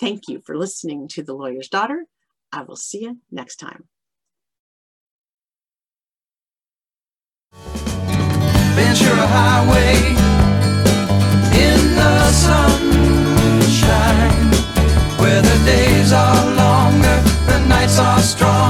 Thank 0.00 0.26
you 0.26 0.40
for 0.44 0.56
listening 0.56 1.06
to 1.08 1.22
The 1.22 1.34
Lawyer's 1.34 1.68
Daughter. 1.68 2.06
I 2.50 2.62
will 2.62 2.76
see 2.76 3.02
you 3.02 3.18
next 3.30 3.56
time. 3.56 3.84
Highway 9.26 9.96
in 11.66 11.80
the 11.96 12.30
sunshine, 12.30 12.70
where 15.18 15.42
the 15.42 15.58
days 15.64 16.12
are 16.12 16.54
longer, 16.54 17.22
the 17.46 17.58
nights 17.66 17.98
are 17.98 18.20
strong. 18.20 18.63